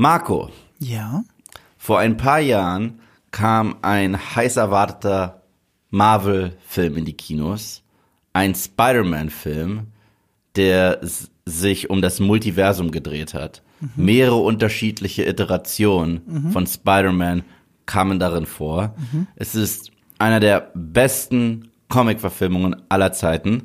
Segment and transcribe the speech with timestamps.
[0.00, 0.48] Marco,
[0.78, 1.24] Ja.
[1.76, 3.00] vor ein paar Jahren
[3.32, 5.42] kam ein heiß erwarteter
[5.90, 7.82] Marvel-Film in die Kinos.
[8.32, 9.88] Ein Spider-Man-Film,
[10.56, 11.00] der
[11.44, 13.62] sich um das Multiversum gedreht hat.
[13.94, 17.42] Mehrere unterschiedliche Iterationen von Spider-Man
[17.84, 18.94] kamen darin vor.
[19.36, 23.64] Es ist einer der besten Comic-Verfilmungen aller Zeiten,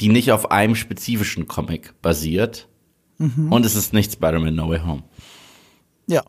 [0.00, 2.68] die nicht auf einem spezifischen Comic basiert.
[3.18, 5.02] Und es ist nicht Spider-Man No Way Home.
[6.06, 6.22] Ja.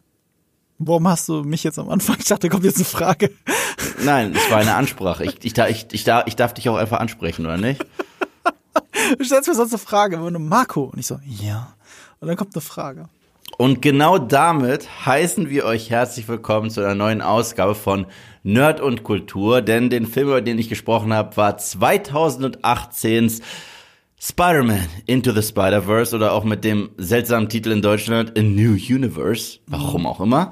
[0.79, 2.17] Warum hast du mich jetzt am Anfang?
[2.19, 3.31] Ich dachte, kommt jetzt eine Frage.
[4.03, 5.25] Nein, es war eine Ansprache.
[5.25, 7.83] Ich, ich, da- ich, ich, da- ich darf dich auch einfach ansprechen, oder nicht?
[9.17, 10.83] Du stellst mir sonst eine Frage, nur Marco.
[10.85, 11.73] Und ich so, ja.
[12.19, 13.09] Und dann kommt eine Frage.
[13.57, 18.05] Und genau damit heißen wir euch herzlich willkommen zu einer neuen Ausgabe von
[18.43, 23.41] Nerd und Kultur, denn den Film, über den ich gesprochen habe, war 2018's
[24.19, 29.59] Spider-Man Into the Spider-Verse oder auch mit dem seltsamen Titel in Deutschland A New Universe.
[29.67, 30.51] Warum auch immer.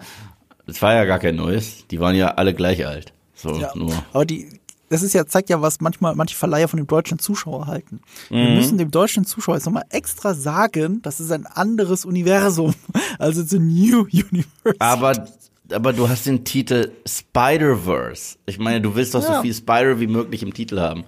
[0.68, 1.88] Es war ja gar kein neues.
[1.90, 3.14] Die waren ja alle gleich alt.
[3.34, 3.72] So, Ja.
[3.76, 3.92] nur.
[4.14, 4.50] Aber die,
[4.90, 8.02] das ist ja, zeigt ja, was manchmal manche Verleiher von dem deutschen Zuschauer halten.
[8.30, 12.74] Wir müssen dem deutschen Zuschauer jetzt nochmal extra sagen, das ist ein anderes Universum.
[13.18, 14.76] Also it's a new universe.
[14.80, 15.26] Aber,
[15.72, 18.38] aber du hast den Titel Spider-Verse.
[18.46, 19.42] Ich meine, du willst doch so Ja.
[19.42, 21.06] viel Spider wie möglich im Titel haben.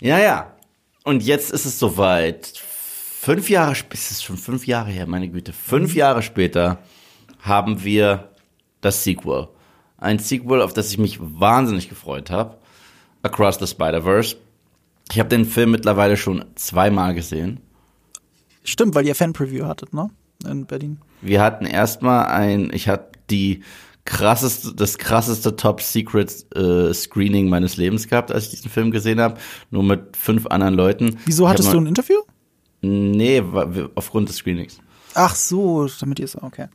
[0.00, 0.51] Ja, ja.
[1.04, 2.52] Und jetzt ist es soweit.
[2.56, 5.52] Fünf Jahre, es ist schon fünf Jahre her, meine Güte.
[5.52, 6.78] Fünf Jahre später
[7.40, 8.30] haben wir
[8.80, 9.48] das Sequel.
[9.96, 12.58] Ein Sequel, auf das ich mich wahnsinnig gefreut habe.
[13.22, 14.36] Across the Spider-Verse.
[15.12, 17.60] Ich habe den Film mittlerweile schon zweimal gesehen.
[18.64, 20.10] Stimmt, weil ihr Fan-Preview hattet, ne?
[20.44, 20.98] In Berlin.
[21.20, 23.62] Wir hatten erstmal ein, ich hatte die
[24.04, 29.20] krasseste, das krasseste Top Secret äh, Screening meines Lebens gehabt, als ich diesen Film gesehen
[29.20, 29.38] habe,
[29.70, 31.18] nur mit fünf anderen Leuten.
[31.24, 32.16] Wieso hab hattest noch- du ein Interview?
[32.80, 33.42] Nee,
[33.94, 34.78] aufgrund des Screenings.
[35.14, 36.66] Ach so, damit ihr es, okay.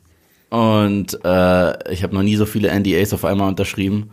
[0.50, 4.12] Und äh, ich habe noch nie so viele NDAs auf einmal unterschrieben.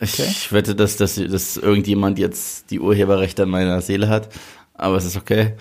[0.00, 0.28] Ich, Okay.
[0.30, 4.28] ich wette, dass, dass, dass irgendjemand jetzt die Urheberrechte an meiner Seele hat,
[4.74, 5.54] aber es ist okay.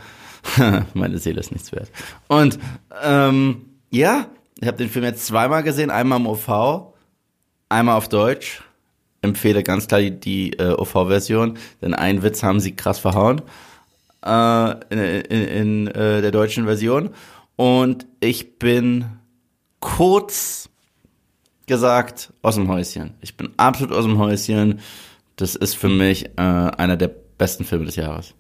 [0.94, 1.91] Meine Seele ist nichts wert.
[2.28, 2.57] Und
[3.03, 4.28] ähm, ja,
[4.62, 6.94] ich habe den Film jetzt zweimal gesehen, einmal im OV,
[7.70, 8.62] einmal auf Deutsch.
[9.22, 13.42] Empfehle ganz klar die, die äh, OV-Version, denn einen Witz haben sie krass verhauen
[14.25, 17.09] äh, in, in, in äh, der deutschen Version.
[17.56, 19.06] Und ich bin
[19.81, 20.70] kurz
[21.68, 23.14] gesagt aus dem Häuschen.
[23.22, 24.80] Ich bin absolut aus dem Häuschen.
[25.36, 28.34] Das ist für mich äh, einer der besten Filme des Jahres.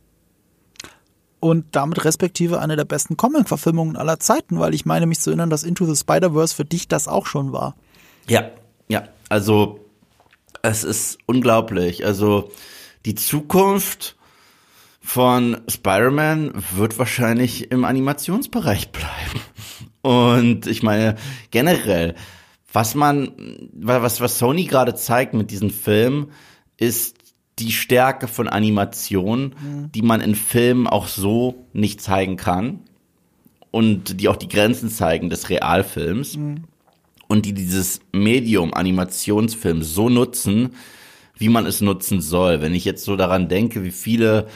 [1.39, 5.49] Und damit respektive eine der besten Comic-Verfilmungen aller Zeiten, weil ich meine mich zu erinnern,
[5.49, 7.75] dass Into the Spider-Verse für dich das auch schon war.
[8.27, 8.51] Ja,
[8.89, 9.03] ja.
[9.29, 9.79] Also
[10.61, 12.05] es ist unglaublich.
[12.05, 12.51] Also
[13.05, 14.17] die Zukunft
[14.99, 19.41] von Spider-Man wird wahrscheinlich im Animationsbereich bleiben.
[20.01, 21.15] Und ich meine,
[21.51, 22.15] generell,
[22.71, 23.31] was man,
[23.73, 26.31] was, was Sony gerade zeigt mit diesem Film,
[26.77, 27.18] ist
[27.59, 29.53] die Stärke von Animation,
[29.93, 32.79] die man in Filmen auch so nicht zeigen kann.
[33.71, 36.39] Und die auch die Grenzen zeigen des Realfilms
[37.27, 40.71] und die dieses Medium Animationsfilm so nutzen,
[41.37, 42.61] wie man es nutzen soll.
[42.61, 44.47] Wenn ich jetzt so daran denke, wie viele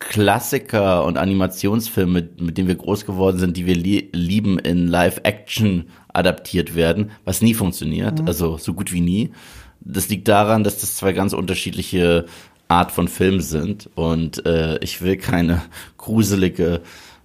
[0.00, 4.88] Klassiker und Animationsfilme, mit, mit denen wir groß geworden sind, die wir lie lieben, in
[4.88, 9.30] Live-Action adaptiert werden, was nie funktioniert, also so gut wie nie.
[9.80, 12.26] Das liegt daran, dass das zwei ganz unterschiedliche
[12.68, 13.90] Art von Film sind.
[13.94, 15.62] Und äh, ich will keine
[15.96, 16.82] gruselige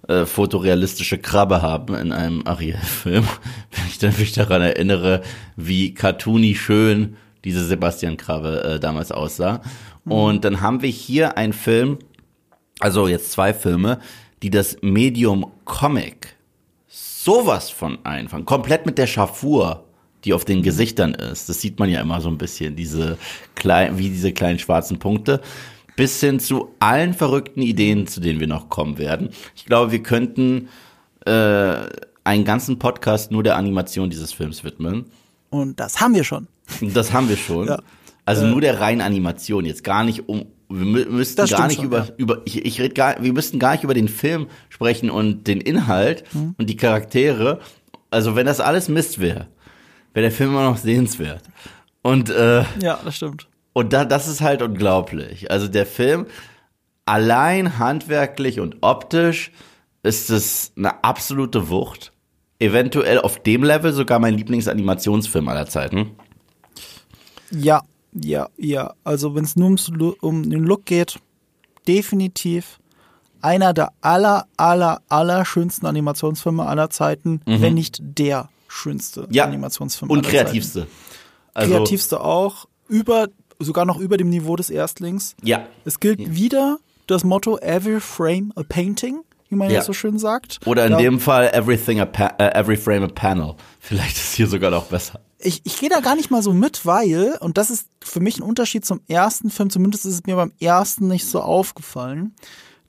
[0.08, 3.24] äh, fotorealistische Krabbe haben in einem Ariel-Film,
[3.72, 5.22] wenn ich dann mich daran erinnere,
[5.56, 9.62] wie cartoony schön diese Sebastian Krabbe äh, damals aussah.
[10.04, 11.98] Und dann haben wir hier einen Film,
[12.78, 13.98] also jetzt zwei Filme,
[14.42, 16.36] die das Medium Comic
[16.86, 19.85] sowas von einfangen, komplett mit der Schafur,
[20.26, 21.48] die auf den Gesichtern ist.
[21.48, 23.16] Das sieht man ja immer so ein bisschen, diese
[23.54, 25.40] kleinen, wie diese kleinen schwarzen Punkte,
[25.96, 29.30] bis hin zu allen verrückten Ideen, zu denen wir noch kommen werden.
[29.54, 30.68] Ich glaube, wir könnten
[31.24, 31.76] äh,
[32.24, 35.06] einen ganzen Podcast nur der Animation dieses Films widmen.
[35.50, 36.48] Und das haben wir schon.
[36.80, 37.68] Das haben wir schon.
[37.68, 37.78] Ja.
[38.28, 41.84] Also nur der reinen Animation, jetzt gar nicht um wir mü- müssten gar nicht schon,
[41.84, 42.08] über ja.
[42.16, 45.60] über ich, ich rede gar wir müssten gar nicht über den Film sprechen und den
[45.60, 46.56] Inhalt Mhm.
[46.58, 47.60] und die Charaktere.
[48.10, 49.46] Also wenn das alles Mist wäre,
[50.16, 51.42] wäre der Film immer noch sehenswert.
[52.00, 53.48] Und äh, Ja, das stimmt.
[53.74, 55.50] und da, das ist halt unglaublich.
[55.50, 56.24] Also der Film,
[57.04, 59.52] allein handwerklich und optisch,
[60.02, 62.12] ist es eine absolute Wucht.
[62.58, 66.12] Eventuell auf dem Level sogar mein Lieblingsanimationsfilm aller Zeiten.
[67.50, 68.94] Ja, ja, ja.
[69.04, 69.90] Also wenn es nur ums,
[70.22, 71.18] um den Look geht,
[71.86, 72.78] definitiv
[73.42, 78.48] einer der aller, aller, aller schönsten Animationsfilme aller Zeiten, wenn nicht der.
[78.76, 79.44] Schönste Ja.
[79.44, 80.10] Animationsfilm.
[80.10, 80.86] Und kreativste.
[81.54, 83.28] Also, Kreativste auch, über,
[83.58, 85.34] sogar noch über dem Niveau des Erstlings.
[85.42, 85.66] Ja.
[85.84, 89.82] Es gilt wieder das Motto Every Frame a Painting, wie man ja, Ja.
[89.82, 90.58] so schön sagt.
[90.66, 92.04] Oder in Ja, dem Fall everything a
[92.38, 93.54] äh, every frame a panel.
[93.80, 95.20] Vielleicht ist hier sogar noch besser.
[95.38, 98.38] ich, ich gehe da gar nicht mal so mit, weil, und das ist für mich
[98.38, 102.34] ein Unterschied zum ersten Film, zumindest ist es mir beim ersten nicht so aufgefallen,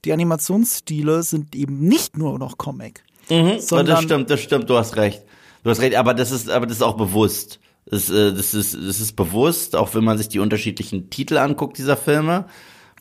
[0.05, 3.03] die Animationsstile sind eben nicht nur noch Comic.
[3.29, 5.21] Ja, sondern das stimmt, das stimmt, du hast recht.
[5.67, 7.59] Du hast recht, aber das ist, aber das ist auch bewusst.
[7.85, 11.77] Das, äh, das, ist, das ist bewusst, auch wenn man sich die unterschiedlichen Titel anguckt
[11.77, 12.45] dieser Filme,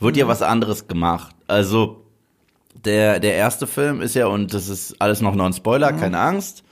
[0.00, 1.36] wird ja was anderes gemacht.
[1.46, 2.08] Also
[2.84, 6.64] der, der erste Film ist ja, und das ist alles noch Non-Spoiler, keine Angst.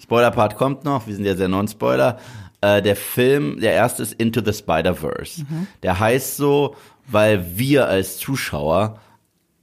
[0.00, 2.20] Spoiler-Part kommt noch, wir sind ja sehr Non-Spoiler.
[2.60, 5.44] Äh, der Film, der erste ist Into the Spider-Verse.
[5.82, 6.76] Der heißt so,
[7.08, 9.00] weil wir als Zuschauer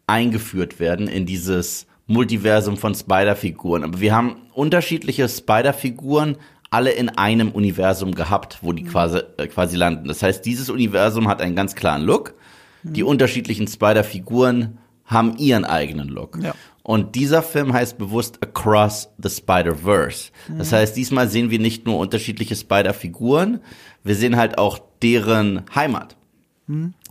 [0.06, 3.83] eingeführt werden in dieses Multiversum von Spider-Figuren.
[3.83, 6.38] Aber wir haben unterschiedliche Spider-Figuren
[6.69, 10.07] alle in einem Universum gehabt, wo die quasi, äh, quasi landen.
[10.07, 12.36] Das heißt, dieses Universum hat einen ganz klaren Look.
[12.83, 16.38] Die unterschiedlichen Spider-Figuren haben ihren eigenen Look.
[16.42, 16.54] Ja.
[16.83, 20.31] Und dieser Film heißt bewusst Across the Spider-Verse.
[20.57, 23.59] Das heißt, diesmal sehen wir nicht nur unterschiedliche Spider-Figuren,
[24.04, 26.15] wir sehen halt auch deren Heimat.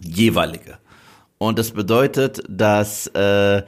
[0.00, 0.78] Jeweilige.
[1.38, 3.62] Und das bedeutet, dass äh,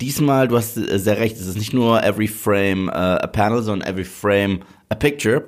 [0.00, 3.62] diesmal, du hast äh, sehr recht, es ist nicht nur every frame äh, a panel,
[3.62, 5.44] sondern every frame a picture,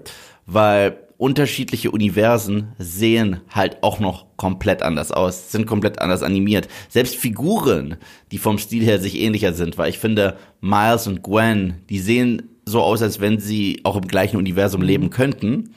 [0.46, 6.68] weil unterschiedliche Universen sehen halt auch noch komplett anders aus, sind komplett anders animiert.
[6.88, 7.96] Selbst Figuren,
[8.32, 12.50] die vom Stil her sich ähnlicher sind, weil ich finde, Miles und Gwen, die sehen
[12.64, 15.74] so aus, als wenn sie auch im gleichen Universum leben könnten.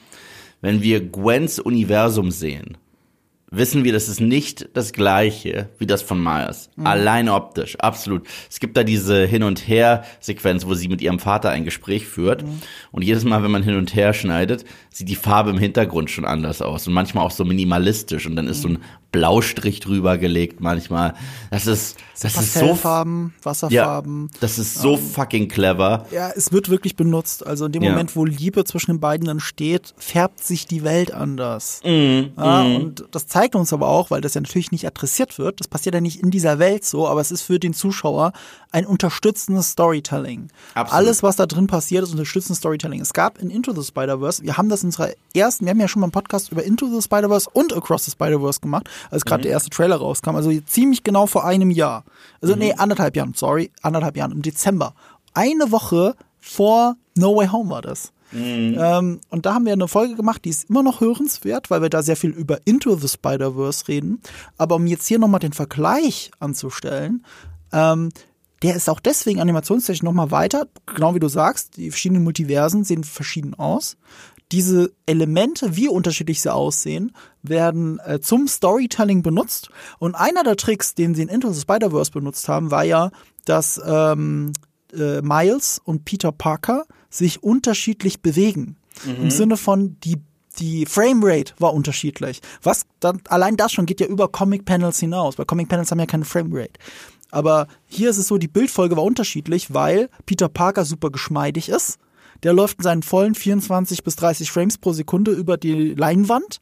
[0.60, 2.76] Wenn wir Gwens Universum sehen,
[3.56, 6.70] wissen wir, das ist nicht das gleiche wie das von Myers.
[6.82, 8.26] Allein optisch, absolut.
[8.50, 12.44] Es gibt da diese Hin- und Her-Sequenz, wo sie mit ihrem Vater ein Gespräch führt.
[12.92, 16.24] Und jedes Mal, wenn man hin und her schneidet, sieht die Farbe im Hintergrund schon
[16.24, 16.86] anders aus.
[16.86, 18.26] Und manchmal auch so minimalistisch.
[18.26, 18.78] Und dann ist so ein
[19.16, 21.14] Blaustrich drüber gelegt manchmal.
[21.50, 24.30] Das ist, das ist so, ja, Wasserfarben.
[24.40, 26.04] das ist so fucking clever.
[26.10, 27.46] Ja, es wird wirklich benutzt.
[27.46, 27.90] Also in dem Ja.
[27.92, 31.80] Moment, wo Liebe zwischen den beiden entsteht, färbt sich die Welt anders.
[31.84, 35.60] Mhm, ja, Und das zeigt uns aber auch, weil das ja natürlich nicht adressiert wird,
[35.60, 38.32] das passiert ja nicht in dieser Welt so, aber es ist für den Zuschauer
[38.70, 40.48] ein unterstützendes Storytelling.
[40.74, 40.92] Absolut.
[41.06, 43.00] Alles, was da drin passiert, ist unterstützendes Storytelling.
[43.00, 45.88] Es gab in Into the Spider-Verse, wir haben das in unserer ersten, wir haben ja
[45.88, 49.42] schon mal einen Podcast über Into the Spider-Verse und Across the Spider-Verse gemacht, als gerade
[49.42, 52.04] der erste Trailer rauskam, also ziemlich genau vor einem Jahr.
[52.40, 54.94] Also nee, anderthalb Jahren, sorry, anderthalb Jahren, im Dezember.
[55.34, 58.12] Eine Woche vor No Way Home war das.
[58.78, 61.90] Ähm, und da haben wir eine Folge gemacht, die ist immer noch hörenswert, weil wir
[61.90, 64.20] da sehr viel über Into the Spider-Verse reden.
[64.58, 67.24] Aber um jetzt hier nochmal den Vergleich anzustellen,
[67.72, 68.10] ähm,
[68.62, 73.04] der ist auch deswegen animationstechnisch nochmal weiter, genau wie du sagst, die verschiedenen Multiversen sehen
[73.04, 73.96] verschieden aus.
[74.52, 77.12] Diese Elemente, wie unterschiedlich sie aussehen,
[77.42, 79.70] werden äh, zum Storytelling benutzt.
[79.98, 83.10] Und einer der Tricks, den sie in Into the Spider-Verse benutzt haben, war ja,
[83.44, 84.52] dass ähm,
[84.92, 88.76] äh, Miles und Peter Parker sich unterschiedlich bewegen.
[89.04, 90.16] Im Sinne von die
[90.58, 92.40] die Framerate war unterschiedlich.
[92.62, 95.98] Was dann allein das schon geht ja über Comic Panels hinaus, weil Comic Panels haben
[95.98, 96.72] ja keine Framerate.
[97.30, 101.98] Aber hier ist es so, die Bildfolge war unterschiedlich, weil Peter Parker super geschmeidig ist.
[102.42, 106.60] Der läuft in seinen vollen 24 bis 30 Frames pro Sekunde über die Leinwand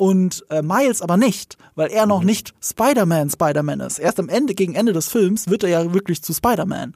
[0.00, 3.98] und äh, Miles aber nicht, weil er noch nicht Spider-Man Spider-Man ist.
[3.98, 6.94] Erst am Ende, gegen Ende des Films, wird er ja wirklich zu Spider-Man.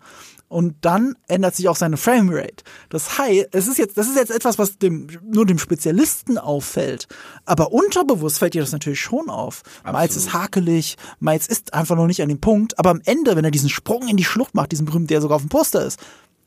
[0.48, 2.64] Und dann ändert sich auch seine Framerate.
[2.88, 7.06] Das heißt, es ist jetzt, das ist jetzt etwas, was dem, nur dem Spezialisten auffällt.
[7.44, 9.62] Aber unterbewusst fällt dir das natürlich schon auf.
[9.84, 12.78] Miles ist hakelig, Miles ist einfach noch nicht an dem Punkt.
[12.78, 15.36] Aber am Ende, wenn er diesen Sprung in die Schlucht macht, diesen berühmten, der sogar
[15.36, 16.00] auf dem Poster ist,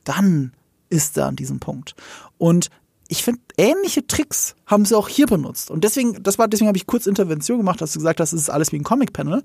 [0.06, 0.54] dann
[0.90, 1.96] ist er an diesem Punkt.
[2.38, 2.70] Und
[3.08, 5.72] ich finde, ähnliche Tricks haben sie auch hier benutzt.
[5.72, 8.42] Und deswegen, das war, deswegen habe ich kurz Intervention gemacht, dass du gesagt hast, es
[8.42, 9.44] ist alles wie ein Comic-Panel.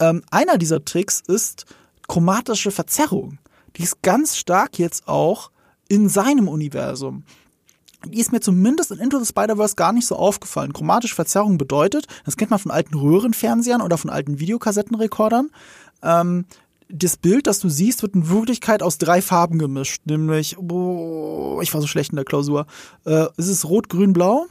[0.00, 1.66] Ähm, einer dieser Tricks ist
[2.06, 3.38] chromatische Verzerrung.
[3.76, 5.50] Die ist ganz stark jetzt auch
[5.88, 7.24] in seinem Universum.
[8.06, 10.72] Die ist mir zumindest in Into the Spider-Verse gar nicht so aufgefallen.
[10.72, 15.50] Chromatische Verzerrung bedeutet, das kennt man von alten Röhrenfernsehern oder von alten Videokassettenrekordern,
[16.02, 16.46] ähm,
[16.88, 20.02] das Bild, das du siehst, wird in Wirklichkeit aus drei Farben gemischt.
[20.06, 22.66] Nämlich, oh, ich war so schlecht in der Klausur.
[23.04, 24.46] Äh, ist es rot, grün, blau?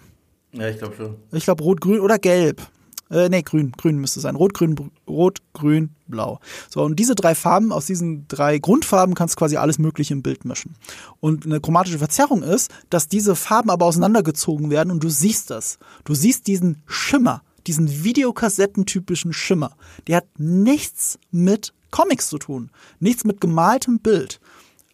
[0.53, 1.15] Ja, ich glaube schon.
[1.31, 2.61] Ich glaube rot, grün oder gelb.
[3.09, 4.35] Äh, nee, grün, grün müsste es sein.
[4.35, 6.39] Rot, grün, rot, grün, blau.
[6.69, 10.23] So, und diese drei Farben, aus diesen drei Grundfarben kannst du quasi alles Mögliche im
[10.23, 10.75] Bild mischen.
[11.19, 15.79] Und eine chromatische Verzerrung ist, dass diese Farben aber auseinandergezogen werden und du siehst das.
[16.03, 19.75] Du siehst diesen Schimmer, diesen Videokassettentypischen Schimmer.
[20.07, 22.71] Der hat nichts mit Comics zu tun.
[22.99, 24.39] Nichts mit gemaltem Bild.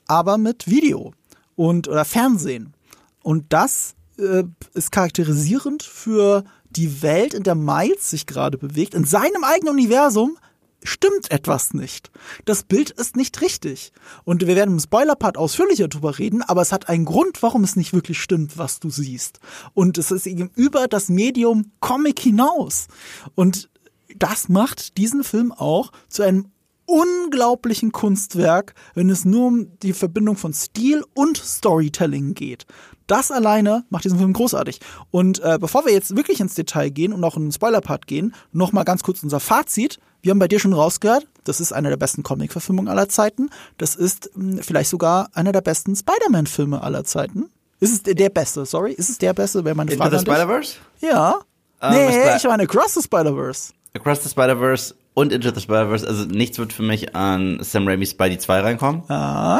[0.07, 1.13] Aber mit Video
[1.55, 2.73] und oder Fernsehen.
[3.21, 8.93] und das äh, ist charakterisierend für die Welt, in der Miles sich gerade bewegt.
[8.93, 10.37] In seinem eigenen Universum
[10.83, 12.11] stimmt etwas nicht.
[12.45, 13.91] Das Bild ist nicht richtig.
[14.23, 17.75] Und wir werden im Spoiler-Part ausführlicher drüber reden, aber es hat einen Grund, warum es
[17.75, 19.39] nicht wirklich stimmt, was du siehst.
[19.73, 22.87] Und es ist eben über das Medium Comic hinaus.
[23.35, 23.69] Und
[24.17, 26.47] das macht diesen Film auch zu einem
[26.85, 32.65] unglaublichen Kunstwerk, wenn es nur um die Verbindung von Stil und Storytelling geht.
[33.07, 34.79] Das alleine macht diesen Film großartig.
[35.11, 38.33] Und äh, bevor wir jetzt wirklich ins Detail gehen und auch in den Spoiler-Part gehen,
[38.51, 39.99] noch mal ganz kurz unser Fazit.
[40.23, 43.49] Wir haben bei dir schon rausgehört, das ist einer der besten Comic-Verfilmungen aller Zeiten.
[43.77, 47.49] Das ist mh, vielleicht sogar einer der besten Spider-Man-Filme aller Zeiten.
[47.81, 48.93] Ist es der, der beste, sorry?
[48.93, 50.33] Ist es der beste, wäre meine Into Frage the an dich.
[50.33, 50.75] Spider-Verse?
[51.01, 51.35] Ja.
[51.81, 53.73] Ähm, nee, ich meine Across the Spider-Verse.
[53.93, 58.11] Across the Spider-Verse und Into the Spider-Verse, also nichts wird für mich an Sam Raimi's
[58.11, 59.03] Spidey 2 reinkommen.
[59.09, 59.59] Ah.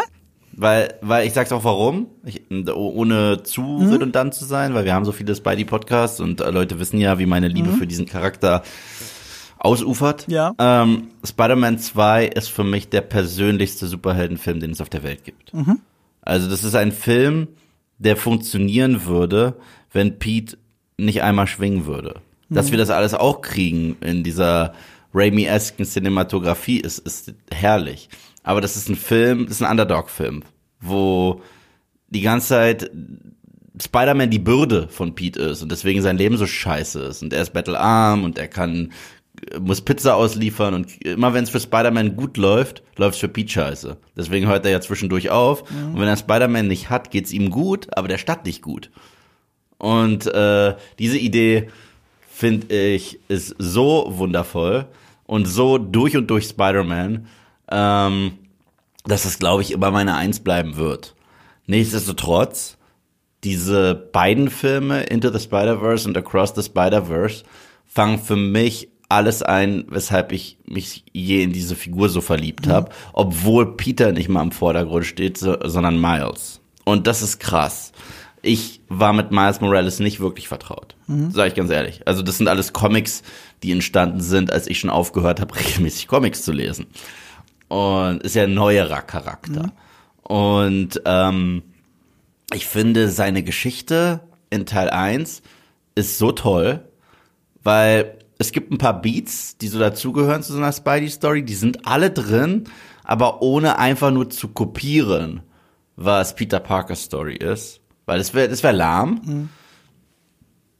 [0.53, 2.43] Weil, weil ich sag's auch warum, ich,
[2.73, 3.91] ohne zu Mhm.
[3.91, 7.25] redundant zu sein, weil wir haben so viele Spidey-Podcasts und äh, Leute wissen ja, wie
[7.25, 8.63] meine Liebe für diesen Charakter
[9.63, 10.27] ausufert.
[10.27, 10.33] Mhm.
[10.33, 10.53] Ja.
[10.59, 15.53] Ähm, Spider-Man 2 ist für mich der persönlichste Superheldenfilm, den es auf der Welt gibt.
[15.53, 15.79] Mhm.
[16.21, 17.47] Also das ist ein Film,
[17.97, 19.55] der funktionieren würde,
[19.91, 20.57] wenn Pete
[20.97, 22.21] nicht einmal schwingen würde.
[22.49, 24.75] Dass wir das alles auch kriegen in dieser
[25.11, 28.09] Raimi-esken Cinematografie ist, ist herrlich.
[28.43, 30.43] Aber das ist ein Film, das ist ein Underdog-Film,
[30.79, 31.41] wo
[32.09, 32.91] die ganze Zeit
[33.81, 37.23] Spider-Man die Bürde von Pete ist und deswegen sein Leben so scheiße ist.
[37.23, 38.91] Und er ist battlearm und er kann,
[39.59, 43.51] muss Pizza ausliefern und immer wenn es für Spider-Man gut läuft, läuft es für Pete
[43.51, 43.97] scheiße.
[44.15, 45.63] Deswegen hört er ja zwischendurch auf.
[45.71, 48.91] Und wenn er Spider-Man nicht hat, geht's ihm gut, aber der Stadt nicht gut.
[49.77, 51.69] Und äh, diese Idee
[52.29, 54.87] finde ich ist so wundervoll
[55.25, 57.27] und so durch und durch Spider-Man,
[57.71, 58.33] ähm,
[59.05, 61.15] dass es glaube ich immer meine Eins bleiben wird.
[61.67, 62.77] Nichtsdestotrotz
[63.43, 67.43] diese beiden Filme Into the Spider-Verse und Across the Spider-Verse
[67.85, 72.91] fangen für mich alles ein, weshalb ich mich je in diese Figur so verliebt habe,
[73.13, 76.61] obwohl Peter nicht mal im Vordergrund steht, so, sondern Miles.
[76.83, 77.91] Und das ist krass.
[78.41, 80.95] Ich war mit Miles Morales nicht wirklich vertraut,
[81.31, 82.01] sage ich ganz ehrlich.
[82.05, 83.23] Also das sind alles Comics,
[83.61, 86.87] die entstanden sind, als ich schon aufgehört habe, regelmäßig Comics zu lesen.
[87.69, 89.71] Und ist ja ein neuerer Charakter.
[90.23, 91.63] Und ähm,
[92.53, 95.41] ich finde, seine Geschichte in Teil 1
[95.95, 96.81] ist so toll,
[97.63, 101.85] weil es gibt ein paar Beats, die so dazugehören zu so einer Spidey-Story, die sind
[101.85, 102.65] alle drin,
[103.03, 105.41] aber ohne einfach nur zu kopieren,
[105.95, 107.79] was Peter Parkers Story ist.
[108.05, 109.49] Weil das wäre das wär lahm.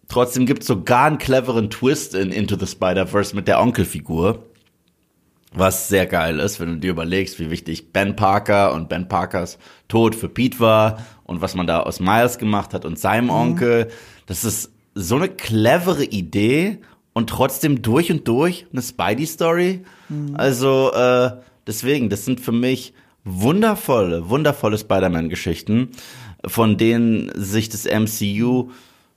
[0.10, 4.44] Trotzdem gibt es sogar einen cleveren Twist in Into the Spider-Verse mit der Onkelfigur.
[5.56, 9.60] Was sehr geil ist, wenn du dir überlegst, wie wichtig Ben Parker und Ben Parkers
[9.88, 13.90] Tod für Pete war und was man da aus Miles gemacht hat und seinem Onkel.
[14.26, 16.80] Das ist so eine clevere Idee
[17.14, 19.86] und trotzdem durch und durch eine Spidey-Story.
[20.34, 21.32] Also äh,
[21.66, 22.94] deswegen, das sind für mich
[23.24, 25.90] wundervolle, wundervolle Spider-Man-Geschichten,
[26.46, 28.70] von denen sich das MCU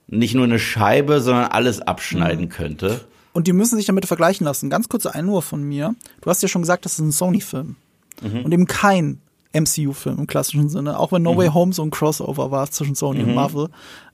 [0.07, 3.01] nicht nur eine Scheibe, sondern alles abschneiden könnte.
[3.33, 4.69] Und die müssen sich damit vergleichen lassen.
[4.69, 5.93] Ganz kurzer Einwurf von mir.
[6.21, 7.75] Du hast ja schon gesagt, das ist ein Sony-Film.
[8.21, 9.19] Und eben kein
[9.53, 10.99] MCU-Film im klassischen Sinne.
[10.99, 13.69] Auch wenn No Way Home so ein Crossover war zwischen Sony und Marvel.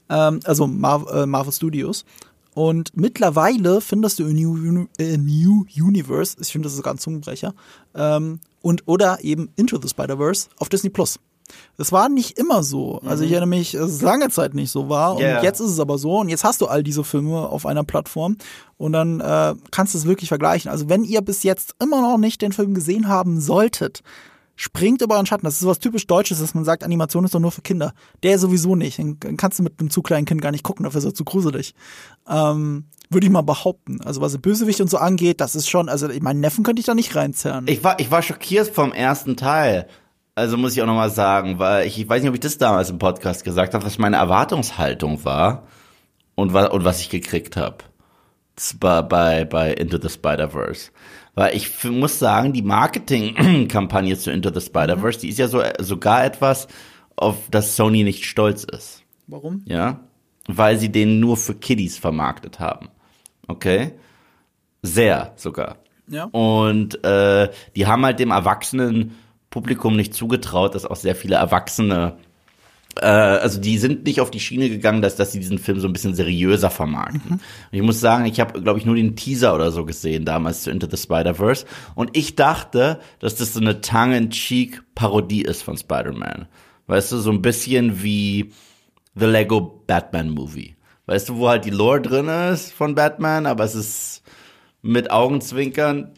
[0.09, 2.03] Ähm, also Mar äh, Marvel Studios.
[2.53, 7.53] Und mittlerweile findest du in New, äh, New Universe, ich finde das ist ein Zungenbrecher,
[7.95, 11.19] ähm, und oder eben Into the Spider-Verse auf Disney Plus.
[11.77, 13.00] Das war nicht immer so.
[13.05, 15.15] Also ich erinnere mich, dass es lange Zeit nicht so war.
[15.15, 15.43] Und Ja.
[15.43, 16.19] jetzt ist es aber so.
[16.19, 18.38] Und jetzt hast du all diese Filme auf einer Plattform.
[18.77, 20.72] Und dann äh, kannst du es wirklich vergleichen.
[20.72, 24.01] Also wenn ihr bis jetzt immer noch nicht den Film gesehen haben solltet,
[24.55, 25.45] springt über euren Schatten.
[25.45, 27.93] Das ist was typisch Deutsches, dass man sagt, Animation ist doch nur für Kinder.
[28.22, 28.98] Der sowieso nicht.
[28.98, 31.24] Den kannst du mit einem zu kleinen Kind gar nicht gucken, dafür ist er zu
[31.24, 31.74] gruselig.
[32.29, 34.01] Ähm, würde ich mal behaupten.
[34.01, 36.95] Also was Bösewicht und so angeht, das ist schon, also meinen Neffen könnte ich da
[36.95, 37.67] nicht reinzerren.
[37.67, 39.88] Ich war, ich war schockiert vom ersten Teil.
[40.36, 42.89] Also muss ich auch nochmal sagen, weil ich, ich weiß nicht, ob ich das damals
[42.89, 45.67] im Podcast gesagt habe, was meine Erwartungshaltung war
[46.36, 47.77] und, wa und was ich gekriegt habe.
[48.79, 50.91] Bei, bei, bei Into the Spider-Verse.
[51.35, 56.23] Weil ich muss sagen, die Marketingkampagne zu Into the Spider-Verse, die ist ja so, sogar
[56.23, 56.67] etwas,
[57.15, 59.03] auf das Sony nicht stolz ist.
[59.27, 59.63] Warum?
[59.65, 60.01] Ja?
[60.47, 62.89] Weil sie den nur für Kiddies vermarktet haben.
[63.47, 63.93] Okay?
[64.81, 65.77] Sehr sogar.
[66.07, 66.25] Ja.
[66.25, 69.15] Und äh, die haben halt dem erwachsenen
[69.49, 72.32] Publikum nicht zugetraut, dass auch sehr viele Erwachsene, äh,
[73.01, 75.93] also die sind nicht auf die Schiene gegangen, dass, dass sie diesen Film so ein
[75.93, 77.31] bisschen seriöser vermarkten.
[77.31, 80.63] Und ich muss sagen, ich habe, glaube ich, nur den Teaser oder so gesehen damals
[80.63, 81.65] zu Into the Spider-Verse.
[81.95, 86.47] Und ich dachte, dass das so eine tongue-in-cheek Parodie ist von Spider-Man.
[86.88, 88.51] Weißt du, so ein bisschen wie
[89.15, 90.75] The Lego Batman Movie.
[91.05, 94.23] Weißt du, wo halt die Lore drin ist von Batman, aber es ist
[94.81, 96.12] mit Augenzwinkern.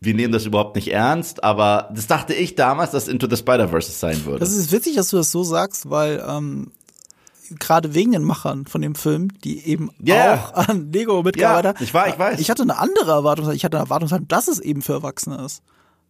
[0.00, 3.90] Wir nehmen das überhaupt nicht ernst, aber das dachte ich damals, dass Into the Spider-Verse
[3.90, 4.38] sein würde.
[4.40, 6.70] Das ist witzig, dass du das so sagst, weil ähm,
[7.58, 10.34] gerade wegen den Machern von dem Film, die eben Ja.
[10.54, 12.38] auch an Lego mitgearbeitet Ja, ich war- ich weiß.
[12.40, 15.62] Ich hatte eine andere Erwartung, ich hatte eine Erwartung, dass es eben für Erwachsene ist.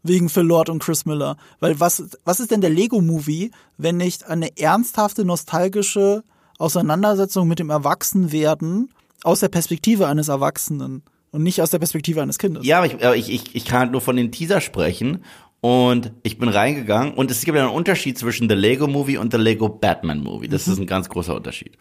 [0.02, 1.36] Wegen Phil Lord und Chris Miller.
[1.60, 6.22] Weil was, was ist denn der Lego-Movie, wenn nicht eine ernsthafte, nostalgische
[6.58, 8.90] Auseinandersetzung mit dem Erwachsenwerden
[9.24, 12.66] aus der Perspektive eines Erwachsenen und nicht aus der Perspektive eines Kindes?
[12.66, 15.24] Ja, aber ich, aber ich, ich, ich kann halt nur von den Teaser sprechen.
[15.60, 19.38] Und ich bin reingegangen und es gibt einen Unterschied zwischen The Lego Movie und The
[19.38, 20.46] Lego Batman Movie.
[20.46, 21.76] Das ist ein ganz großer Unterschied.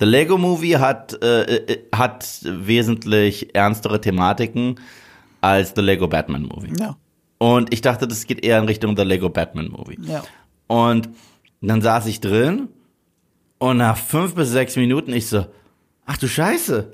[0.00, 4.80] The Lego Movie hat, äh, äh, hat wesentlich ernstere Thematiken
[5.40, 6.72] als The Lego Batman Movie.
[6.76, 6.96] Ja.
[7.38, 9.98] Und ich dachte, das geht eher in Richtung The Lego Batman Movie.
[10.02, 10.24] Ja.
[10.66, 11.10] Und
[11.60, 12.68] dann saß ich drin
[13.58, 15.46] und nach fünf bis sechs Minuten ich so,
[16.04, 16.92] ach du Scheiße.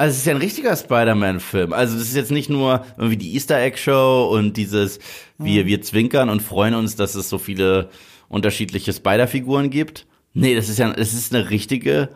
[0.00, 1.74] Also es ist ja ein richtiger Spider-Man-Film.
[1.74, 4.98] Also das ist jetzt nicht nur irgendwie die Easter Egg-Show und dieses,
[5.36, 7.90] wir, wir zwinkern und freuen uns, dass es so viele
[8.30, 10.06] unterschiedliche Spider-Figuren gibt.
[10.32, 12.08] Nee, das ist ja, es ist eine richtige,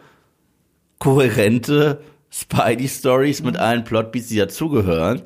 [0.98, 2.00] kohärente
[2.30, 5.20] Spidey-Stories mit allen Plotbeats, die dazugehören.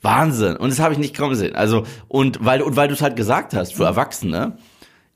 [0.00, 0.54] Wahnsinn.
[0.54, 1.56] Und das habe ich nicht kommen sehen.
[1.56, 4.56] Also, und weil, und weil du es halt gesagt hast, für Erwachsene,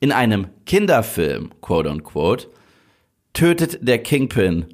[0.01, 2.49] in einem Kinderfilm, quote unquote,
[3.35, 4.67] tötet der Kingpin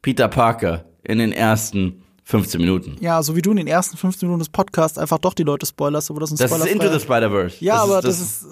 [0.00, 2.96] Peter Parker in den ersten 15 Minuten.
[3.00, 5.66] Ja, so wie du in den ersten 15 Minuten des Podcasts einfach doch die Leute
[5.66, 6.72] spoilerst, aber das ist ein Das ist Spoiler.
[6.72, 7.56] Into the Spider-Verse.
[7.64, 8.46] ja, aber das, das, ist.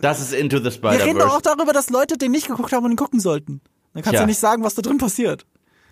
[0.00, 1.42] das ist Into the Wir reden doch auch Spider-Verse.
[1.42, 3.60] darüber, dass Leute den nicht geguckt haben und ihn gucken sollten.
[3.92, 4.20] Dann kannst Tja.
[4.22, 5.44] du nicht sagen, was da drin passiert.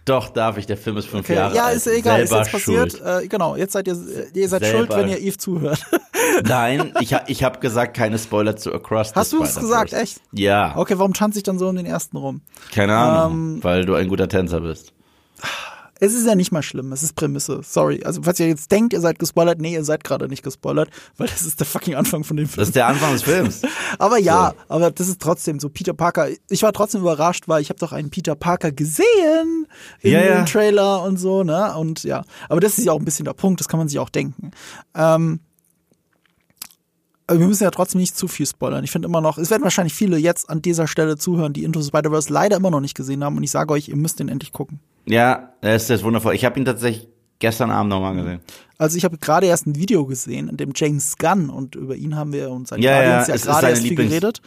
[0.07, 0.65] Doch, darf ich.
[0.67, 1.35] Der Film ist fünf Okay.
[1.35, 1.77] Jahre Ja, alt.
[1.77, 3.01] ist egal, Selber ist jetzt passiert.
[3.05, 3.97] Äh, genau, jetzt seid ihr,
[4.33, 4.79] ihr seid Selber.
[4.79, 5.85] schuld, wenn ihr Eve zuhört.
[6.45, 9.61] Nein, ich, ha- ich habe gesagt, keine Spoiler zu Across Hast du es Spider-Verse.
[9.61, 10.21] gesagt, echt?
[10.33, 12.41] Ja, Okay, warum tanze ich dann so um den ersten rum?
[12.73, 14.93] keine Ahnung, Ähm, weil du ein guter Tänzer bist.
[16.01, 17.61] Es ist ja nicht mal schlimm, es ist Prämisse.
[17.63, 18.03] Sorry.
[18.05, 21.29] Also, falls ihr jetzt denkt, ihr seid gespoilert, nee, ihr seid gerade nicht gespoilert, weil
[21.29, 22.61] das ist der fucking Anfang von dem Film.
[22.61, 23.63] Das ist der Anfang des Films.
[23.99, 26.29] Aber ja, aber das ist trotzdem so Peter Parker.
[26.49, 29.67] Ich war trotzdem überrascht, weil ich habe doch einen Peter Parker gesehen
[30.01, 30.37] in Ja, ja.
[30.37, 31.77] dem Trailer und so, ne?
[31.77, 33.99] Und ja, aber das ist ja auch ein bisschen der Punkt, das kann man sich
[33.99, 34.53] auch denken.
[34.95, 35.41] Ähm,
[37.39, 38.83] wir müssen ja trotzdem nicht zu viel spoilern.
[38.85, 41.81] Ich finde immer noch, es werden wahrscheinlich viele jetzt an dieser Stelle zuhören, die Into
[41.81, 43.37] the Spider-Verse leider immer noch nicht gesehen haben.
[43.37, 44.81] Und ich sage euch, ihr müsst den endlich gucken.
[45.07, 46.35] Ja, er ist wundervoll.
[46.35, 48.41] Ich habe ihn tatsächlich gestern Abend nochmal gesehen.
[48.79, 52.17] Also ich habe gerade erst ein Video gesehen, in dem James Gunn und über ihn
[52.17, 54.43] haben wir und seine Ja, ja, Guardians ja, es ist gerade erst viel Lieblings- geredet.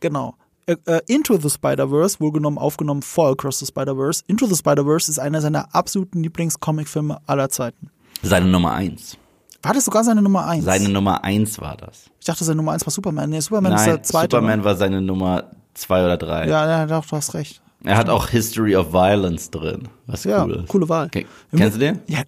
[0.00, 0.34] Genau.
[0.66, 4.22] Äh, äh, Into the Spider-Verse, wohlgenommen aufgenommen vor Across the Spider-Verse.
[4.26, 7.90] Into the Spider-Verse ist einer seiner absoluten Lieblings-Comic-Filme aller Zeiten.
[8.22, 9.16] Seine Nummer eins.
[9.62, 10.64] War das sogar seine Nummer eins?
[10.64, 12.04] Seine Nummer eins war das.
[12.18, 13.30] ich dachte, seine Nummer eins war Superman.
[13.30, 14.36] Nee, Superman ist Nein, der zweite.
[14.36, 15.44] Superman war seine Nummer
[15.74, 16.48] zwei oder drei.
[16.48, 17.60] Ja, ja, doch, du hast recht.
[17.84, 20.68] Er hat auch History of Violence drin, was Ja, cool ist.
[20.68, 21.06] coole Wahl.
[21.06, 21.26] Okay.
[21.56, 21.98] Kennst du den?
[22.06, 22.20] Ja,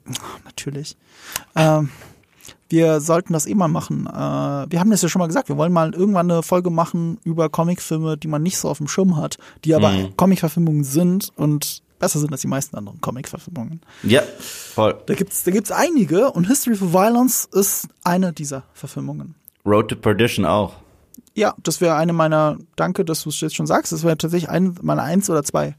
[0.45, 0.97] natürlich.
[1.55, 1.91] Ähm,
[2.69, 4.07] wir sollten das eh mal machen.
[4.07, 7.19] Äh, wir haben das ja schon mal gesagt, wir wollen mal irgendwann eine Folge machen
[7.23, 10.17] über Comicfilme, die man nicht so auf dem Schirm hat, die aber Mhm.
[10.17, 13.81] Comicverfilmungen sind und besser sind als die meisten anderen Comicverfilmungen.
[14.03, 14.95] Ja, voll.
[15.07, 19.35] Da gibt's, da gibt's einige und History for Violence ist eine dieser Verfilmungen.
[19.65, 20.75] Road to Perdition auch.
[21.35, 24.51] Ja, das wäre eine meiner, danke, dass du es jetzt schon sagst, das wäre tatsächlich
[24.51, 25.77] eine meiner eins oder zwei.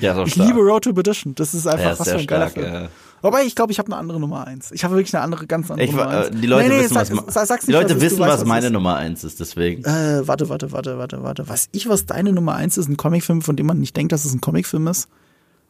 [0.00, 0.48] Ja, ist auch Ich stark.
[0.48, 1.34] liebe Road to Perdition.
[1.34, 2.74] Das ist einfach ist was für ein geiler stark, Film.
[2.84, 2.88] ja.
[3.20, 4.72] Wobei, ich glaube, ich habe eine andere Nummer eins.
[4.72, 6.30] Ich habe wirklich eine andere, ganz andere Ich, Nummer eins.
[6.32, 8.02] die Leute Nee, nee, wissen, sag, was, ma- sag, sag's die nicht, Leute was es-
[8.02, 9.82] wissen, du weißt, was meine es Nummer eins ist, deswegen.
[9.82, 9.86] ist.
[9.86, 11.48] Äh, warte, warte, warte, warte, warte.
[11.48, 12.88] Weiß ich, was deine Nummer eins ist?
[12.88, 15.06] Ein Comicfilm, von dem man nicht denkt, dass es ein Comicfilm ist?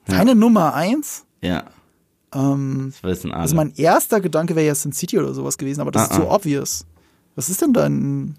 [0.06, 1.24] Deine Nummer eins?
[1.42, 1.64] Ja,
[2.34, 3.42] Ähm, das wissen alle.
[3.42, 6.16] also mein erster Gedanke wäre ja Sin City oder sowas gewesen, aber das Ah, ist
[6.16, 6.34] so ah.
[6.36, 6.86] obvious.
[7.36, 8.36] Was ist denn dein.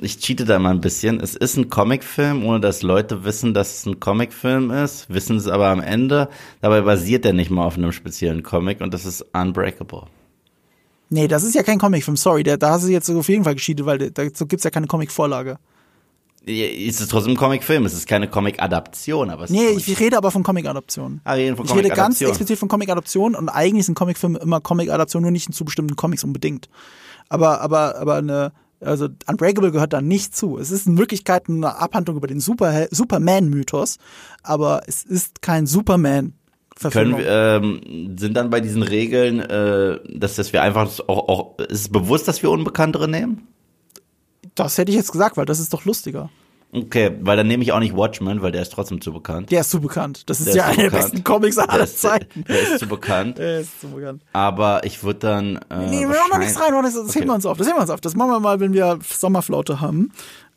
[0.00, 1.20] ich cheate da mal ein bisschen.
[1.20, 5.46] Es ist ein Comicfilm, ohne dass Leute wissen, dass es ein Comicfilm ist, wissen es
[5.48, 6.28] aber am Ende.
[6.60, 10.04] Dabei basiert er nicht mal auf einem speziellen Comic und das ist Unbreakable.
[11.10, 12.42] Nee, das ist ja kein Comicfilm, sorry.
[12.44, 15.58] Der, da hast du jetzt auf jeden Fall gescheatet, weil dazu gibt's ja keine Comicvorlage.
[16.46, 19.98] Ja, Es ist trotzdem ein Comicfilm, es ist keine Comic-Adaption, aber es Nee, ist ich
[19.98, 21.20] rede aber von Comic-Adaptionen.
[21.24, 22.28] Ah, reden von Ich rede ganz Comic-Adaption.
[22.30, 26.68] explizit von Comic-Adaptionen und eigentlich sind Comicfilme immer Comic-Adaptionen, nur nicht zu bestimmten Comics unbedingt.
[27.28, 30.58] Aber, aber, aber eine, also Unbreakable gehört da nicht zu.
[30.58, 33.96] Es ist in Wirklichkeit eine Abhandlung über den Super Superman-Mythos,
[34.42, 36.34] aber es ist kein Superman.
[36.90, 41.58] Können wir, ähm, sind dann bei diesen Regeln, äh, dass, dass wir einfach auch, auch,
[41.58, 43.46] ist es bewusst, dass wir Unbekanntere nehmen?
[44.54, 46.30] Das hätte ich jetzt gesagt, weil das ist doch lustiger.
[46.76, 49.52] Okay, weil dann nehme ich auch nicht Watchmen, weil der ist trotzdem zu bekannt.
[49.52, 50.28] Der ist zu bekannt.
[50.28, 52.44] Das ist Der ja einer der besten Comics aller ist, Zeiten.
[52.48, 53.38] der ist zu bekannt.
[53.38, 54.22] Der ist zu bekannt.
[54.32, 55.56] Aber ich würde dann.
[55.70, 57.20] Äh, Nee, wir machen noch nichts rein, das Okay.
[57.20, 57.58] heben wir uns auf.
[57.58, 58.00] Das heben wir uns auf.
[58.00, 60.10] Das machen wir mal, wenn wir Sommerflaute haben.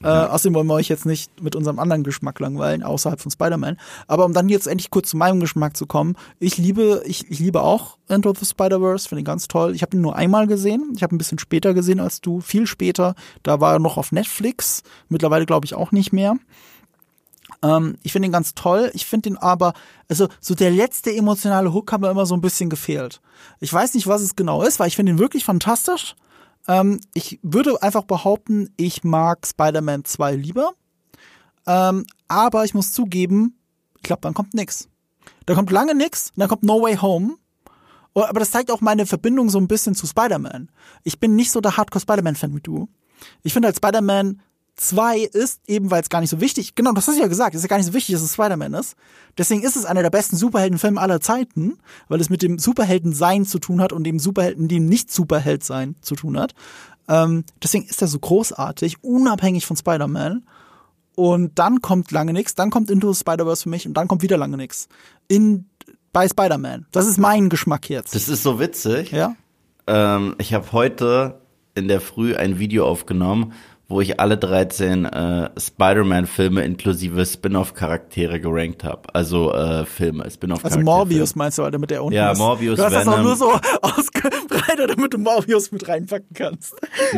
[0.03, 3.77] Äh, außerdem wollen wir euch jetzt nicht mit unserem anderen Geschmack langweilen, außerhalb von Spider-Man.
[4.07, 7.39] Aber um dann jetzt endlich kurz zu meinem Geschmack zu kommen, ich liebe, ich, ich
[7.39, 9.75] liebe auch Into the Spider-Verse, finde ihn ganz toll.
[9.75, 10.93] Ich habe ihn nur einmal gesehen.
[10.95, 13.15] Ich habe ein bisschen später gesehen als du, viel später.
[13.43, 14.83] Da war er noch auf Netflix.
[15.09, 16.35] Mittlerweile glaube ich auch nicht mehr.
[17.63, 18.91] Ähm, ich finde ihn ganz toll.
[18.93, 19.73] Ich finde ihn aber,
[20.09, 23.19] also so der letzte emotionale Hook hat mir immer so ein bisschen gefehlt.
[23.59, 26.15] Ich weiß nicht, was es genau ist, weil ich finde ihn wirklich fantastisch.
[26.67, 30.73] Ähm, ich würde einfach behaupten, ich mag Spider-Man 2 lieber.
[31.65, 33.57] Ähm, aber ich muss zugeben,
[33.97, 34.89] ich glaube, dann kommt nix.
[35.45, 37.35] Da kommt lange nix, dann kommt No Way Home.
[38.13, 40.69] Oh, aber das zeigt auch meine Verbindung so ein bisschen zu Spider-Man.
[41.03, 42.89] Ich bin nicht so der Hardcore Spider-Man-Fan wie du.
[43.43, 44.41] Ich finde halt Spider-Man
[44.77, 47.55] 2 ist, eben weil es gar nicht so wichtig, genau, das hast du ja gesagt,
[47.55, 48.95] es ist ja gar nicht so wichtig, dass es Spider-Man ist.
[49.37, 53.59] Deswegen ist es einer der besten Superheldenfilme aller Zeiten, weil es mit dem Superhelden-Sein zu
[53.59, 56.53] tun hat und dem Superhelden, dem Nicht-Superheld-Sein zu tun hat.
[57.07, 60.45] Ähm, deswegen ist er so großartig, unabhängig von Spider-Man.
[61.15, 64.21] Und dann kommt lange nix, dann kommt Into the Spider-Verse für mich und dann kommt
[64.21, 64.87] wieder lange nix.
[65.27, 65.65] In,
[66.13, 66.85] bei Spider-Man.
[66.91, 68.13] Das ist mein Geschmack jetzt.
[68.13, 69.11] Das ist so witzig.
[69.11, 69.35] Ja?
[69.87, 71.41] Ähm, ich habe heute
[71.73, 73.53] in der Früh ein Video aufgenommen,
[73.89, 79.03] wo ich alle 13 äh, Spider-Man-Filme inklusive Spin-off-Charaktere gerankt habe.
[79.13, 80.79] Also äh, Filme, Spin-off-Charaktere.
[80.79, 82.37] Also Morbius meinst du, weil damit der unten Ja, ist.
[82.37, 86.75] Morbius, Du hast das auch nur so ausgebreitet, damit du Morbius mit reinpacken kannst.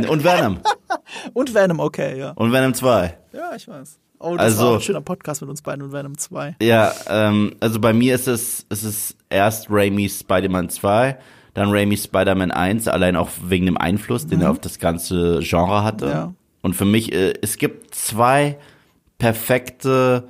[0.07, 0.59] Und Venom.
[1.33, 2.31] Und Venom, okay, ja.
[2.31, 3.17] Und Venom 2.
[3.33, 3.97] Ja, ich weiß.
[4.19, 6.57] Oh, das Also- war ein schöner Podcast mit uns beiden und Venom 2.
[6.61, 11.17] Ja, ähm, also bei mir ist es, es ist erst Raimi's Spider-Man 2,
[11.53, 15.83] dann Raimi's Spider-Man 1, allein auch wegen dem Einfluss, den er auf das ganze Genre
[15.83, 16.05] hatte.
[16.07, 16.33] Ja.
[16.61, 18.57] Und für mich, äh, es gibt zwei
[19.17, 20.27] perfekte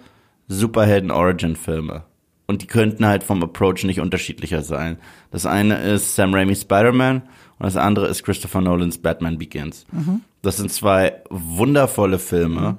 [0.48, 2.04] Superhelden-Origin-Filme.
[2.48, 4.98] Und die könnten halt vom Approach nicht unterschiedlicher sein.
[5.30, 9.86] Das eine ist Sam Raimi's Spider-Man und das andere ist Christopher Nolans Batman Begins.
[10.42, 12.78] Das sind zwei wundervolle Filme,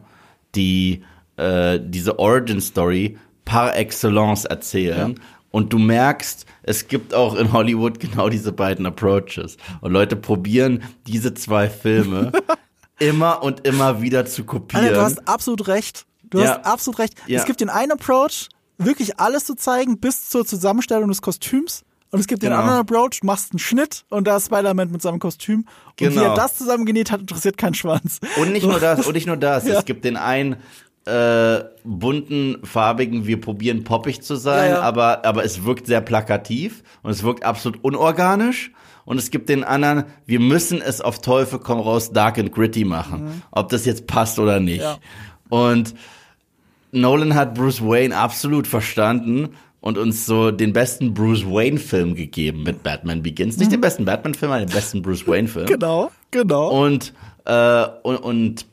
[0.57, 1.05] die
[1.37, 5.15] äh, diese Origin-Story par excellence erzählen.
[5.53, 9.57] Und du merkst, es gibt auch in Hollywood genau diese beiden Approaches.
[9.81, 12.33] Und Leute probieren diese zwei Filme
[13.01, 14.85] immer und immer wieder zu kopieren.
[14.87, 16.07] Alter, du hast absolut recht.
[16.31, 16.51] Du Ja.
[16.59, 17.15] hast absolut recht.
[17.27, 17.39] Ja.
[17.41, 21.83] Es gibt den einen Approach, wirklich alles zu zeigen, bis zur Zusammenstellung des Kostüms.
[22.13, 22.61] Und es gibt den Genau.
[22.63, 25.61] anderen Approach, du machst einen Schnitt und da ist Spider-Man mit seinem Kostüm.
[25.61, 25.67] Und
[26.01, 26.23] wie Genau.
[26.23, 28.19] er das zusammengenäht hat, interessiert keinen Schwanz.
[28.41, 29.65] Und nicht nur das, und nicht nur das.
[29.67, 29.79] Ja.
[29.79, 30.57] Es gibt den einen
[31.07, 34.81] äh, bunten, farbigen, wir probieren poppig zu sein, Ja, ja.
[34.83, 38.71] aber aber es wirkt sehr plakativ und es wirkt absolut unorganisch.
[39.05, 42.85] Und es gibt den anderen, wir müssen es auf Teufel komm raus dark and gritty
[42.85, 44.79] machen, ob das jetzt passt oder nicht.
[44.79, 44.83] Mhm.
[44.85, 44.99] Ja.
[45.49, 45.95] Und
[46.93, 52.63] Nolan hat Bruce Wayne absolut verstanden und uns so den besten Bruce Wayne Film gegeben
[52.63, 53.57] mit Batman Begins.
[53.57, 55.65] Nicht den besten Batman Film, aber den besten Bruce Wayne Film.
[55.67, 55.71] Mhm.
[55.71, 56.69] Genau, genau.
[56.85, 57.13] Und,
[57.47, 58.67] äh, und, und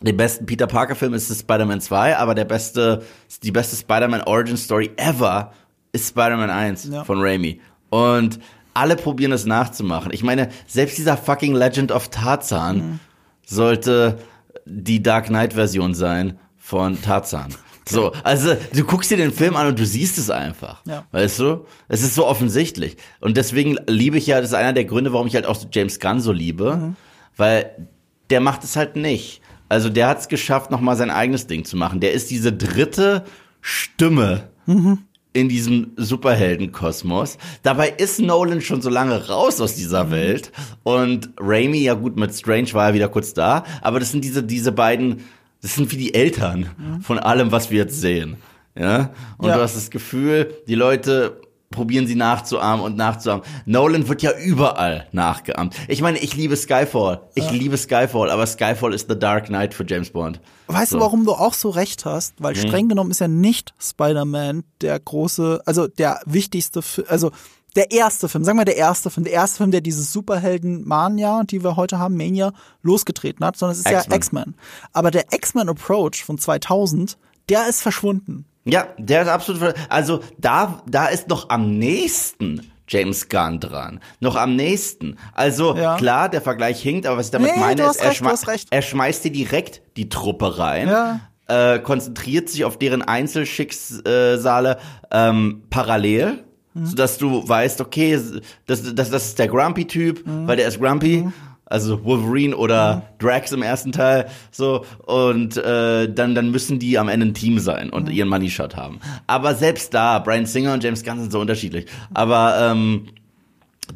[0.00, 3.02] den besten Peter Parker Film ist Spider-Man 2, aber der beste,
[3.42, 5.52] die beste Spider-Man Origin Story ever
[5.92, 7.04] ist Spider-Man 1 Ja.
[7.04, 7.60] von Raimi.
[7.90, 8.38] Und
[8.74, 10.12] alle probieren es nachzumachen.
[10.12, 13.00] Ich meine, selbst dieser fucking Legend of Tarzan Mhm.
[13.46, 14.18] sollte
[14.64, 17.48] die Dark Knight Version sein von Tarzan.
[17.84, 20.82] So, also du guckst dir den Film an und du siehst es einfach.
[20.86, 21.04] Ja.
[21.10, 21.66] Weißt du?
[21.88, 22.96] Es ist so offensichtlich.
[23.20, 25.98] Und deswegen liebe ich ja, das ist einer der Gründe, warum ich halt auch James
[25.98, 26.96] Gunn so liebe, Mhm.
[27.36, 27.88] weil
[28.30, 29.40] der macht es halt nicht.
[29.68, 31.98] Also der hat es geschafft, nochmal sein eigenes Ding zu machen.
[31.98, 33.24] Der ist diese dritte
[33.60, 34.98] Stimme Mhm.
[35.32, 37.38] In diesem Superheldenkosmos.
[37.62, 39.78] Dabei ist Nolan schon so lange raus aus Mhm.
[39.78, 40.52] dieser Welt.
[40.82, 43.64] Und Raimi, ja gut, mit Strange war er wieder kurz da.
[43.80, 45.20] Aber das sind diese, diese beiden,
[45.62, 48.36] das sind wie die Eltern von allem, was wir jetzt sehen.
[48.78, 49.10] Ja.
[49.38, 49.56] Und Ja.
[49.56, 51.40] du hast das Gefühl, die Leute
[51.70, 53.42] probieren sie nachzuahmen und nachzuahmen.
[53.64, 55.74] Nolan wird ja überall nachgeahmt.
[55.88, 57.22] Ich meine, ich liebe Skyfall.
[57.34, 60.38] Ich liebe Skyfall, aber Skyfall ist The Dark Knight für James Bond.
[60.72, 60.98] Weißt So.
[60.98, 62.34] du, warum du auch so recht hast?
[62.38, 67.30] Weil streng genommen ist ja nicht Spider-Man der große, also der wichtigste, also
[67.76, 71.62] der erste Film, sagen wir der erste Film, der erste Film, der dieses Superhelden-Mania, die
[71.64, 74.54] wir heute haben, Mania, losgetreten hat, sondern es ist ja X-Men.
[74.92, 77.16] Aber der X-Men-Approach von 2000,
[77.48, 78.44] der ist verschwunden.
[78.64, 84.00] Ja, der ist absolut, also da, da ist noch am nächsten James Gunn dran.
[84.20, 85.16] Noch am nächsten.
[85.32, 85.96] Also Ja.
[85.96, 88.68] klar, der Vergleich hinkt, aber was ich damit Nee, meine ist, er, recht, recht.
[88.70, 90.88] er schmeißt dir direkt die Truppe rein.
[90.88, 91.20] Ja.
[91.48, 94.78] Äh, konzentriert sich auf deren Einzelschicksale
[95.10, 96.86] ähm, parallel, Mhm.
[96.86, 98.18] sodass du weißt, okay,
[98.66, 100.46] das, das, das ist der Grumpy-Typ, Mhm.
[100.46, 101.28] weil der ist Grumpy.
[101.72, 107.08] Also Wolverine oder Drax im ersten Teil, so und äh, dann dann müssen die am
[107.08, 109.00] Ende ein Team sein und ihren Money Shot haben.
[109.26, 111.86] Aber selbst da, Brian Singer und James Gunn sind so unterschiedlich.
[112.12, 113.06] Aber ähm,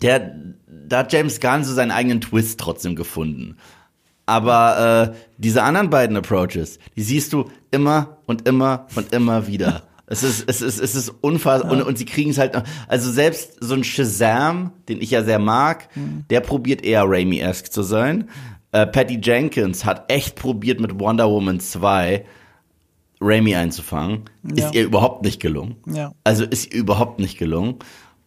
[0.00, 0.36] der,
[0.66, 3.58] da hat James Gunn so seinen eigenen Twist trotzdem gefunden.
[4.24, 9.82] Aber äh, diese anderen beiden Approaches, die siehst du immer und immer und immer wieder.
[10.08, 11.72] Es ist, es ist, es ist unfassbar.
[11.72, 12.62] Und, und sie kriegen es halt noch.
[12.86, 16.24] Also selbst so ein Shazam, den ich ja sehr mag, Mhm.
[16.30, 18.28] der probiert eher Raimi-esque zu sein.
[18.72, 22.24] Äh, Patty Jenkins hat echt probiert mit Wonder Woman 2
[23.20, 24.24] Raimi einzufangen.
[24.54, 24.66] Ja.
[24.66, 25.76] Ist ihr überhaupt nicht gelungen.
[25.86, 26.12] Ja.
[26.22, 27.76] Also ist ihr überhaupt nicht gelungen.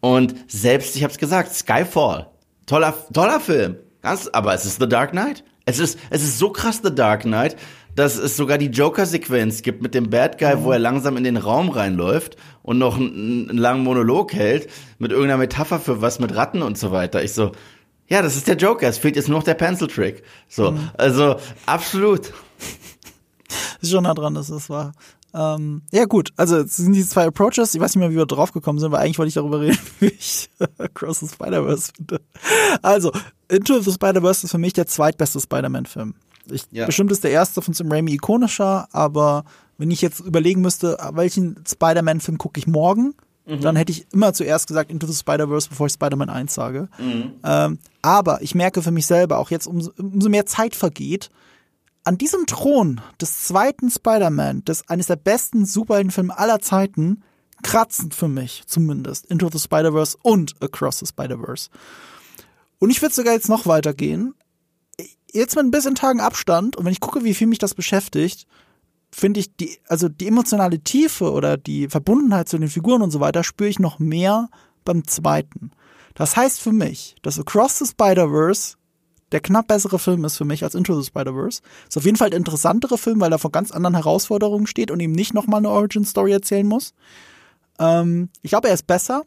[0.02, 2.28] Und selbst, ich habe es gesagt, Skyfall,
[2.66, 3.76] toller, toller Film.
[4.02, 5.44] Ganz, aber es ist The Dark Knight.
[5.66, 7.56] Es ist, es ist so krass The Dark Knight,
[8.00, 11.36] dass es sogar die Joker-Sequenz gibt mit dem Bad Guy, wo er langsam in den
[11.36, 16.34] Raum reinläuft und noch einen, einen langen Monolog hält mit irgendeiner Metapher für was mit
[16.34, 17.22] Ratten und so weiter.
[17.24, 17.52] Ich so,
[18.08, 18.88] ja, das ist der Joker.
[18.88, 20.24] Es fehlt jetzt nur noch der Pencil Trick.
[20.48, 21.36] So, also
[21.66, 22.32] absolut.
[23.82, 24.94] ist schon nah dran, dass das war.
[25.34, 27.76] Ähm, ja gut, also es sind diese zwei Approaches.
[27.76, 29.78] Ich weiß nicht mehr, wie wir drauf gekommen sind, weil eigentlich wollte ich darüber reden,
[30.00, 30.50] wie ich
[30.94, 32.22] Cross the Spider-Verse finde.
[32.82, 33.12] Also,
[33.50, 36.16] Into the Spider-Verse ist für mich der zweitbeste Spider-Man-Film.
[36.52, 36.86] Ich, Ja.
[36.86, 39.44] Bestimmt ist der erste von Sam Raimi ikonischer, aber
[39.78, 43.16] wenn ich jetzt überlegen müsste, welchen Spider-Man-Film gucke ich morgen,
[43.62, 46.88] dann hätte ich immer zuerst gesagt Into the Spider-Verse, bevor ich Spider-Man 1 sage.
[47.44, 51.32] Ähm, aber ich merke für mich selber, auch jetzt umso, umso mehr Zeit vergeht,
[52.04, 57.24] an diesem Thron des zweiten Spider-Man, des eines der besten Superheldenfilme aller Zeiten,
[57.64, 61.70] kratzen für mich zumindest Into the Spider-Verse und Across the Spider-Verse.
[62.78, 64.36] Und ich würde sogar jetzt noch weitergehen.
[65.32, 68.48] Jetzt mit ein bisschen Tagen Abstand und wenn ich gucke, wie viel mich das beschäftigt,
[69.12, 73.20] finde ich die, also die emotionale Tiefe oder die Verbundenheit zu den Figuren und so
[73.20, 74.50] weiter spüre ich noch mehr
[74.86, 75.72] beim zweiten.
[76.16, 78.76] Das heißt für mich, dass Across the Spider-Verse
[79.32, 81.62] der knapp bessere Film ist für mich als Into the Spider-Verse.
[81.88, 85.00] Ist auf jeden Fall der interessantere Film, weil er vor ganz anderen Herausforderungen steht und
[85.00, 86.94] ihm nicht nochmal eine Origin-Story erzählen muss.
[87.80, 89.24] Ähm, ich glaube, er ist besser,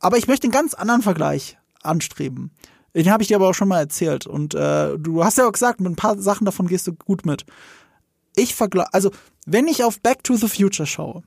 [0.00, 2.50] aber ich möchte einen ganz anderen Vergleich anstreben.
[2.94, 4.26] Den habe ich dir aber auch schon mal erzählt.
[4.26, 7.26] Und äh, du hast ja auch gesagt, mit ein paar Sachen davon gehst du gut
[7.26, 7.44] mit.
[8.36, 9.10] Ich vergleiche, also
[9.46, 11.22] wenn ich auf Back to the Future schaue,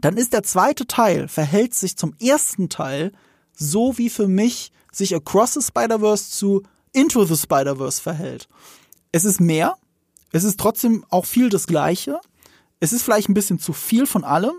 [0.00, 3.12] dann ist der zweite Teil, verhält sich zum ersten Teil
[3.54, 8.48] so, wie für mich sich Across the Spider-Verse zu Into the Spider-Verse verhält.
[9.12, 9.76] Es ist mehr,
[10.32, 12.20] es ist trotzdem auch viel das Gleiche,
[12.80, 14.54] es ist vielleicht ein bisschen zu viel von allem,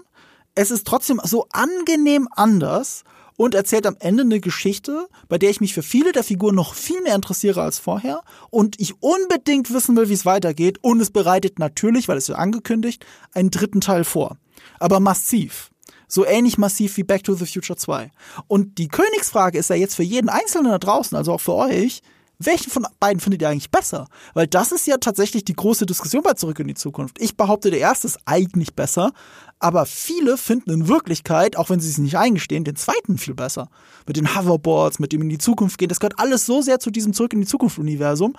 [0.56, 3.04] es ist trotzdem so angenehm anders
[3.38, 6.74] und erzählt am Ende eine Geschichte, bei der ich mich für viele der Figuren noch
[6.74, 11.12] viel mehr interessiere als vorher und ich unbedingt wissen will, wie es weitergeht und es
[11.12, 14.38] bereitet natürlich, weil es ja angekündigt, einen dritten Teil vor.
[14.80, 15.70] Aber massiv.
[16.10, 18.12] So ähnlich massiv wie Back to the Future 2.
[18.48, 22.02] Und die Königsfrage ist ja jetzt für jeden Einzelnen da draußen, also auch für euch,
[22.40, 24.08] welchen von beiden findet ihr eigentlich besser?
[24.34, 27.18] Weil das ist ja tatsächlich die große Diskussion bei Zurück in die Zukunft.
[27.20, 29.12] Ich behaupte, der erste ist eigentlich besser,
[29.60, 33.70] aber viele finden in Wirklichkeit, auch wenn sie es nicht eingestehen, den zweiten viel besser.
[34.06, 36.92] Mit den Hoverboards, mit dem in die Zukunft gehen, das gehört alles so sehr zu
[36.92, 38.36] diesem Zurück in die Zukunft Universum.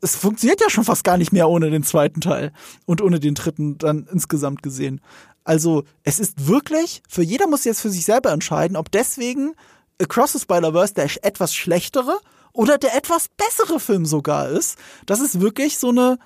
[0.00, 2.52] Es funktioniert ja schon fast gar nicht mehr ohne den zweiten Teil
[2.84, 5.00] und ohne den dritten dann insgesamt gesehen.
[5.44, 9.54] Also es ist wirklich, für jeder muss jetzt für sich selber entscheiden, ob deswegen
[10.02, 12.18] Across the Spider-Verse der etwas schlechtere
[12.56, 14.78] oder der etwas bessere Film sogar ist.
[15.06, 16.18] Das ist wirklich so eine,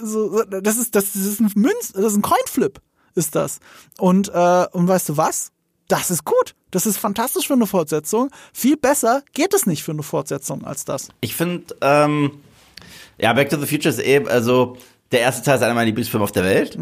[0.00, 2.80] so, das ist, das ist ein Münz, das ist ein Coinflip,
[3.14, 3.60] ist das.
[3.98, 5.50] Und, äh, und weißt du was?
[5.88, 6.54] Das ist gut.
[6.70, 8.30] Das ist fantastisch für eine Fortsetzung.
[8.52, 11.08] Viel besser geht es nicht für eine Fortsetzung als das.
[11.20, 12.32] Ich finde, ähm,
[13.18, 14.76] ja, Back to the Future ist eben, also
[15.12, 16.76] der erste Teil ist einer meiner Lieblingsfilme auf der Welt.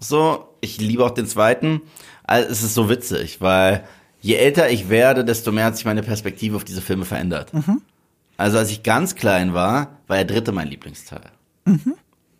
[0.00, 1.82] So, ich liebe auch den zweiten.
[2.24, 3.84] Also, es ist so witzig, weil
[4.20, 7.52] je älter ich werde, desto mehr hat sich meine Perspektive auf diese Filme verändert.
[8.38, 11.30] Also als ich ganz klein war, war der dritte mein Lieblingsteil.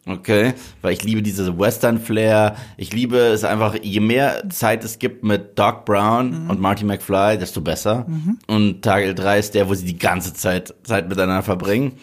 [0.06, 2.56] Okay, weil ich liebe diese Western-Flair.
[2.78, 7.36] Ich liebe es einfach, je mehr Zeit es gibt mit Doc Brown und Marty McFly,
[7.36, 8.06] desto besser.
[8.46, 11.98] Und Teil 3 ist der, wo sie die ganze Zeit Zeit miteinander verbringen.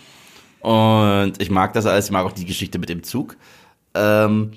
[0.60, 2.06] Und ich mag das alles.
[2.06, 3.38] Ich mag auch die Geschichte mit dem Zug.
[3.96, 4.52] Ähm,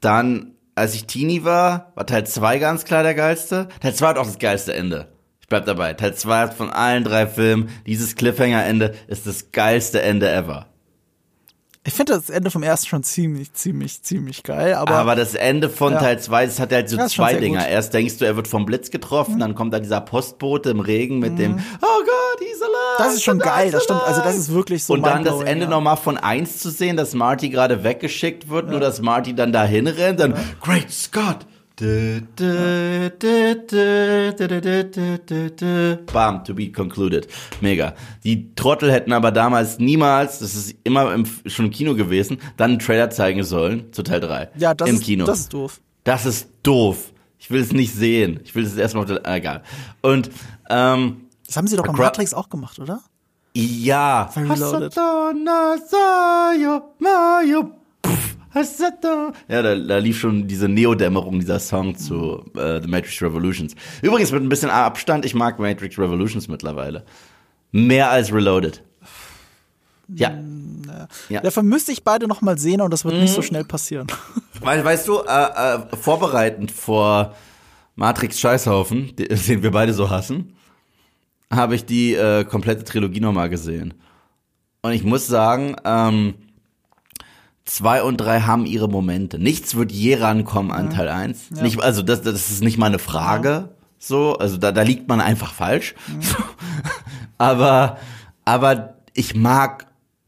[0.00, 3.68] dann, als ich Teenie war, war Teil 2 ganz klar der geilste.
[3.80, 5.13] Teil 2 hat auch das geilste Ende.
[5.54, 5.92] Ich bleib dabei.
[5.92, 10.66] Teil 2 hat von allen drei Filmen, dieses Cliffhanger-Ende ist das geilste Ende ever.
[11.86, 15.68] Ich finde das Ende vom ersten schon ziemlich, ziemlich, ziemlich geil, aber, Aber das Ende
[15.70, 16.00] von Ja.
[16.00, 17.60] Teil 2, das hat halt so Ja, zwei Dinger.
[17.60, 17.68] gut.
[17.68, 17.72] Mhm.
[17.72, 21.20] Erst denkst du, er wird vom Blitz getroffen, dann kommt da dieser Postbote im Regen
[21.20, 22.74] mit dem, oh Gott, he's alive.
[22.98, 23.70] das ist schon geil.
[23.70, 24.00] Das stimmt.
[24.00, 25.70] Also das alive." ist wirklich so Und dann das Ende ja.
[25.70, 29.86] nochmal von eins zu sehen, dass Marty gerade weggeschickt wird, nur dass Marty dann dahin
[29.86, 31.46] rennt, dann Great Scott.
[36.12, 37.26] Bam, to be concluded.
[37.60, 37.94] Mega.
[38.22, 42.72] Die Trottel hätten aber damals niemals, das ist immer im, schon im Kino gewesen, dann
[42.72, 44.50] einen Trailer zeigen sollen zu Teil 3.
[44.56, 45.24] Ja, das, Im ist, Kino.
[45.24, 45.80] das ist doof.
[46.04, 47.12] Das ist doof.
[47.38, 48.38] Ich will es nicht sehen.
[48.44, 49.62] Ich will es erstmal, äh, egal.
[50.00, 50.30] Und,
[50.70, 53.00] ähm, Das haben sie doch bei Matrix auch gemacht, oder?
[53.52, 54.30] Ja.
[54.36, 54.94] Reloaded.
[59.48, 63.74] Ja, da, da lief schon diese Neodämmerung, dieser Song zu äh, The Matrix Revolutions.
[64.02, 67.04] Übrigens mit ein bisschen Abstand, ich mag Matrix Revolutions mittlerweile.
[67.72, 68.82] Mehr als Reloaded.
[70.08, 70.32] Ja.
[71.28, 71.40] Ja.
[71.40, 73.34] Dafür müsste ich beide noch mal sehen und das wird nicht Mhm.
[73.34, 74.06] so schnell passieren.
[74.60, 77.34] Weil, weißt du, äh, äh, vorbereitend vor
[77.96, 80.54] Matrix Scheißhaufen, den wir beide so hassen,
[81.52, 83.94] habe ich die äh, komplette Trilogie nochmal gesehen.
[84.82, 86.34] Und ich muss sagen, ähm,
[87.64, 89.38] zwei und drei haben ihre Momente.
[89.38, 91.50] Nichts wird je rankommen an Teil eins.
[91.50, 93.70] Nicht, also das, das ist nicht mal eine Frage.
[93.98, 95.94] So, also da, da liegt man einfach falsch.
[96.20, 96.36] So.
[97.38, 97.98] aber,
[98.44, 99.86] aber ich mag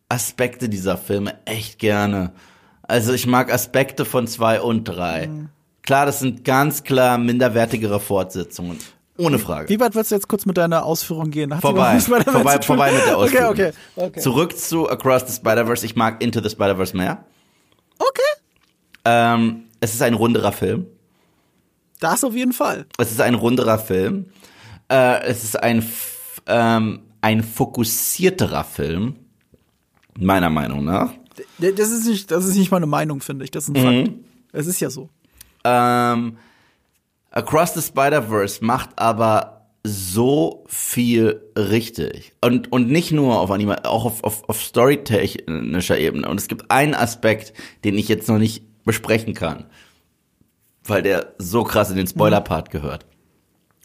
[0.09, 2.33] Aspekte dieser Filme echt gerne.
[2.83, 5.29] Also ich mag Aspekte von zwei und drei.
[5.83, 8.79] Klar, das sind ganz klar minderwertigere Fortsetzungen.
[9.19, 9.69] Ohne Frage.
[9.69, 11.55] Wie weit würdest du jetzt kurz mit deiner Ausführung gehen?
[11.55, 11.99] Hat Vorbei.
[12.01, 13.51] vorbei, vorbei mit der Ausführung.
[13.51, 14.21] Okay, okay, okay.
[14.21, 15.87] Zurück zu Across the Spider-Verse.
[15.87, 17.25] Ich mag Into the Spider-Verse mehr.
[17.99, 18.23] Okay.
[19.05, 20.87] Ähm, es ist ein runderer Film.
[22.01, 22.87] Das auf jeden Fall.
[22.99, 24.27] Es ist ein runderer Film.
[24.91, 25.85] Äh, es ist ein,
[26.47, 29.17] ähm, ein fokussierterer Film.
[30.19, 31.13] Meiner Meinung nach.
[31.59, 33.51] Das ist nicht, das ist nicht meine Meinung, finde ich.
[33.51, 34.05] Das ist ein Mhm.
[34.07, 34.19] Fakt.
[34.53, 35.11] Es ist ja so.
[35.65, 36.39] Ähm,
[37.37, 42.33] Across the Spider-Verse macht aber so viel richtig.
[42.41, 46.27] Und, und nicht nur auf Anima, auch auf, auf, auf storytechnischer Ebene.
[46.31, 47.53] Und es gibt einen Aspekt,
[47.85, 49.67] den ich jetzt noch nicht besprechen kann,
[50.85, 53.05] weil der so krass in den Spoiler-Part gehört.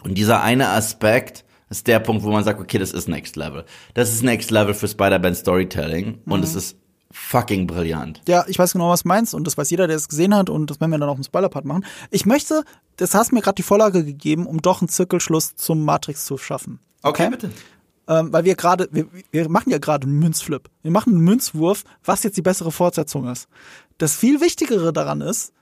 [0.02, 3.66] Und dieser eine Aspekt ist der Punkt, wo man sagt, okay, das ist Next Level.
[3.92, 6.78] Das ist Next Level für Spider-Man Storytelling und es ist
[7.12, 8.22] fucking brillant.
[8.26, 10.50] Ja, ich weiß genau, was du meinst und das weiß jeder, der es gesehen hat
[10.50, 11.84] und das werden wir dann auch im Spoiler-Part machen.
[12.10, 12.64] Ich möchte,
[12.96, 16.80] das hast mir gerade die Vorlage gegeben, um doch einen Zirkelschluss zum Matrix zu schaffen.
[17.28, 17.50] bitte.
[18.08, 20.68] Ähm, weil wir gerade, wir, wir machen ja gerade einen Münzflip.
[20.82, 23.46] Wir machen einen Münzwurf, was jetzt die bessere Fortsetzung ist.
[23.98, 25.52] Das viel Wichtigere daran ist,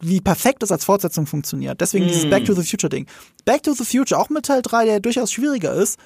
[0.00, 1.80] wie perfekt es als Fortsetzung funktioniert.
[1.80, 3.06] Deswegen dieses Back to the Future Ding.
[3.44, 5.98] Back to the Future, auch mit Teil 3, der durchaus schwieriger ist,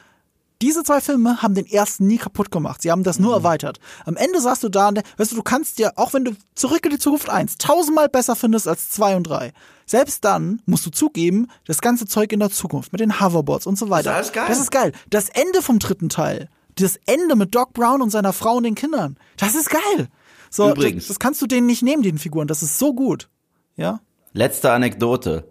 [0.65, 2.81] diese zwei Filme haben den ersten nie kaputt gemacht.
[2.81, 3.81] Sie haben das nur erweitert.
[4.07, 6.87] Am Ende saßt du da und, weißt du, du kannst dir, auch wenn du zurück
[6.87, 9.53] in die Zukunft 1 tausendmal besser findest als 2 und 3,
[9.85, 13.77] selbst dann musst du zugeben, das ganze Zeug in der Zukunft mit den Hoverboards und
[13.77, 14.15] so weiter.
[14.15, 14.47] alles geil.
[14.49, 14.93] Das ist geil.
[15.11, 18.75] Das Ende vom dritten Teil, das Ende mit Doc Brown und seiner Frau und den
[18.75, 20.09] Kindern, das ist geil.
[20.49, 21.05] So, Übrigens.
[21.05, 22.47] Das, das kannst du denen nicht nehmen, den Figuren.
[22.47, 23.29] Das ist so gut.
[23.77, 24.01] Ja?
[24.33, 25.47] Letzte Anekdote.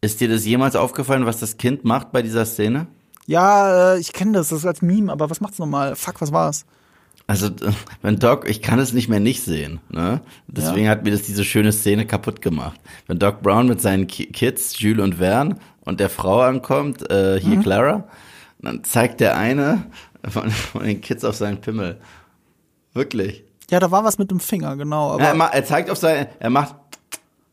[0.00, 2.86] Ist dir das jemals aufgefallen, was das Kind macht bei dieser Szene?
[3.30, 5.94] Ja, äh, ich kenne das, das ist als Meme, aber was macht's nochmal?
[5.94, 6.66] Fuck, was war's?
[7.28, 7.48] Also,
[8.02, 10.20] wenn Doc, ich kann es nicht mehr nicht sehen, ne?
[10.48, 12.80] Deswegen hat mir das diese schöne Szene kaputt gemacht.
[13.06, 17.38] Wenn Doc Brown mit seinen Ki Kids, Jules und Vern, und der Frau ankommt, äh,
[17.40, 17.62] hier Mhm.
[17.62, 18.04] Clara,
[18.60, 19.84] dann zeigt der eine
[20.28, 22.00] von, von den Kids auf seinen Pimmel.
[22.94, 23.44] Wirklich.
[23.70, 25.12] Ja, da war was mit dem Finger, genau.
[25.12, 26.74] Aber Ja, er, er zeigt auf seinen, er macht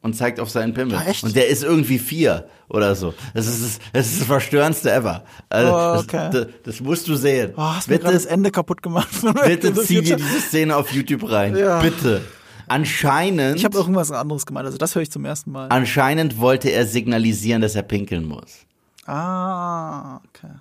[0.01, 0.95] und zeigt auf seinen Pimmel.
[0.95, 1.13] Ja?
[1.23, 3.13] Und der ist irgendwie vier oder so.
[3.33, 5.23] Das ist das, das, ist das verstörendste ever.
[5.49, 6.29] Also, Oh, okay.
[6.31, 7.53] das, das, musst du sehen.
[7.57, 9.09] oh, hast mir gerade das Ende kaputt gemacht.
[9.45, 11.55] Bitte zieh dir diese Szene auf YouTube rein.
[11.55, 11.81] Ja.
[11.81, 12.21] Bitte.
[12.69, 15.67] Anscheinend, Ich habe irgendwas anderes gemeint, also das höre ich zum ersten Mal.
[15.69, 18.65] anscheinend wollte er signalisieren, dass er pinkeln muss.
[19.05, 20.51] Ah, okay.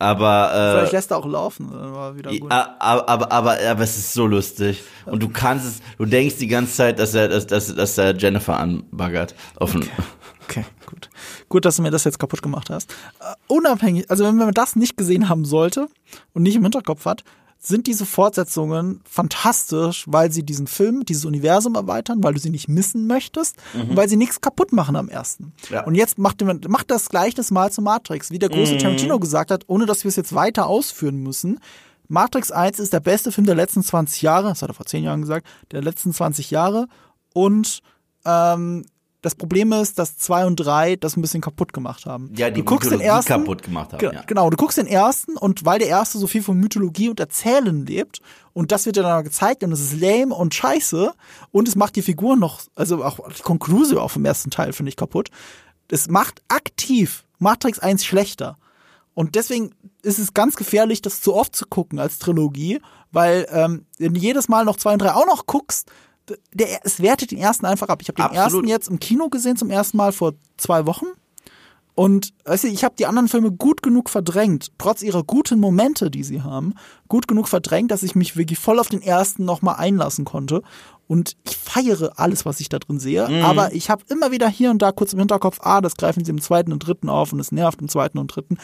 [0.00, 2.50] Aber, Vielleicht äh, lässt er auch laufen, dann war wieder gut.
[2.50, 4.82] aber, aber, aber, aber es ist so lustig.
[5.04, 8.16] Und du kannst es, du denkst die ganze Zeit, dass er, dass, dass, dass er
[8.16, 9.34] Jennifer anbaggert.
[9.56, 9.90] Auf okay.
[10.44, 11.10] Okay, gut.
[11.50, 12.90] Gut, dass du mir das jetzt kaputt gemacht hast.
[13.20, 15.88] Äh, unabhängig, also wenn man das nicht gesehen haben sollte
[16.32, 17.22] und nicht im Hinterkopf hat,
[17.62, 22.68] sind diese Fortsetzungen fantastisch, weil sie diesen Film, dieses Universum erweitern, weil du sie nicht
[22.68, 25.52] missen möchtest und weil sie nichts kaputt machen am ersten.
[25.68, 25.84] Ja.
[25.84, 29.50] Und jetzt macht, man- macht das Gleichnis mal zu Matrix, wie der große Tarantino gesagt
[29.50, 31.60] hat, ohne dass wir es jetzt weiter ausführen müssen.
[32.08, 35.04] Matrix 1 ist der beste Film der letzten 20 Jahre, das hat er vor 10
[35.04, 36.86] Jahren gesagt, der letzten 20 Jahre
[37.34, 37.82] und
[38.24, 38.84] ähm,
[39.22, 42.32] das Problem ist, dass 2 und 3 das ein bisschen kaputt gemacht haben.
[42.36, 44.22] Ja, die du guckst den Mythologie ersten, kaputt gemacht haben, Ge- ja.
[44.26, 47.84] Genau, du guckst den ersten und weil der erste so viel von Mythologie und Erzählen
[47.86, 48.20] lebt
[48.54, 51.12] und das wird dir dann gezeigt und es ist lame und scheiße
[51.52, 54.88] und es macht die Figur noch, also auch die Conclusio auch vom ersten Teil finde
[54.90, 55.28] ich kaputt.
[55.88, 58.56] Es macht aktiv Matrix 1 schlechter.
[59.12, 59.72] Und deswegen
[60.02, 62.80] ist es ganz gefährlich, das zu oft zu gucken als Trilogie,
[63.10, 65.90] weil ähm, wenn du jedes Mal noch zwei und drei auch noch guckst,
[66.52, 68.00] der, es wertet den ersten einfach ab.
[68.02, 68.64] Ich habe den Absolut.
[68.64, 71.06] ersten jetzt im Kino gesehen zum ersten Mal vor zwei Wochen.
[71.94, 76.10] Und weißt du, ich habe die anderen Filme gut genug verdrängt, trotz ihrer guten Momente,
[76.10, 76.74] die sie haben,
[77.08, 80.62] gut genug verdrängt, dass ich mich wirklich voll auf den ersten nochmal einlassen konnte.
[81.08, 83.28] Und ich feiere alles, was ich da drin sehe.
[83.44, 86.30] Aber ich habe immer wieder hier und da kurz im Hinterkopf, ah, das greifen sie
[86.30, 88.58] im zweiten und dritten auf und es nervt im zweiten und dritten.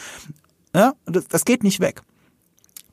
[0.73, 2.01] Ja, das, das geht nicht weg.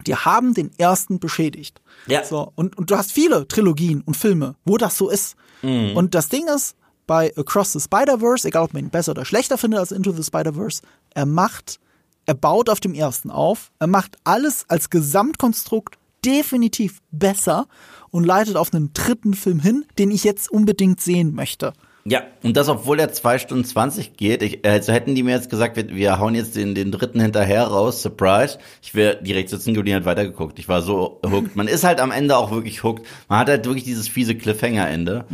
[0.06, 1.80] Die haben den ersten beschädigt.
[2.06, 2.24] Ja.
[2.24, 5.36] So, und, und du hast viele Trilogien und Filme, wo das so ist.
[5.62, 5.96] Mhm.
[5.96, 6.76] Und das Ding ist,
[7.06, 10.22] bei Across the Spider-Verse, egal ob man ihn besser oder schlechter findet als Into the
[10.22, 11.78] Spider-Verse, er macht,
[12.26, 17.66] er baut auf dem ersten auf, er macht alles als Gesamtkonstrukt definitiv besser
[18.10, 21.74] und leitet auf einen dritten Film hin, den ich jetzt unbedingt sehen möchte.
[22.06, 24.42] Ja, und das, obwohl der 2 Stunden 20 geht.
[24.42, 27.64] Ich, also hätten die mir jetzt gesagt, wir, wir hauen jetzt den, den dritten hinterher
[27.64, 28.58] raus, Surprise.
[28.82, 30.58] Ich wäre direkt sitzen geblieben und weitergeguckt.
[30.58, 31.56] Ich war so hooked.
[31.56, 33.06] Man ist halt am Ende auch wirklich hooked.
[33.28, 35.24] Man hat halt wirklich dieses fiese Cliffhanger-Ende.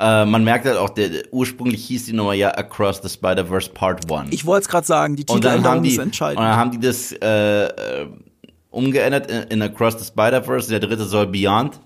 [0.00, 4.10] Äh, man merkt halt auch, der, ursprünglich hieß die Nummer ja Across the Spider-Verse Part
[4.10, 4.28] 1.
[4.32, 6.40] Ich wollte es gerade sagen, die und Titeländerung ist und entscheidend.
[6.40, 8.06] dann haben die das äh, äh,
[8.70, 10.70] umgeändert in, in Across the Spider-Verse.
[10.70, 11.80] Der dritte soll Beyond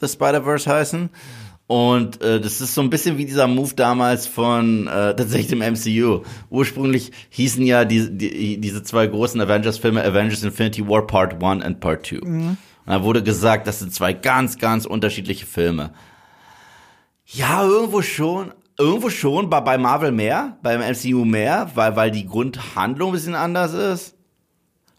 [0.00, 1.10] the Spider-Verse heißen.
[1.70, 5.60] Und äh, das ist so ein bisschen wie dieser Move damals von äh, tatsächlich dem
[5.60, 6.24] MCU.
[6.50, 11.78] Ursprünglich hießen ja die, die, diese zwei großen Avengers-Filme Avengers Infinity War Part 1 und
[11.78, 12.22] Part 2.
[12.22, 15.92] Und da wurde gesagt, das sind zwei ganz, ganz unterschiedliche Filme.
[17.24, 18.52] Ja, irgendwo schon.
[18.76, 23.36] Irgendwo schon, bei, bei Marvel mehr, beim MCU mehr, weil, weil die Grundhandlung ein bisschen
[23.36, 24.16] anders ist.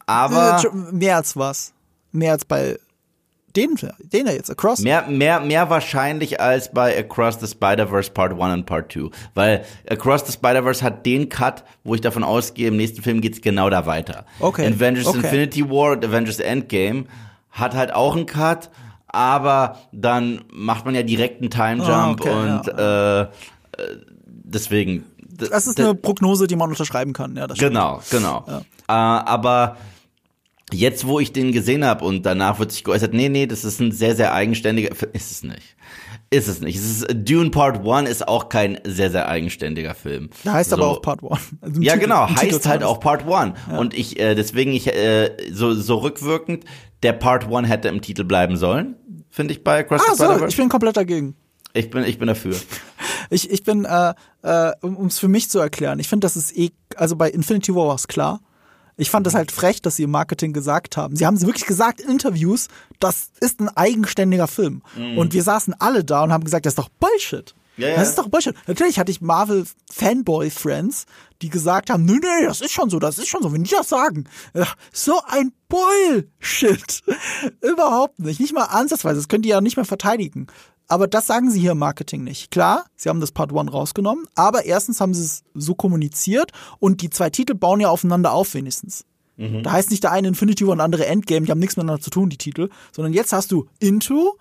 [0.05, 1.74] Aber Äh, mehr als was.
[2.13, 2.80] Mehr als bei
[3.56, 4.80] den, den er jetzt, Across.
[4.80, 9.10] mehr, mehr, mehr wahrscheinlich als bei Across the Spider-Verse Part 1 und Part 2.
[9.34, 13.41] Weil Across the Spider-Verse hat den Cut, wo ich davon ausgehe, im nächsten Film geht's
[13.41, 14.26] genau da weiter.
[14.39, 15.18] Okay, Avengers okay.
[15.20, 17.06] Infinity War und Avengers Endgame
[17.52, 18.70] hat halt auch einen Cut,
[19.08, 23.28] aber dann macht man ja direkt einen Time Ah, Jump okay, und äh, äh,
[24.26, 25.06] deswegen.
[25.30, 27.36] Das ist eine Prognose, die man unterschreiben kann.
[27.36, 27.72] Ja, das stimmt.
[27.72, 28.45] Genau, genau.
[28.47, 29.78] Äh, aber
[30.74, 33.80] jetzt, wo ich den gesehen habe und danach wird sich geäußert, nee, nee, das ist
[33.80, 35.11] ein sehr, sehr eigenständiger Film.
[35.13, 35.76] Ist es nicht.
[36.30, 36.78] Ist es nicht.
[36.78, 40.30] Es ist, Dune Part 1 ist auch kein sehr, sehr eigenständiger Film.
[40.45, 40.78] Der heißt So.
[40.78, 41.39] aber auch Part 1.
[41.59, 43.53] Also Ja, Titel- genau, heißt halt auch Part 1.
[43.78, 46.63] Und ich, äh, deswegen, ich, äh, so, so rückwirkend,
[47.03, 48.95] der Part 1 hätte im Titel bleiben sollen,
[49.30, 51.36] finde ich bei Across Ah, the so, ich bin komplett dagegen.
[51.74, 52.55] Ich bin, ich bin dafür.
[53.34, 56.57] Ich, ich bin, äh, äh, um es für mich zu erklären, ich finde, das ist
[56.57, 58.41] eh, also bei Infinity War war es klar.
[59.02, 61.16] Ich fand das halt frech, dass sie im Marketing gesagt haben.
[61.16, 62.68] Sie haben es wirklich gesagt in Interviews,
[62.99, 64.84] das ist ein eigenständiger Film.
[65.18, 67.56] Und wir saßen alle da und haben gesagt, das ist doch Bullshit.
[67.78, 67.95] Ja, ja.
[67.95, 68.54] Das ist doch Bullshit.
[68.68, 71.08] Natürlich hatte ich Marvel Fanboy Friends,
[71.41, 73.72] die gesagt haben, nee, nee, das ist schon so, das ist schon so, wenn die
[73.72, 74.26] das sagen.
[74.54, 77.02] Ja, so ein Bullshit.
[77.62, 78.39] Überhaupt nicht.
[78.39, 79.16] Nicht mal ansatzweise.
[79.16, 80.45] Das könnt ihr ja nicht mehr verteidigen.
[80.92, 82.52] Aber das sagen sie hier im Marketing nicht.
[82.52, 87.02] Klar, sie haben das Part 1 rausgenommen, aber erstens haben sie es so kommuniziert und
[87.02, 89.06] die zwei Titel bauen ja aufeinander auf wenigstens.
[89.64, 92.02] Da heißt nicht der eine Infinity War und der andere Endgame, die haben nichts miteinander
[92.02, 94.38] zu tun, die Titel, sondern jetzt hast du Into,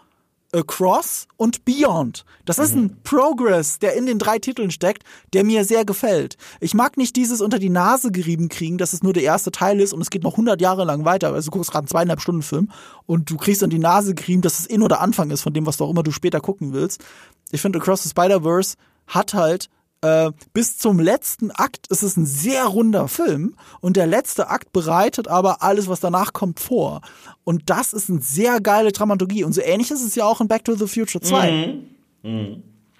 [0.53, 2.25] Across und Beyond.
[2.45, 6.37] Das ist ein Progress, der in den drei Titeln steckt, der mir sehr gefällt.
[6.61, 9.81] Ich mag nicht dieses unter die Nase gerieben kriegen, dass es nur der erste Teil
[9.81, 11.33] ist und es geht noch 100 Jahre lang weiter.
[11.33, 12.71] Also du guckst gerade einen zweieinhalb Stunden Film
[13.07, 15.53] und du kriegst an die Nase gerieben, dass es eh nur der Anfang ist von
[15.53, 17.05] dem, was du auch immer du später gucken willst.
[17.53, 18.77] Ich finde Across the Spider-Verse
[19.07, 19.69] hat halt
[20.03, 24.73] äh, bis zum letzten Akt ist es ein sehr runder Film und der letzte Akt
[24.73, 27.03] bereitet aber alles, was danach kommt, vor.
[27.45, 29.45] Und das ist eine sehr geile Dramaturgie.
[29.45, 31.79] Und so ähnlich ist es ja auch in Back to the Future 2.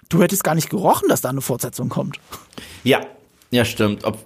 [0.09, 2.19] Du hättest gar nicht gerochen, dass da eine Fortsetzung kommt.
[2.83, 3.01] Ja,
[3.53, 4.05] ja, stimmt.
[4.05, 4.17] Ob,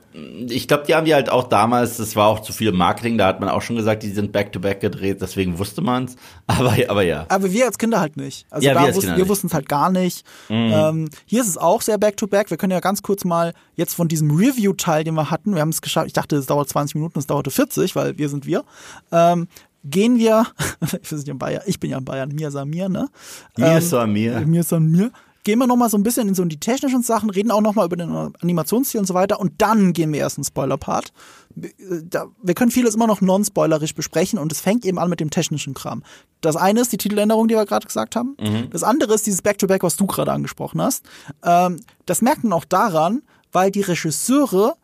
[0.48, 3.26] ich glaube, die haben die halt auch damals, das war auch zu viel Marketing, da
[3.26, 6.16] hat man auch schon gesagt, die sind back-to-back gedreht, deswegen wusste man's.
[6.48, 7.26] Aber, aber ja.
[7.30, 8.46] Aber wir als Kinder halt nicht.
[8.52, 10.24] Also Ja, wir wussten, wir wussten es halt gar nicht.
[10.48, 12.52] Ähm, hier ist es auch sehr back-to-back.
[12.52, 15.70] Wir können ja ganz kurz mal jetzt von diesem Review-Teil, den wir hatten, wir haben
[15.70, 18.64] es geschafft, ich dachte, es dauert 20 Minuten, es dauerte 40, weil wir sind wir.
[19.12, 19.48] Ähm,
[19.86, 20.46] gehen wir,
[20.80, 23.10] wir sind ja in Bayern, ich bin ja in Bayern, mir ist an mir, ne?
[23.58, 24.40] Mir ist so an mir.
[24.42, 25.12] Mir ist an mir.
[25.46, 27.96] Gehen wir nochmal so ein bisschen in so die technischen Sachen, reden auch nochmal über
[27.96, 31.14] den Animationsstil und so weiter und dann gehen wir erst in den Spoiler-Part.
[31.56, 35.30] Da- Wir können vieles immer noch non-spoilerisch besprechen und es fängt eben an mit dem
[35.30, 36.04] technischen Kram.
[36.42, 38.36] Das eine ist die Titeländerung, die wir gerade gesagt haben.
[38.72, 41.06] Das andere ist dieses Back-to-Back, was du gerade angesprochen hast.
[41.44, 43.22] Ähm, das merkt man auch daran,
[43.52, 44.76] weil die Regisseure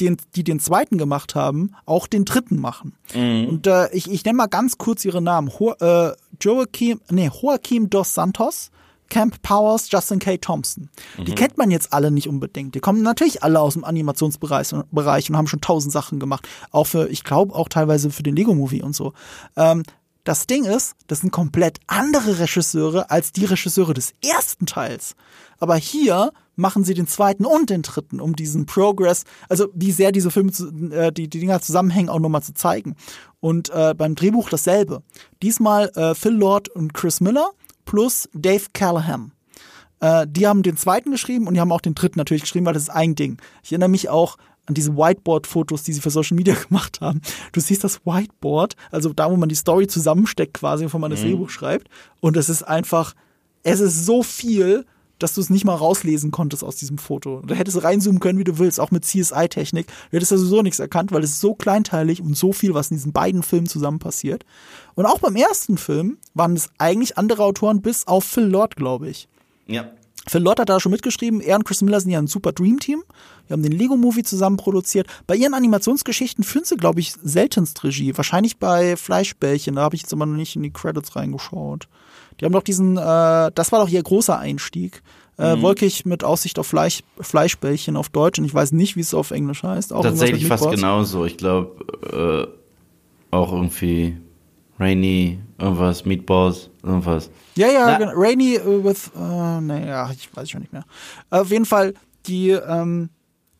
[0.00, 2.94] den, die den zweiten gemacht haben, auch den dritten machen.
[3.48, 5.50] Und äh, ich, ich nenne mal ganz kurz ihre Namen.
[5.58, 8.70] Ho äh, Joaquim, nee, Joaquim dos Santos,
[9.10, 10.38] Camp Powers, Justin K.
[10.38, 10.88] Thompson.
[11.18, 12.74] Die kennt man jetzt alle nicht unbedingt.
[12.74, 16.48] Die kommen natürlich alle aus dem Animationsbereich Bereich und haben schon tausend Sachen gemacht.
[16.70, 19.12] Auch für, ich glaube, auch teilweise für den Lego-Movie und so.
[19.56, 19.82] Ähm,
[20.24, 25.16] das Ding ist, das sind komplett andere Regisseure als die Regisseure des ersten Teils.
[25.58, 30.12] Aber hier machen sie den zweiten und den dritten, um diesen Progress, also wie sehr
[30.12, 30.50] diese Filme,
[30.92, 32.96] äh, die, die Dinger zusammenhängen, auch nochmal zu zeigen.
[33.40, 35.02] Und äh, beim Drehbuch dasselbe.
[35.42, 37.50] Diesmal äh, Phil Lord und Chris Miller
[37.84, 39.32] plus Dave Callahan.
[40.00, 42.74] Äh, die haben den zweiten geschrieben und die haben auch den dritten natürlich geschrieben, weil
[42.74, 43.38] das ist ein Ding.
[43.62, 47.20] Ich erinnere mich auch an diese Whiteboard-Fotos, die sie für Social Media gemacht haben.
[47.52, 51.20] Du siehst das Whiteboard, also da, wo man die Story zusammensteckt quasi, bevor man das
[51.20, 51.88] Drehbuch schreibt.
[52.20, 53.14] Und es ist einfach,
[53.62, 54.86] es ist so viel,
[55.18, 57.42] dass du es nicht mal rauslesen konntest aus diesem Foto.
[57.46, 59.86] Du hättest reinzoomen können, wie du willst, auch mit CSI-Technik.
[59.86, 62.90] Du hättest da sowieso nichts erkannt, weil es ist so kleinteilig und so viel, was
[62.90, 64.44] in diesen beiden Filmen zusammen passiert.
[64.94, 69.08] Und auch beim ersten Film waren es eigentlich andere Autoren, bis auf Phil Lord, glaube
[69.08, 69.28] ich.
[69.66, 69.90] Ja.
[70.26, 71.40] Phil Lord hat da schon mitgeschrieben.
[71.40, 73.02] Er und Chris Miller sind ja ein super Dream-Team.
[73.46, 75.06] Wir haben den Lego-Movie zusammen produziert.
[75.26, 78.16] Bei ihren Animationsgeschichten führen sie, glaube ich, seltenst Regie.
[78.16, 79.76] Wahrscheinlich bei Fleischbällchen.
[79.76, 81.88] Da habe ich jetzt aber noch nicht in die Credits reingeschaut.
[82.40, 85.02] Die haben doch diesen, äh, das war doch ihr großer Einstieg.
[85.36, 88.38] Äh, Wolkig mit Aussicht auf Fleisch, Fleischbällchen auf Deutsch.
[88.38, 89.92] Und ich weiß nicht, wie es auf Englisch heißt.
[89.92, 91.24] Auch Tatsächlich fast genauso.
[91.24, 92.52] Ich glaube,
[93.32, 94.16] äh, auch irgendwie
[94.78, 97.30] Rainy, irgendwas, Meatballs, irgendwas.
[97.56, 98.12] Ja, ja, Na-.
[98.14, 100.84] Rainy äh, with, äh, naja, ich weiß schon nicht mehr.
[101.30, 101.94] Auf jeden Fall,
[102.26, 103.10] die, ähm,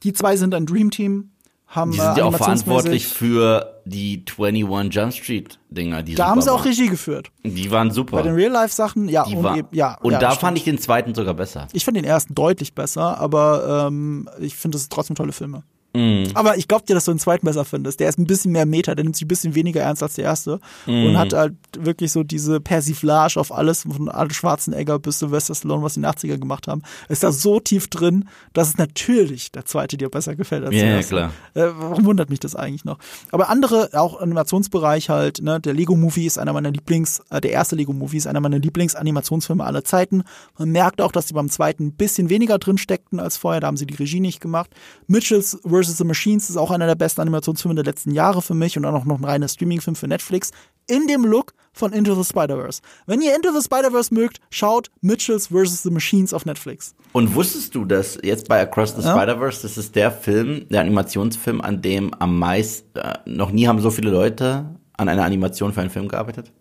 [0.05, 1.31] die zwei sind ein Dream-Team,
[1.67, 6.15] haben Die äh, sind ja auch animationsmäßig- verantwortlich für die 21 Jump Street Dinger, die
[6.15, 6.69] Da haben sie auch waren.
[6.69, 7.31] Regie geführt.
[7.43, 8.17] Die waren super.
[8.17, 9.99] Bei den Real-Life-Sachen, ja, die und war, eben, ja.
[10.03, 11.69] und ja, da fand ich den zweiten sogar besser.
[11.73, 15.65] Ich finde den ersten deutlich besser, aber ähm, ich finde, es trotzdem tolle Filme.
[15.95, 16.29] Mhm.
[16.35, 18.01] Aber ich glaube dir, dass du den zweiten besser findest.
[18.01, 20.25] Der ist ein bisschen mehr Meta, der nimmt sich ein bisschen weniger ernst als der
[20.25, 21.07] erste Mhm.
[21.07, 25.83] und hat halt wirklich so diese Persiflage auf alles von Arnold Schwarzenegger bis Sylvester Stallone,
[25.83, 26.83] was die 80er gemacht haben.
[27.09, 30.81] Ist da so tief drin, dass es natürlich der zweite dir besser gefällt als Ja,
[30.83, 31.15] der ja, erste.
[31.15, 31.31] klar.
[31.55, 32.99] Äh, warum wundert mich das eigentlich noch?
[33.31, 37.77] Aber andere, auch Animationsbereich halt, ne, der Lego-Movie ist einer meiner Lieblings, äh, der erste
[37.77, 40.25] Lego-Movie ist einer meiner Lieblings-Animationsfilme aller Zeiten.
[40.59, 43.67] Man merkt auch, dass die beim zweiten ein bisschen weniger drin steckten als vorher, da
[43.69, 44.71] haben sie die Regie nicht gemacht.
[45.07, 45.84] Mitchells vs.
[45.93, 48.95] The Machines ist auch einer der besten Animationsfilme der letzten Jahre für mich und dann
[48.95, 50.51] auch noch ein reiner Streaming-Film für Netflix.
[50.87, 52.83] In dem Look von Into the Spider-Verse.
[53.07, 55.83] Wenn ihr Into the Spider-Verse mögt, schaut Mitchells vs.
[55.83, 56.95] The Machines auf Netflix.
[57.13, 59.17] Und wusstest du, dass jetzt bei Across the Ja.
[59.17, 63.81] Spider-Verse, das ist der Film, der Animationsfilm, an dem am meisten, äh, noch nie haben
[63.81, 64.67] so viele Leute
[64.97, 66.53] an einer Animation für einen Film gearbeitet?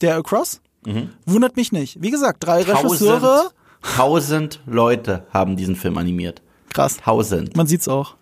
[0.00, 0.60] Der Across?
[1.24, 2.02] Wundert mich nicht.
[2.02, 2.66] Wie gesagt, drei Mhm.
[2.66, 3.50] Tausend, Regisseure.
[3.96, 6.42] tausend Leute haben diesen Film animiert.
[6.74, 6.98] Krass.
[6.98, 7.56] Tausend.
[7.56, 8.16] Man sieht's auch.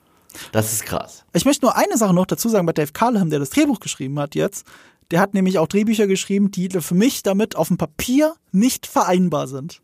[0.53, 1.25] Das ist krass.
[1.33, 4.19] Ich möchte nur eine Sache noch dazu sagen bei Dave Carlham, der das Drehbuch geschrieben
[4.19, 4.67] hat jetzt.
[5.11, 9.47] Der hat nämlich auch Drehbücher geschrieben, die für mich damit auf dem Papier nicht vereinbar
[9.47, 9.83] sind.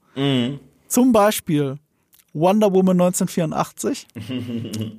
[0.89, 1.79] Zum Beispiel
[2.33, 4.07] Wonder Woman 1984,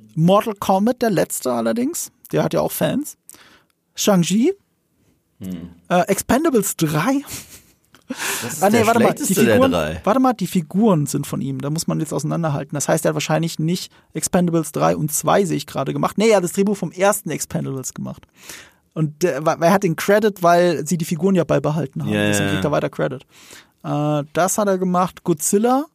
[0.14, 3.16] Mortal Kombat, der letzte allerdings, der hat ja auch Fans,
[3.94, 4.52] Shang-Chi,
[5.88, 7.22] äh, Expendables 3,
[8.42, 9.72] Das ist Ah, nee, der warte mal, die Figuren,
[10.04, 11.60] warte mal, die Figuren sind von ihm.
[11.60, 12.74] Da muss man jetzt auseinanderhalten.
[12.74, 16.18] Das heißt, er hat wahrscheinlich nicht Expendables 3 und 2 sehe ich gerade gemacht.
[16.18, 18.26] Nee, er hat das Drehbuch vom ersten Expendables gemacht.
[18.92, 22.12] Und der, er hat den Credit, weil sie die Figuren ja beibehalten haben.
[22.12, 23.22] Ja, Deswegen kriegt er weiter Credit.
[23.84, 25.22] Äh, das hat er gemacht.
[25.24, 25.86] Godzilla,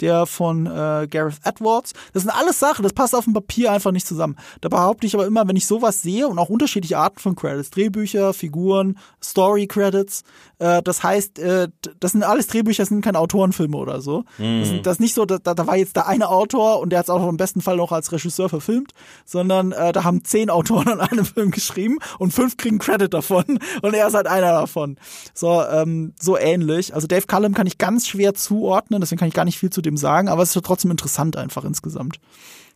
[0.00, 1.92] der von äh, Gareth Edwards.
[2.12, 4.36] Das sind alles Sachen, das passt auf dem Papier einfach nicht zusammen.
[4.60, 7.70] Da behaupte ich aber immer, wenn ich sowas sehe und auch unterschiedliche Arten von Credits,
[7.70, 10.22] Drehbücher, Figuren, Story-Credits,
[10.58, 11.68] äh, das heißt, äh,
[12.00, 14.24] das sind alles Drehbücher, das sind keine Autorenfilme oder so.
[14.38, 17.00] Das, sind, das ist nicht so, da, da war jetzt der eine Autor und der
[17.00, 18.92] hat es auch im besten Fall noch als Regisseur verfilmt,
[19.24, 23.44] sondern äh, da haben zehn Autoren an einem Film geschrieben und fünf kriegen Credit davon
[23.82, 24.96] und er ist halt einer davon.
[25.34, 26.94] So, ähm, so ähnlich.
[26.94, 29.82] Also Dave Cullum kann ich ganz schwer zuordnen, deswegen kann ich gar nicht viel zu
[29.82, 32.18] dem sagen, aber es ist ja trotzdem interessant einfach insgesamt.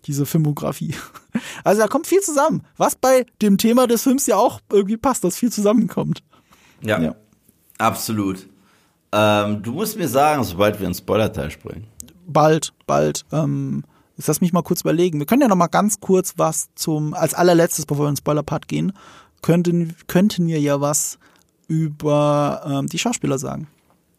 [0.06, 0.94] Diese Filmografie.
[1.64, 2.62] Also da kommt viel zusammen.
[2.76, 6.22] Was bei dem Thema des Films ja auch irgendwie passt, dass viel zusammenkommt.
[6.82, 7.14] Ja, Ja.
[7.82, 8.48] Absolut.
[9.12, 11.86] Ähm, du musst mir sagen, sobald wir ins Spoiler-Teil springen.
[12.26, 13.24] bald, bald.
[13.32, 13.84] Ähm,
[14.16, 15.18] jetzt lass mich mal kurz überlegen.
[15.18, 18.18] Wir können ja noch mal ganz kurz was zum, als allerletztes, bevor wir in den
[18.18, 18.92] Spoiler-Part gehen,
[19.42, 21.18] könnten, könnten wir ja was
[21.68, 23.66] über ähm, die Schauspieler sagen.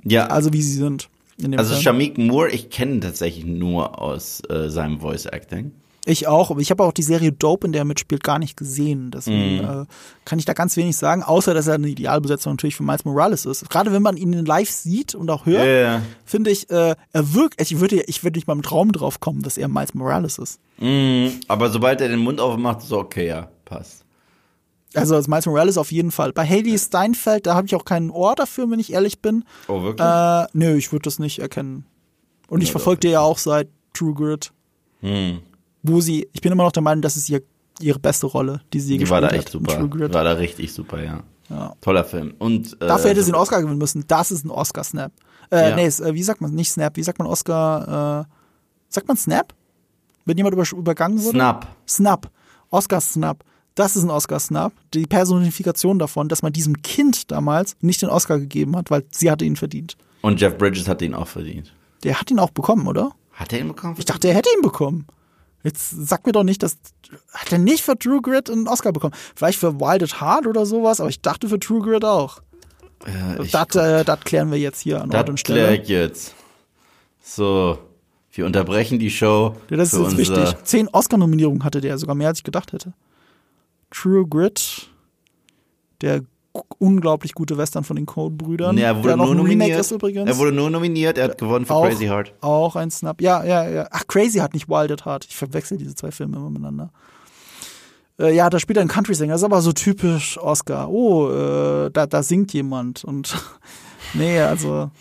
[0.04, 1.10] Ja, Also wie sie sind.
[1.58, 1.82] Also Film.
[1.82, 5.72] Shamik Moore, ich kenne ihn tatsächlich nur aus äh, seinem Voice-Acting.
[6.06, 8.58] Ich auch, aber ich habe auch die Serie Dope, in der er mitspielt, gar nicht
[8.58, 9.10] gesehen.
[9.12, 9.86] Deswegen äh,
[10.26, 13.46] kann ich da ganz wenig sagen, außer dass er eine Idealbesetzung natürlich für Miles Morales
[13.46, 13.70] ist.
[13.70, 16.02] Gerade wenn man ihn in live sieht und auch hört, Ja.
[16.26, 19.44] finde ich, äh, er wirkt, ich würde, ich würde nicht mal im Traum drauf kommen,
[19.44, 20.60] dass er Miles Morales ist.
[20.78, 24.04] Mm, aber sobald er den Mund aufmacht, ist so okay, ja, passt.
[24.96, 26.34] Also als Miles Morales auf jeden Fall.
[26.34, 29.46] Bei Haley Steinfeld, da habe ich auch keinen Ohr dafür, wenn ich ehrlich bin.
[29.70, 30.06] Oh, wirklich?
[30.06, 31.86] Äh, nö, ich würde das nicht erkennen.
[32.50, 34.52] Und ich Ja, verfolge die ja auch seit True Grit,
[35.00, 35.40] Hm.
[35.84, 37.42] Wo sie, ich bin immer noch der Meinung, das ist ihr,
[37.80, 39.52] ihre beste Rolle, die sie je Die war gespielt da echt hat.
[39.92, 40.14] super.
[40.14, 41.24] War da richtig super, ja.
[41.50, 41.74] Ja.
[41.82, 42.34] Toller Film.
[42.40, 44.06] Und äh, Dafür hätte sie so- einen Oscar gewinnen müssen.
[44.08, 45.12] Das ist ein Oscar-Snap.
[45.52, 45.76] Äh, Ja.
[45.76, 48.34] nee, äh, wie sagt man, nicht Snap, wie sagt man Oscar, äh,
[48.90, 49.54] sagt man Snap?
[50.26, 51.38] Wenn jemand über, übergangen wurde?
[51.38, 51.68] Snap.
[51.88, 52.32] Snap.
[52.72, 53.44] Oscar-Snap.
[53.76, 54.72] Das ist ein Oscar-Snap.
[54.94, 59.30] Die Personifikation davon, dass man diesem Kind damals nicht den Oscar gegeben hat, weil sie
[59.30, 59.98] hatte ihn verdient.
[60.22, 61.74] Und Jeff Bridges hat ihn auch verdient.
[62.04, 63.12] Der hat ihn auch bekommen, oder?
[63.34, 63.96] Hat er ihn bekommen?
[63.98, 65.06] Ich dachte, er hätte ihn bekommen.
[65.64, 66.78] Jetzt sag mir doch nicht, dass
[67.34, 69.14] hat er nicht für True Grit einen Oscar bekommen.
[69.36, 72.40] Vielleicht für Wild at Heart oder sowas, aber ich dachte für True Grit auch.
[73.06, 75.76] Äh, Das, äh, das klären wir jetzt hier an Ort und Das Stelle.
[75.78, 76.34] ich jetzt.
[77.22, 77.78] So,
[78.32, 79.56] wir unterbrechen die Show.
[79.70, 80.56] Ja, das ist jetzt wichtig.
[80.64, 82.94] Zehn Oscar-Nominierungen hatte der, sogar mehr als ich gedacht hätte.
[83.92, 84.90] True Grit,
[86.02, 86.24] der
[86.78, 88.76] unglaublich gute Western von den Code-Brüdern.
[88.76, 89.92] Nee, er wurde nur ein nominiert.
[89.92, 92.34] Er wurde nur nominiert, er hat gewonnen für auch, Crazy Heart.
[92.42, 93.22] Auch ein Snap.
[93.22, 93.88] Ja, ja, ja.
[93.92, 95.26] Ach, Crazy hat nicht Wild at Heart.
[95.30, 96.92] Ich verwechsel diese zwei Filme immer miteinander.
[98.20, 99.34] Äh, ja, da spielt er einen Country-Sänger.
[99.34, 100.90] Das ist aber so typisch Oscar.
[100.90, 103.04] Oh, äh, da, da singt jemand.
[103.04, 103.36] Und
[104.14, 104.92] nee, also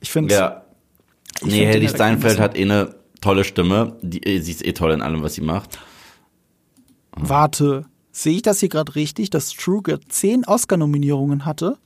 [0.00, 0.62] ich finde, Ja.
[1.40, 3.96] Ich Nee, find, Hedy Steinfeld hat eh eine tolle Stimme.
[4.00, 5.78] Die, äh, sie ist eh toll in allem, was sie macht.
[7.16, 11.78] warte, sehe ich das hier gerade richtig, dass Grit zehn Oscar-Nominierungen hatte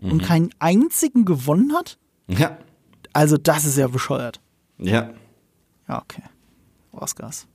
[0.00, 0.12] Mhm.
[0.12, 1.98] und keinen einzigen gewonnen hat?
[2.26, 2.56] Ja.
[3.12, 4.40] Also das ist ja bescheuert.
[4.78, 5.10] Ja.
[5.88, 6.22] Ja, okay.
[6.92, 7.46] Oscars.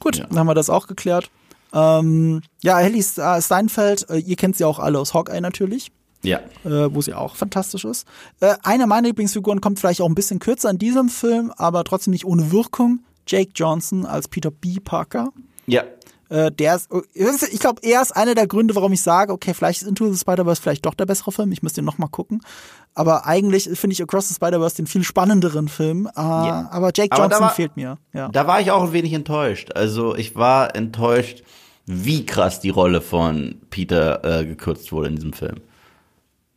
[0.00, 0.26] Gut, Ja.
[0.26, 1.30] dann haben wir das auch geklärt.
[1.72, 6.38] Ähm, ja, Helly Steinfeld, äh, ihr kennt sie auch alle aus Hawkeye natürlich, Ja.
[6.64, 8.06] äh, wo sie auch fantastisch ist.
[8.40, 12.12] Äh, eine meiner Lieblingsfiguren kommt vielleicht auch ein bisschen kürzer in diesem Film, aber trotzdem
[12.12, 13.00] nicht ohne Wirkung.
[13.26, 14.78] Jake Johnson als Peter B.
[14.80, 15.32] Parker.
[15.66, 15.82] Ja.
[16.28, 19.82] Äh, der ist, ich glaube, er ist einer der Gründe, warum ich sage, okay, vielleicht
[19.82, 21.52] ist Into the Spider-Verse vielleicht doch der bessere Film.
[21.52, 22.40] Ich müsste ihn noch mal gucken.
[22.94, 26.06] Aber eigentlich finde ich Across the Spider-Verse den viel spannenderen Film.
[26.16, 27.98] Äh, Aber Jake Aber da Johnson war- fehlt mir.
[28.12, 28.28] Ja.
[28.28, 29.70] Da war ich auch ein wenig enttäuscht.
[29.74, 31.42] Also ich war enttäuscht,
[31.86, 35.60] wie krass die Rolle von Peter äh, gekürzt wurde in diesem Film.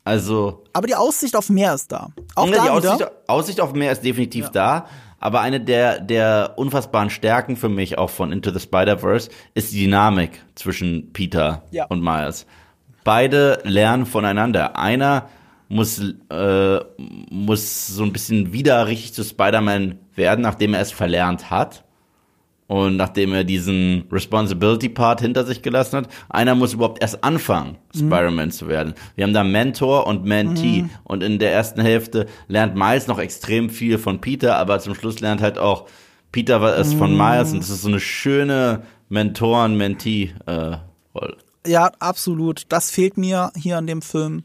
[0.03, 2.09] Also Aber die Aussicht auf mehr ist da.
[2.35, 2.87] Auch Ja, da die.
[2.87, 4.87] Aussicht, Aussicht auf mehr ist definitiv da.
[5.19, 9.83] Aber eine der, der unfassbaren Stärken für mich auch von Into the Spider-Verse ist die
[9.85, 11.85] Dynamik zwischen Peter Ja.
[11.85, 12.45] und Miles.
[13.03, 14.77] Beide lernen voneinander.
[14.77, 15.29] Einer
[15.67, 15.99] muss,
[16.31, 16.79] äh,
[17.29, 21.83] muss so ein bisschen wieder richtig zu Spider-Man werden, nachdem er es verlernt hat.
[22.69, 28.51] Und nachdem er diesen Responsibility-Part hinter sich gelassen hat, einer muss überhaupt erst anfangen, Spider-Man
[28.51, 28.93] zu werden.
[29.15, 30.85] Wir haben da Mentor und Mentee.
[31.03, 35.19] Und in der ersten Hälfte lernt Miles noch extrem viel von Peter, aber zum Schluss
[35.19, 35.87] lernt halt auch
[36.31, 37.53] Peter was von Miles.
[37.53, 41.37] Und das ist so eine schöne Mentoren-Mentee-Rolle.
[41.65, 42.65] Ja, absolut.
[42.69, 44.43] Das fehlt mir hier an dem Film.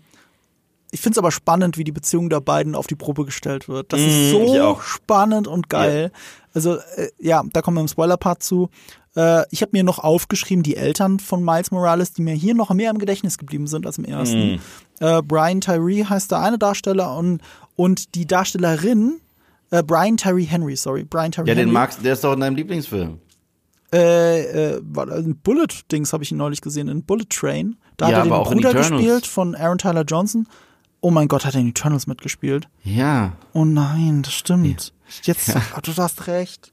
[0.95, 3.93] Ich finde es aber spannend, wie die Beziehung der beiden auf die Probe gestellt wird.
[3.93, 6.13] Das ist Mhm, ich so spannend und geil.
[6.55, 8.69] Also, äh, ja, da kommen wir im Spoiler-Part zu.
[9.17, 12.71] Äh, ich habe mir noch aufgeschrieben, die Eltern von Miles Morales, die mir hier noch
[12.73, 14.53] mehr im Gedächtnis geblieben sind als im ersten.
[14.53, 14.59] Mhm.
[15.01, 17.41] Äh, Brian Tyree heißt der eine Darsteller und,
[17.75, 19.21] und die Darstellerin,
[19.71, 21.67] äh, Brian Tyree Henry, sorry, Brian Tyree Ja, Henry.
[21.67, 23.19] den magst der ist doch in deinem Lieblingsfilm.
[23.93, 27.77] Äh, äh, ein Bullet-Dings habe ich ihn neulich gesehen, in Bullet Train.
[27.97, 30.47] Da Ja, hat er den Bruder gespielt von Aaron Tyler Johnson.
[31.05, 32.67] Oh mein Gott, hat er in Eternals mitgespielt?
[32.83, 33.33] Ja.
[33.53, 34.95] Oh nein, das stimmt.
[35.25, 36.73] Jetzt, ach, du hast recht.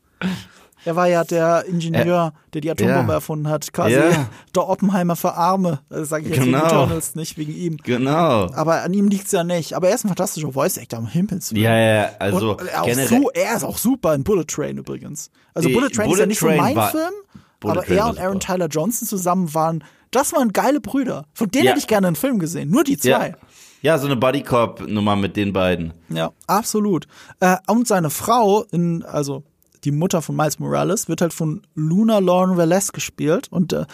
[0.85, 3.17] Er war ja der Ingenieur, der die Atombombe ja.
[3.17, 3.73] erfunden hat.
[3.73, 4.29] Quasi Ja.
[4.55, 5.79] der Oppenheimer für Arme.
[5.89, 6.59] Das sage ich jetzt Genau.
[6.59, 7.75] wegen Eternals, nicht wegen ihm.
[7.83, 8.49] Genau.
[8.53, 9.73] Aber an ihm liegt's ja nicht.
[9.73, 11.51] Aber er ist ein fantastischer Voice Actor am Himmels.
[11.53, 13.07] Ja, ja, ja, also Und er, generell.
[13.09, 15.29] so, er ist auch super in Bullet Train übrigens.
[15.53, 17.13] Also Bullet Train ist Bullet ja nicht so Train mein war- Film,
[17.59, 18.39] Bullet aber Train er und Aaron.
[18.39, 21.25] Tyler Johnson zusammen waren, das waren geile Brüder.
[21.33, 21.69] Von denen Ja.
[21.71, 22.69] hätte ich gerne einen Film gesehen.
[22.71, 23.19] Nur die Ja.
[23.19, 23.35] zwei.
[23.81, 25.93] Ja, so eine Buddy-Cop-Nummer mit den beiden.
[26.09, 27.07] Ja, absolut.
[27.39, 29.43] Äh, und seine Frau, in, also
[29.83, 33.47] die Mutter von Miles Morales, wird halt von Luna Lauren Velez gespielt.
[33.51, 33.85] Und äh,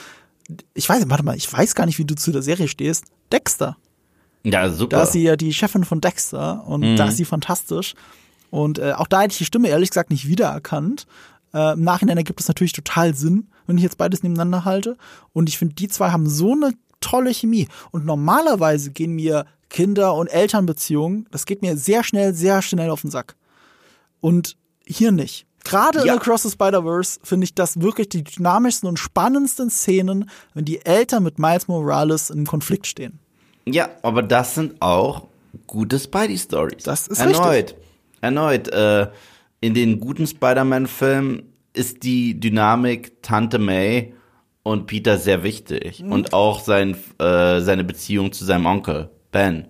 [0.73, 3.05] ich weiß, warte mal, ich weiß gar nicht, wie du zu der Serie stehst.
[3.31, 3.77] Dexter.
[4.43, 4.97] Ja, super.
[4.97, 6.95] Da ist sie ja die Chefin von Dexter und Mhm.
[6.95, 7.95] da ist sie fantastisch.
[8.49, 11.05] Und äh, auch da hätte ich die Stimme ehrlich gesagt nicht wiedererkannt.
[11.53, 14.97] Äh, Im Nachhinein ergibt es natürlich total Sinn, wenn ich jetzt beides nebeneinander halte.
[15.33, 16.71] Und ich finde, die zwei haben so eine
[17.01, 17.67] tolle Chemie.
[17.91, 23.01] Und normalerweise gehen mir Kinder- und Elternbeziehungen, das geht mir sehr schnell, sehr schnell auf
[23.01, 23.35] den Sack.
[24.21, 24.55] Und
[24.85, 25.45] hier nicht.
[25.63, 26.13] Gerade Ja.
[26.13, 30.85] in Across the Spider-Verse finde ich das wirklich die dynamischsten und spannendsten Szenen, wenn die
[30.85, 33.19] Eltern mit Miles Morales im Konflikt stehen.
[33.65, 35.27] Ja, aber das sind auch
[35.67, 36.83] gute Spidey-Stories.
[36.83, 37.75] Das ist Erneut.
[38.21, 38.69] Erneut.
[38.69, 39.07] Äh,
[39.59, 41.43] in den guten Spider-Man-Filmen
[41.73, 44.13] ist die Dynamik Tante May
[44.63, 46.01] und Peter sehr wichtig.
[46.01, 46.11] Mhm.
[46.13, 49.67] Und auch sein, äh, seine Beziehung zu seinem Onkel, Ben.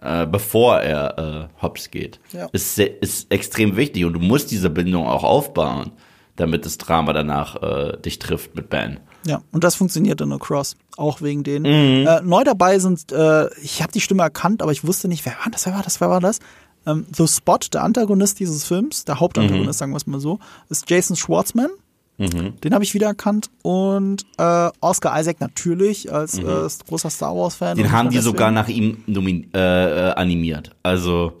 [0.00, 2.18] Äh, bevor er äh, hops geht.
[2.32, 2.48] Ja.
[2.52, 4.04] Ist, ist extrem wichtig.
[4.04, 5.92] Und du musst diese Bindung auch aufbauen,
[6.34, 8.98] damit das Drama danach äh, dich trifft mit Ben.
[9.24, 12.00] Ja, und das funktioniert in Across, auch wegen denen.
[12.00, 12.06] Mhm.
[12.08, 15.34] Äh, neu dabei sind, äh, ich habe die Stimme erkannt, aber ich wusste nicht, wer
[15.34, 16.40] war das, wer war das, wer war das?
[16.84, 20.90] Ähm, The Spot, der Antagonist dieses Films, der Hauptantagonist, sagen wir es mal so, ist
[20.90, 21.70] Jason Schwartzman.
[22.18, 23.50] Den habe ich wiedererkannt.
[23.62, 27.76] Und äh, Oscar Isaac natürlich als äh, großer Star Wars-Fan.
[27.76, 30.70] Den haben die sogar nach ihm äh, äh, animiert.
[30.82, 31.32] Also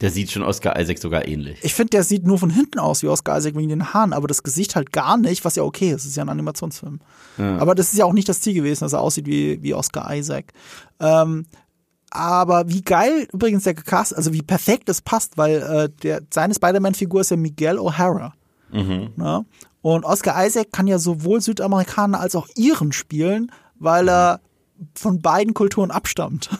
[0.00, 1.58] Der sieht schon Oscar Isaac sogar ähnlich.
[1.62, 4.28] Ich finde, der sieht nur von hinten aus wie Oscar Isaac wegen den Haaren, aber
[4.28, 6.02] das Gesicht halt gar nicht, was ja okay ist.
[6.02, 7.00] Es ist ja ein Animationsfilm.
[7.36, 10.12] Aber das ist ja auch nicht das Ziel gewesen, dass er aussieht wie, wie Oscar
[10.14, 10.52] Isaac.
[11.00, 11.46] Ähm,
[12.10, 16.54] aber wie geil übrigens der gecast, also wie perfekt es passt, weil äh, der, seine
[16.54, 18.32] Spider-Man-Figur ist ja Miguel O'Hara.
[19.16, 19.44] Ne?
[19.82, 24.40] Und Oscar Isaac kann ja sowohl Südamerikaner als auch Iren spielen, weil er
[24.94, 26.50] von beiden Kulturen abstammt.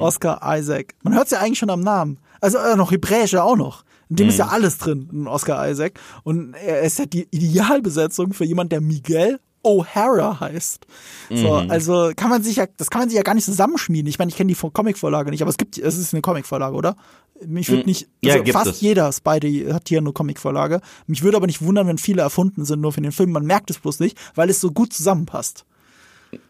[0.00, 0.94] Oscar Isaac.
[1.02, 2.18] Man hört es ja eigentlich schon am Namen.
[2.40, 3.84] Also äh, noch Hebräisch ja auch noch.
[4.08, 5.98] In dem ist ja alles drin, in Oscar Isaac.
[6.22, 10.86] Und er ist ja die Idealbesetzung für jemand, der Miguel O'Hara heißt.
[11.28, 14.08] So, also kann man sich ja, das kann man sich ja gar nicht zusammenschmieden.
[14.08, 16.96] Ich meine, ich kenne die Comic-Vorlage nicht, aber es gibt, es ist eine Comic-Vorlage, oder?
[17.44, 18.80] Mich würde nicht, Ja, also gibt fast es.
[18.80, 20.80] jeder Spidey hat hier eine Comic-Vorlage.
[21.06, 23.32] Mich würde aber nicht wundern, wenn viele erfunden sind nur für den Film.
[23.32, 25.66] Man merkt es bloß nicht, weil es so gut zusammenpasst.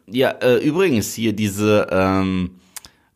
[0.07, 2.51] Ja, äh, übrigens hier diese, ähm,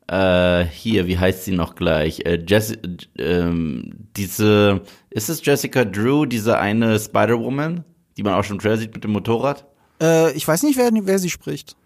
[0.09, 2.25] äh, hier, wie heißt sie noch gleich?
[2.27, 2.79] Äh, Jess, äh,
[3.19, 4.81] ähm, diese,
[5.11, 7.85] ist es Jessica Drew, diese eine Spider-Woman,
[8.17, 9.67] die man auch schon im Trailer sieht mit dem Motorrad?
[10.01, 11.77] Äh, ich weiß nicht, wer, wer sie spricht.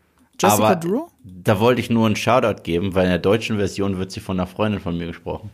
[0.41, 1.03] Jessica Aber Drew?
[1.23, 4.39] Da wollte ich nur einen Shoutout geben, weil in der deutschen Version wird sie von
[4.39, 5.51] einer Freundin von mir gesprochen.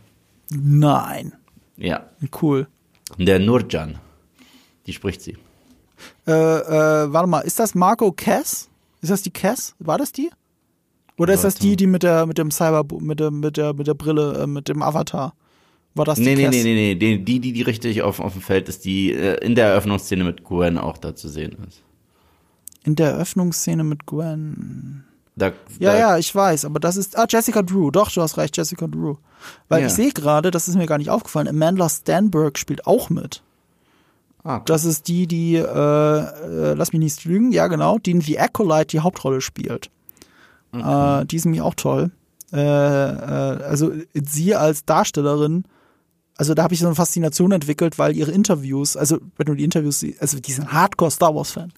[0.49, 1.33] Nein.
[1.77, 2.05] Ja,
[2.41, 2.67] Cool.
[3.17, 3.99] der Nurjan.
[4.87, 5.37] Die spricht sie.
[6.27, 8.69] Äh, äh, warte mal, ist das Marco Cass?
[9.01, 9.75] Ist das die Cass?
[9.79, 10.29] War das die?
[11.17, 13.85] Oder ist das die, die mit der mit dem Cyber mit der mit der mit
[13.85, 15.33] der Brille äh, mit dem Avatar?
[15.93, 16.55] War das die Nee, nee, Cass?
[16.55, 16.95] nee, nee, nee.
[16.95, 20.23] Die, die, die, die richtig auf, auf dem Feld ist, die äh, in der Eröffnungsszene
[20.23, 21.83] mit Gwen auch da zu sehen ist.
[22.83, 25.03] In der Eröffnungsszene mit Gwen.
[25.35, 25.47] Da,
[25.79, 27.91] Ja, da, ja, ich weiß, aber das ist ah Jessica Drew.
[27.91, 29.15] Doch, du hast recht, Jessica Drew.
[29.69, 29.87] Weil Ja.
[29.87, 31.47] ich sehe gerade, das ist mir gar nicht aufgefallen.
[31.47, 33.41] Amanda Stanberg spielt auch mit.
[34.43, 34.61] Ah, cool.
[34.65, 38.39] Das ist die, die, äh, äh, lass mich nicht lügen, ja genau, die in The
[38.39, 39.89] Acolyte die Hauptrolle spielt.
[40.73, 42.11] Äh, die ist nämlich auch toll.
[42.51, 45.65] Äh, äh, also sie als Darstellerin,
[46.37, 49.63] also da habe ich so eine Faszination entwickelt, weil ihre Interviews, also wenn du die
[49.63, 51.71] Interviews siehst, also die sind Hardcore Star Wars Fan.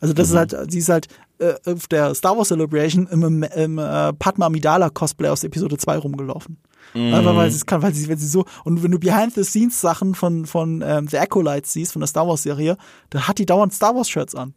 [0.00, 3.78] Also das ist halt, sie ist halt äh, auf der Star Wars Celebration im, im,
[3.78, 6.58] äh, Padma Amidala Cosplay aus Episode 2 rumgelaufen.
[6.94, 10.46] Einfach weil sie es kann, weil sie, wenn sie so, und wenn du Behind-the-Scenes-Sachen von,
[10.46, 12.76] von ähm, The Acolytes siehst, von der Star Wars-Serie,
[13.10, 14.54] da hat die dauernd Star Wars-Shirts an.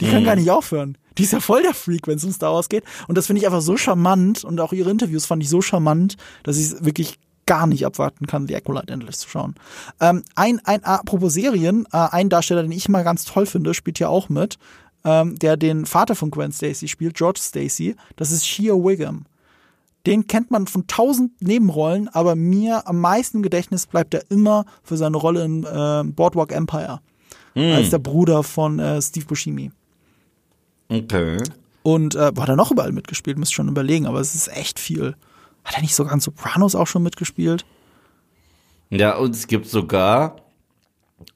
[0.00, 0.98] Die kann gar nicht aufhören.
[1.18, 2.84] Die ist ja voll der Freak, wenn es um Star Wars geht.
[3.06, 6.16] Und das finde ich einfach so charmant und auch ihre Interviews fand ich so charmant,
[6.42, 9.54] dass ich es wirklich gar nicht abwarten kann, The Acolyte endlich zu schauen.
[10.00, 13.98] Ähm, ein, ein, apropos Serien, äh, ein Darsteller, den ich mal ganz toll finde, spielt
[13.98, 14.58] hier auch mit,
[15.04, 17.96] ähm, der den Vater von Gwen Stacy spielt, George Stacy.
[18.16, 19.24] Das ist Shea Wiggum.
[20.06, 24.66] Den kennt man von tausend Nebenrollen, aber mir am meisten im Gedächtnis bleibt er immer
[24.82, 27.00] für seine Rolle in äh, Boardwalk Empire.
[27.56, 29.70] Als der Bruder von äh, Steve Buscemi.
[30.88, 31.40] Okay.
[31.84, 33.38] Und äh, wo hat er noch überall mitgespielt?
[33.38, 35.14] Müsst schon überlegen, aber es ist echt viel.
[35.62, 37.64] Hat er nicht sogar in Sopranos auch schon mitgespielt?
[38.90, 40.36] Ja, und es gibt sogar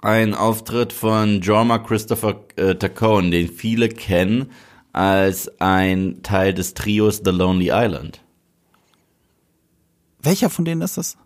[0.00, 4.50] einen Auftritt von Jorma Christopher äh, Tacone, den viele kennen
[4.92, 8.20] als ein Teil des Trios The Lonely Island.
[10.22, 11.16] Welcher von denen ist das?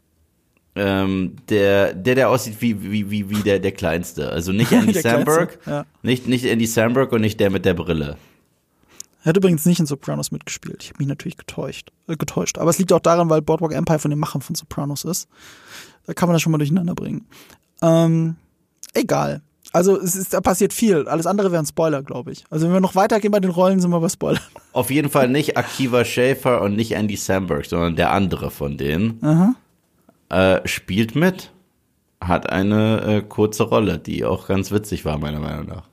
[0.75, 4.31] Ähm, der, der, der aussieht wie, wie, wie, wie der, der Kleinste.
[4.31, 5.85] Also nicht Andy Samberg, ja.
[6.03, 8.17] nicht, nicht Andy Samberg und nicht der mit der Brille.
[9.23, 10.83] Er hat übrigens nicht in Sopranos mitgespielt.
[10.83, 12.59] Ich habe mich natürlich getäuscht, äh, getäuscht.
[12.59, 15.29] Aber es liegt auch daran, weil Boardwalk Empire von den Machern von Sopranos ist.
[16.07, 17.27] Da kann man das schon mal durcheinander bringen.
[17.81, 18.37] Ähm,
[18.95, 19.43] egal.
[19.73, 21.09] Also es ist, da passiert viel.
[21.09, 22.45] Alles andere wäre ein Spoiler, glaube ich.
[22.51, 24.43] Also wenn wir noch weitergehen bei den Rollen, sind wir bei Spoilern.
[24.73, 29.57] Auf jeden Fall nicht Akiva Schäfer und nicht Andy Samberg, sondern der andere von denen.
[30.29, 31.53] Äh, spielt mit.
[32.21, 35.85] Hat eine äh, kurze Rolle, die auch ganz witzig war, meiner Meinung nach.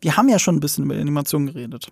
[0.00, 1.90] Wir haben ja schon ein bisschen über die Animation geredet.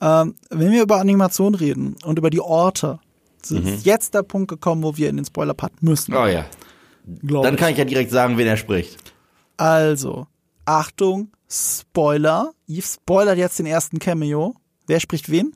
[0.00, 2.98] Ähm, wenn wir über Animation reden und über die Orte,
[3.50, 6.14] ist jetzt der Punkt gekommen, wo wir in den Spoiler-Part müssen.
[6.14, 6.44] Oh ja.
[7.26, 9.12] glaub Dann kann ich ja direkt sagen, wen er spricht.
[9.56, 10.26] Also,
[10.64, 12.52] Achtung, Spoiler.
[12.68, 14.54] Eve spoilert jetzt den ersten Cameo.
[14.86, 15.54] Wer spricht wen?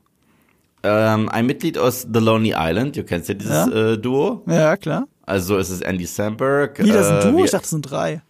[0.83, 3.93] Ähm, ein Mitglied aus The Lonely Island, du kennst ja dieses Ja.
[3.93, 4.43] Äh, Duo.
[4.47, 5.07] Ja, klar.
[5.25, 6.77] Also es ist Andy Samberg.
[6.83, 7.39] Wie, das ist äh, ein Duo?
[7.41, 8.21] wie- Ich dachte, das sind drei.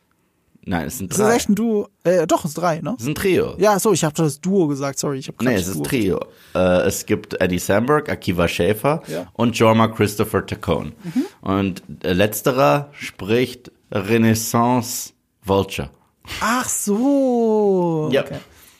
[0.69, 1.35] Nein, es sind Das ist drei.
[1.35, 1.87] echt ein Duo.
[2.03, 2.93] Äh, doch, es sind drei, ne?
[2.97, 3.55] Es ist ein Trio.
[3.57, 5.17] Ja, so, ich habe das Duo gesagt, sorry.
[5.19, 5.83] Ich hab Nee, das es ist Duo.
[5.83, 6.19] Trio.
[6.53, 9.21] Äh, es gibt Andy Samberg, Akiva Schäfer Ja.
[9.21, 9.27] Mhm.
[9.33, 10.91] und Jorma Christopher Tacone.
[11.41, 15.13] Und äh, letzterer spricht Renaissance
[15.43, 15.89] Vulture.
[16.41, 18.09] Ach so.
[18.11, 18.21] Ja.
[18.23, 18.39] Okay.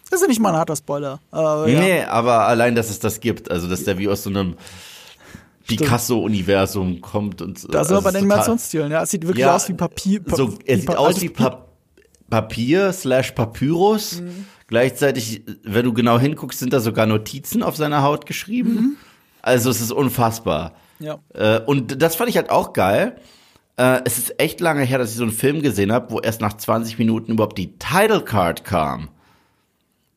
[0.09, 1.19] Das ist ja nicht mal ein harter Spoiler.
[1.31, 1.79] Aber ja.
[1.79, 4.55] Nee, aber allein, dass es das gibt, also dass der wie aus so einem
[5.67, 8.91] Picasso-Universum kommt und Da sind wir also bei es den ist Animationsstilen.
[8.91, 10.23] Ja, es sieht wirklich Ja, aus wie Papier.
[10.23, 11.66] Pa so, er sieht pa- aus alte wie Pa-
[12.29, 14.21] Papier slash Papyrus.
[14.21, 14.45] Mhm.
[14.67, 18.73] Gleichzeitig, wenn du genau hinguckst, sind da sogar Notizen auf seiner Haut geschrieben.
[18.73, 18.95] Mhm.
[19.41, 20.73] Also es ist unfassbar.
[20.99, 21.19] Ja.
[21.33, 23.15] Äh, und das fand ich halt auch geil.
[23.77, 26.41] Äh, es ist echt lange her, dass ich so einen Film gesehen habe, wo erst
[26.41, 29.09] nach 20 Minuten überhaupt die Title Card kam.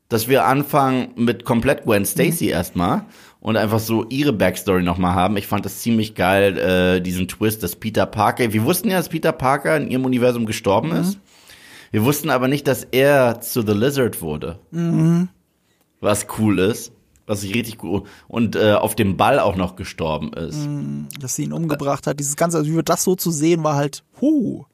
[0.09, 2.51] Dass wir anfangen mit komplett Gwen Stacy Mhm.
[2.51, 3.05] erstmal
[3.39, 5.37] und einfach so ihre Backstory nochmal haben.
[5.37, 9.09] Ich fand das ziemlich geil, äh, diesen Twist, dass Peter Parker, wir wussten ja, dass
[9.11, 10.97] Peter Parker in ihrem Universum gestorben Mhm.
[10.97, 11.19] ist.
[11.91, 14.59] Wir wussten aber nicht, dass er zu The Lizard wurde.
[14.71, 15.29] Mhm.
[16.01, 16.93] Was cool ist.
[17.27, 18.03] Was ich richtig cool.
[18.27, 20.59] Und äh, auf dem Ball auch noch gestorben ist.
[21.21, 22.19] Dass sie ihn umgebracht hat.
[22.19, 24.65] Dieses Ganze, also das so zu sehen, war halt, huh.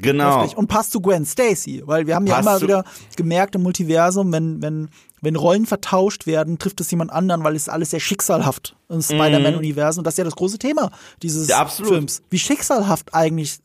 [0.00, 0.46] Genau.
[0.56, 2.84] Und passt zu Gwen Stacy, weil wir haben ja Passt immer zu- wieder
[3.16, 4.88] gemerkt im Multiversum, wenn, wenn,
[5.24, 10.00] wenn Rollen vertauscht werden, trifft es jemand anderen, weil es alles sehr schicksalhaft im Spider-Man-Universum.
[10.00, 10.90] Und das ist ja das große Thema
[11.22, 11.50] dieses Mhm.
[11.50, 11.66] Ja.
[11.66, 12.22] Films.
[12.30, 13.58] Wie schicksalhaft eigentlich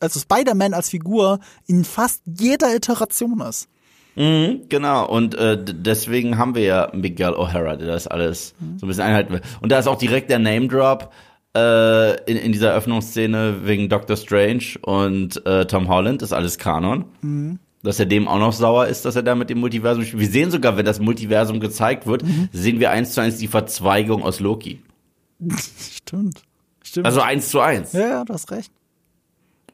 [0.00, 3.68] also Spider-Man als Figur in fast jeder Iteration ist.
[4.16, 8.88] Mhm, genau, und äh, deswegen haben wir ja Miguel O'Hara, der das alles so ein
[8.88, 9.40] bisschen einhalten will.
[9.60, 11.12] Und da ist auch direkt der Name-Drop
[11.56, 17.04] äh, in, in dieser Öffnungsszene wegen Doctor Strange und äh, Tom Holland, ist alles Kanon.
[17.82, 20.20] Dass er dem auch noch sauer ist, dass er da mit dem Multiversum spielt.
[20.20, 22.22] Wir sehen sogar, wenn das Multiversum gezeigt wird,
[22.52, 24.82] sehen wir eins zu eins die Verzweigung aus Loki.
[25.90, 26.42] Stimmt.
[26.82, 27.06] Stimmt.
[27.06, 27.92] Also eins zu eins.
[27.92, 28.70] ja, ja, du hast recht.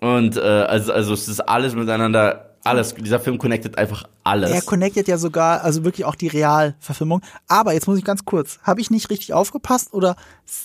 [0.00, 4.50] Und äh, also, also es ist alles miteinander, alles, dieser Film connectet einfach alles.
[4.50, 7.22] Er connectet ja sogar, also wirklich auch die Realverfilmung.
[7.46, 10.16] Aber jetzt muss ich ganz kurz, habe ich nicht richtig aufgepasst oder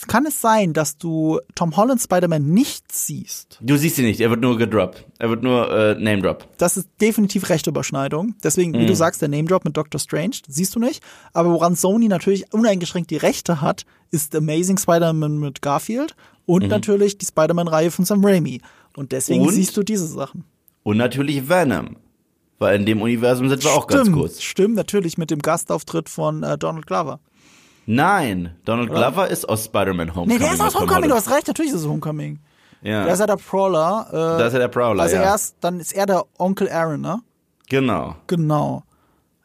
[0.08, 3.60] kann es sein, dass du Tom Holland Spider-Man nicht siehst?
[3.62, 5.06] Du siehst ihn nicht, er wird nur gedroppt.
[5.20, 6.48] Er wird nur äh, Name Drop.
[6.58, 8.36] Das ist definitiv Rechtüberschneidung.
[8.44, 11.04] Deswegen, wie du sagst, der Name Drop mit Doctor Strange, siehst du nicht.
[11.34, 16.16] Aber woran Sony natürlich uneingeschränkt die Rechte hat, ist Amazing Spider-Man mit Garfield
[16.46, 18.62] und natürlich die Spider-Man-Reihe von Sam Raimi.
[18.98, 19.54] Und deswegen Und?
[19.54, 20.44] siehst du diese Sachen.
[20.84, 21.98] Und natürlich Venom.
[22.60, 24.42] Weil in dem Universum sind wir auch ganz stimmt, kurz.
[24.42, 27.20] stimmt, natürlich mit dem Gastauftritt von äh, Donald Glover.
[27.88, 30.40] Nein, Donald Glover ist aus Spider-Man Nee, Homecoming.
[30.40, 32.40] der ist aus Homecoming, du hast recht, natürlich ist es Homecoming.
[32.84, 34.08] Ja, Da ist er der Prowler.
[34.10, 35.24] Äh, da ist er der Prowler, also ja.
[35.24, 37.22] erst, dann ist er der Onkel Aaron, ne?
[37.68, 38.16] genau.
[38.28, 38.84] Genau.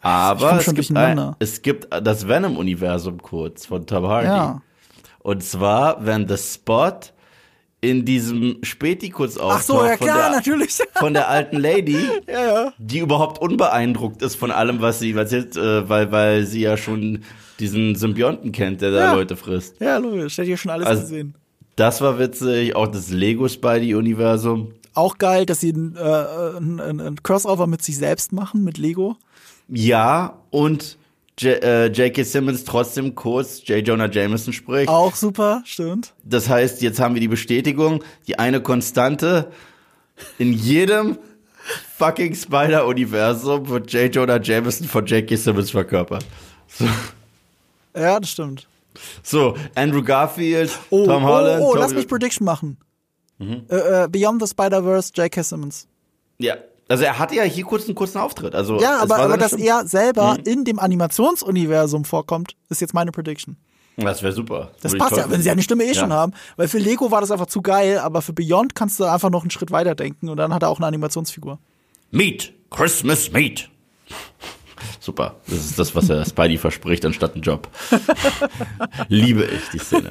[0.02, 4.28] Aber es gibt, ein, es gibt das Venom-Universum kurz von Tom Hardy.
[4.28, 4.62] Ja.
[5.20, 6.92] Und zwar, wenn The Spot
[7.80, 10.78] in diesem Späti-Kurz Ach so, ja von klar, der, natürlich.
[10.94, 12.72] von der alten Lady, ja, ja.
[12.78, 17.22] die überhaupt unbeeindruckt ist von allem, was sie erzählt, äh, weil, weil sie ja schon
[17.60, 19.12] diesen Symbionten kennt, der da Ja.
[19.14, 19.80] Leute frisst.
[19.80, 21.34] Ja, logisch, hätte ich schon alles Also- gesehen.
[21.76, 24.72] Das war witzig, auch das Lego Spidey-Universum.
[24.94, 28.78] Auch geil, dass sie ein, äh, ein, ein, ein Crossover mit sich selbst machen, mit
[28.78, 29.16] Lego.
[29.68, 30.96] Ja, und
[31.38, 32.22] J äh, J.K.
[32.24, 33.86] Simmons trotzdem kurz J.
[33.86, 34.88] Jonah Jameson spricht.
[34.88, 36.14] Auch super, stimmt.
[36.24, 39.52] Das heißt, jetzt haben wir die Bestätigung, die eine Konstante
[40.38, 41.18] in jedem
[41.98, 44.14] fucking Spider-Universum wird J.
[44.14, 45.36] Jonah Jameson von J.K.
[45.36, 46.24] Simmons verkörpert.
[46.68, 46.86] So,
[47.94, 48.66] Ja, das stimmt.
[49.22, 51.60] so Andrew Garfield, Oh, Tom Holland.
[51.62, 52.78] oh, oh Tom lass mich Prediction machen.
[53.38, 55.42] Äh, äh, Beyond the Spider-Verse, J.K.
[55.42, 55.86] Simmons.
[56.38, 56.56] ja,
[56.88, 58.54] also er hatte ja hier kurz einen kurzen Auftritt.
[58.54, 60.44] Also Ja, aber, aber dass er selber Mhm.
[60.44, 63.56] in dem Animationsuniversum vorkommt, ist jetzt meine Prediction.
[63.98, 64.72] Das wäre super.
[64.82, 66.16] Das Würde passt ja, wenn sie eine Stimme eh schon Ja.
[66.16, 66.32] haben.
[66.56, 69.40] Weil für Lego war das einfach zu geil, aber für Beyond kannst du einfach noch
[69.42, 71.58] einen Schritt weiter denken und dann hat er auch eine Animationsfigur.
[72.10, 73.70] Meat, Christmas Meat.
[75.00, 75.36] Super.
[75.46, 77.68] Das ist das, was er Spidey verspricht, anstatt einen Job.
[79.08, 80.10] Liebe ich die Szene.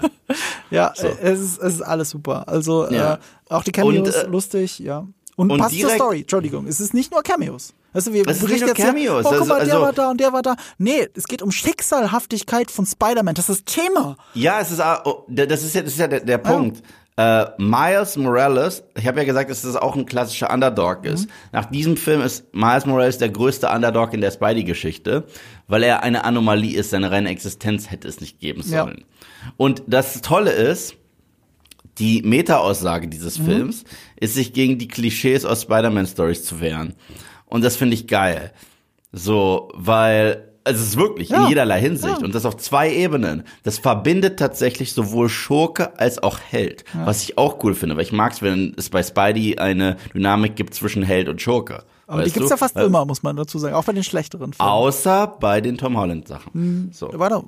[0.72, 2.48] Ja, äh, es, ist, es ist alles super.
[2.48, 3.14] Also Ja.
[3.16, 3.18] äh,
[3.50, 5.06] auch die Cameos Und, äh, lustig, ja.
[5.36, 6.66] Und, und passt zur Story, Entschuldigung.
[6.68, 7.74] Es ist nicht nur Cameos.
[7.94, 9.74] Weißt du, wir Es ist berichten nicht nur jetzt Cameos, oh, guck also- mal, der
[9.74, 10.56] also- war da und der war da.
[10.78, 13.36] Nee, es geht um Schicksalhaftigkeit von Spider-Man.
[13.36, 14.18] Das ist das Thema.
[14.34, 16.82] Ja, es ist, ah, oh, das ist ja, das ist ja der, der Punkt.
[17.18, 21.30] Äh, Miles Morales, ich habe ja gesagt, dass das auch ein klassischer Underdog ist.
[21.54, 25.24] Nach diesem Film ist Miles Morales der größte Underdog in der Spidey-Geschichte,
[25.70, 28.84] weil er eine Anomalie ist, seine reine Existenz hätte es nicht geben Ja.
[28.84, 29.06] sollen.
[29.56, 30.96] Und das Tolle ist,
[31.98, 33.46] die Meta-Aussage dieses Mhm.
[33.46, 33.84] Films
[34.20, 36.94] ist, sich gegen die Klischees aus Spider-Man-Stories zu wehren.
[37.46, 38.52] Und das finde ich geil.
[39.12, 41.44] So, weil, also es ist wirklich Ja.
[41.44, 42.20] in jederlei Hinsicht.
[42.20, 42.26] Ja.
[42.26, 43.44] Und das auf zwei Ebenen.
[43.64, 46.84] Das verbindet tatsächlich sowohl Schurke als auch Held.
[47.06, 50.56] Was ich auch cool finde, weil ich mag es, wenn es bei Spidey eine Dynamik
[50.56, 51.84] gibt zwischen Held und Schurke.
[52.08, 52.54] Aber die gibt's du?
[52.54, 53.74] ja fast immer, muss man dazu sagen.
[53.74, 54.70] Auch bei den schlechteren Filmen.
[54.72, 56.90] Außer bei den Tom Holland Sachen.
[56.94, 57.10] So.
[57.14, 57.42] War da,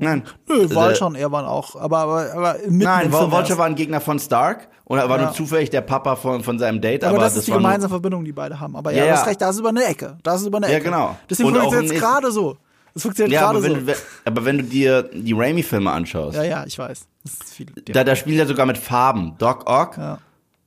[0.00, 0.22] Nein.
[0.48, 3.58] nö, Äh, Vulture und er waren auch, aber, aber, aber Nein, Vulture erst.
[3.58, 5.24] war ein Gegner von Stark und er war Ja.
[5.26, 7.04] nur zufällig der Papa von, von seinem Date.
[7.04, 8.74] Aber, Aber, das ist die gemeinsame Verbindung, die beide haben.
[8.76, 9.26] Aber ja, Ja, du hast ja.
[9.28, 10.16] recht, da ist über eine Ecke.
[10.22, 10.84] Da ist über eine Ja, Ecke.
[10.86, 11.16] genau.
[11.28, 12.56] Deswegen funktioniert es gerade so.
[12.92, 13.76] Es funktioniert Ja, gerade aber so.
[13.76, 13.92] wenn, du,
[14.24, 17.06] aber wenn du dir die Raimi-Filme anschaust, Ja, ja, ich weiß.
[17.24, 17.66] Das viel.
[17.92, 19.34] da, da spielt er sogar mit Farben.
[19.38, 20.18] Doc Ock Ja.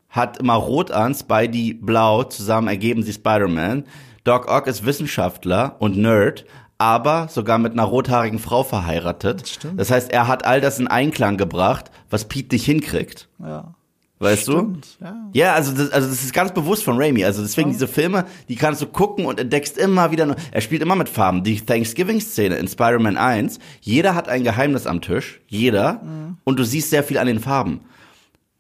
[0.09, 3.83] hat immer rot an, Spidey blau, zusammen ergeben sie Spider-Man.
[4.23, 6.45] Doc Ock ist Wissenschaftler und Nerd,
[6.83, 9.47] aber sogar mit einer rothaarigen Frau verheiratet.
[9.47, 9.79] Stimmt.
[9.79, 13.29] Das heißt, er hat all das in Einklang gebracht, was Pete nicht hinkriegt.
[13.41, 13.73] Ja.
[14.19, 15.05] Weißt Stimmt, du?
[15.05, 15.15] ja.
[15.33, 17.25] Ja, also das, also das ist ganz bewusst von Raimi.
[17.25, 20.25] Also deswegen diese Filme, die kannst du gucken und entdeckst immer wieder.
[20.25, 21.43] neu- Er spielt immer mit Farben.
[21.43, 25.41] Die Thanksgiving-Szene in Spider-Man 1, jeder hat ein Geheimnis am Tisch.
[25.47, 26.01] Jeder.
[26.03, 26.37] Mhm.
[26.45, 27.81] Und du siehst sehr viel an den Farben.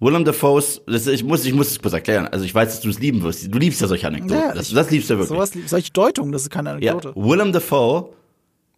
[0.03, 2.27] Willem Dafoe's, das, ich muss, ich muss es kurz erklären.
[2.27, 3.53] Also ich weiß, dass du es lieben wirst.
[3.53, 4.35] Du liebst ja solche Anekdoten.
[4.37, 5.29] Ja, das, ich- das liebst du wirklich.
[5.29, 6.91] Sowas, solche Deutungen, das ist keine ja.
[6.91, 7.15] Anekdote.
[7.15, 8.09] Willem Dafoe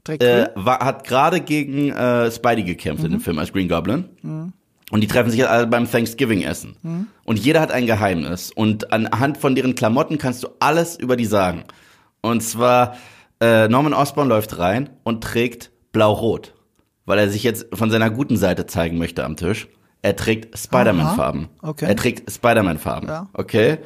[0.07, 4.05] äh, war, hat gerade gegen äh, Spidey gekämpft in dem Film als Green Goblin.
[4.91, 7.07] Und die treffen sich jetzt alle beim Thanksgiving-Essen.
[7.23, 8.51] Und jeder hat ein Geheimnis.
[8.51, 11.63] Und anhand von deren Klamotten kannst du alles über die sagen.
[12.21, 12.95] Und zwar,
[13.41, 16.53] äh, Norman Osborn läuft rein und trägt blau-rot.
[17.05, 19.67] Weil er sich jetzt von seiner guten Seite zeigen möchte am Tisch.
[20.06, 21.49] Er trägt Spider-Man-Farben.
[21.64, 21.86] Okay.
[21.88, 23.08] Er trägt Spider-Man-Farben.
[23.08, 23.28] Ja.
[23.34, 23.80] Okay?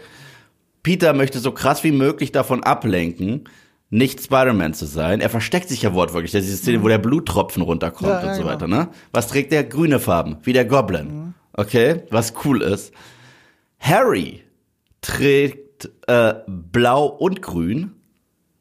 [0.83, 3.45] Peter möchte so krass wie möglich davon ablenken,
[3.89, 5.21] nicht Spider-Man zu sein.
[5.21, 6.33] Er versteckt sich ja wortwörtlich.
[6.33, 8.53] Das ist diese Szene, wo der Bluttropfen runterkommt Ja, und ja, so genau.
[8.53, 8.89] weiter, ne?
[9.13, 9.63] Was trägt der?
[9.63, 11.33] Grüne Farben, wie der Goblin.
[11.53, 12.03] Okay?
[12.09, 12.93] Was cool ist.
[13.79, 14.43] Harry
[14.99, 17.93] trägt äh, blau und grün,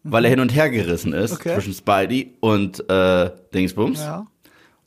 [0.04, 1.54] weil er hin und her gerissen ist Okay.
[1.54, 3.98] zwischen Spidey und äh, Dingsbums.
[4.00, 4.26] Ja.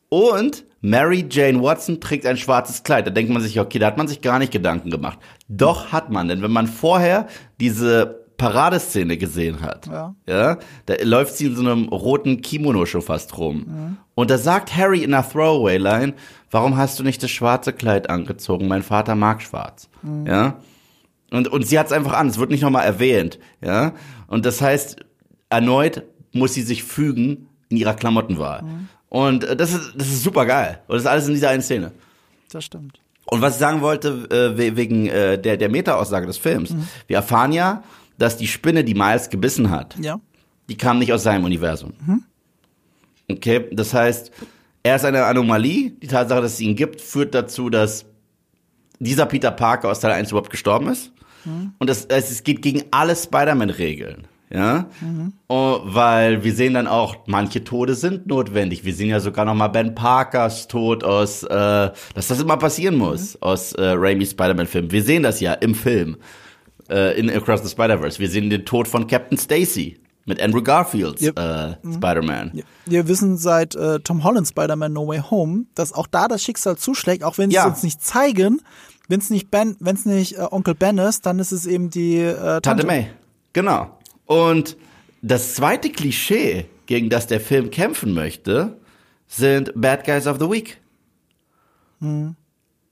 [0.08, 3.06] Und Mary Jane Watson trägt ein schwarzes Kleid.
[3.06, 5.20] Da denkt man sich, okay, da hat man sich gar nicht Gedanken gemacht.
[5.48, 7.28] Doch hat man, denn wenn man vorher
[7.60, 10.16] diese Paradeszene gesehen hat, Ja.
[10.28, 10.58] ja
[10.88, 13.98] da läuft sie in so einem roten Kimono schon fast rum.
[14.16, 16.14] Und da sagt Harry in einer Throwaway-Line,
[16.50, 18.68] warum hast du nicht das schwarze Kleid angezogen?
[18.68, 19.90] Mein Vater mag schwarz.
[20.26, 20.58] Ja.
[21.30, 23.94] Und, und sie hat es einfach an, es wird nicht nochmal erwähnt, ja.
[24.28, 24.98] Und das heißt,
[25.50, 26.04] erneut
[26.34, 28.64] muss sie sich fügen in ihrer Klamottenwahl.
[29.12, 30.80] Und äh, das ist, das ist super geil.
[30.88, 31.92] Und das ist alles in dieser einen Szene.
[32.52, 33.00] Das stimmt.
[33.26, 36.74] Und was ich sagen wollte, äh, we- wegen äh, der, der Meta-Aussage des Films.
[37.08, 37.84] Wir erfahren ja,
[38.18, 40.20] dass die Spinne, die Miles gebissen hat, Ja.
[40.70, 41.94] die kam nicht aus seinem Universum.
[43.30, 44.32] Okay, das heißt,
[44.84, 45.92] er ist eine Anomalie.
[45.92, 48.06] Die Tatsache, dass es ihn gibt, führt dazu, dass
[49.00, 51.12] dieser Peter Parker aus Teil 1 überhaupt gestorben ist.
[51.46, 54.28] Und das, es es geht gegen alle Spider-Man-Regeln.
[54.54, 54.88] Ja,
[55.48, 58.84] oh, weil wir sehen dann auch, manche Tode sind notwendig.
[58.84, 61.48] Wir sehen ja sogar noch mal Ben Parkers Tod aus, äh,
[62.14, 64.92] dass das immer passieren muss aus äh, Raimi's Spider-Man-Film.
[64.92, 66.18] Wir sehen das ja im Film
[66.90, 68.20] äh, in Across the Spider-Verse.
[68.20, 71.40] Wir sehen den Tod von Captain Stacy mit Andrew Garfields Yep.
[71.40, 72.62] äh, Spider-Man.
[72.86, 76.76] Wir wissen seit äh, Tom Holland Spider-Man No Way Home, dass auch da das Schicksal
[76.78, 77.68] zuschlägt, auch wenn sie Ja.
[77.68, 78.62] es uns nicht zeigen.
[79.08, 81.90] Wenn es nicht Ben, wenn es nicht äh, Onkel Ben ist, dann ist es eben
[81.90, 82.62] die äh, Tante.
[82.62, 83.08] Tante May.
[83.54, 83.98] Genau.
[84.32, 84.78] Und
[85.22, 88.78] das zweite Klischee, gegen das der Film kämpfen möchte,
[89.28, 90.80] sind Bad Guys of the Week.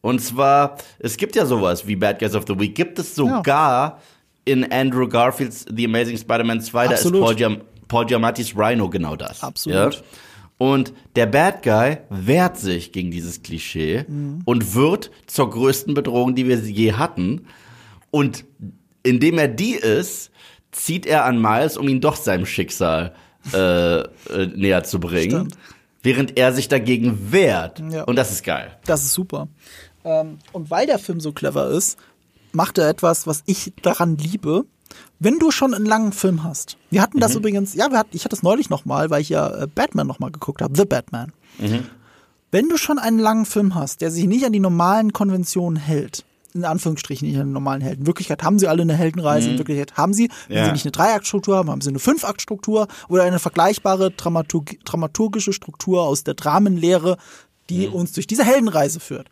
[0.02, 4.02] Und zwar, es gibt ja sowas wie Bad Guys of the Week, gibt es sogar
[4.44, 7.22] in Andrew Garfields The Amazing Spider-Man 2, da ist Absolut.
[7.22, 9.42] Paul, Giam Paul Giamattis Rhino genau das.
[9.42, 9.94] Absolut.
[9.94, 10.02] Ja?
[10.58, 14.04] Und der Bad Guy wehrt sich gegen dieses Klischee
[14.44, 17.48] und wird zur größten Bedrohung, die wir je hatten.
[18.12, 18.44] Und
[19.04, 20.32] indem er die ist,
[20.72, 23.14] zieht er an Miles, um ihn doch seinem Schicksal
[23.54, 24.08] äh, äh,
[24.56, 25.32] näher zu bringen.
[25.32, 25.58] Stimmt.
[26.02, 27.82] Während er sich dagegen wehrt.
[27.92, 28.04] Ja.
[28.04, 28.78] Und das ist geil.
[28.86, 29.48] Das ist super.
[30.06, 31.98] Ähm, und weil der Film so clever ist,
[32.52, 34.66] macht er etwas, was ich daran liebe.
[35.20, 38.36] Wenn du schon einen langen Film hast, wir hatten das übrigens, ja, hatten, ich hatte
[38.36, 41.34] es neulich noch mal, weil ich ja äh, Batman noch mal geguckt habe, The Batman.
[42.52, 46.24] Wenn du schon einen langen Film hast, der sich nicht an die normalen Konventionen hält,
[46.54, 48.02] in Anführungsstrichen nicht die normalen Helden.
[48.02, 50.66] In Wirklichkeit haben sie alle eine Heldenreise, in Wirklichkeit haben sie, wenn Ja.
[50.66, 56.02] sie nicht eine Dreiaktstruktur haben, haben sie eine Fünfaktstruktur oder eine vergleichbare Dramaturg dramaturgische Struktur
[56.04, 57.18] aus der Dramenlehre,
[57.70, 59.30] die uns durch diese Heldenreise führt.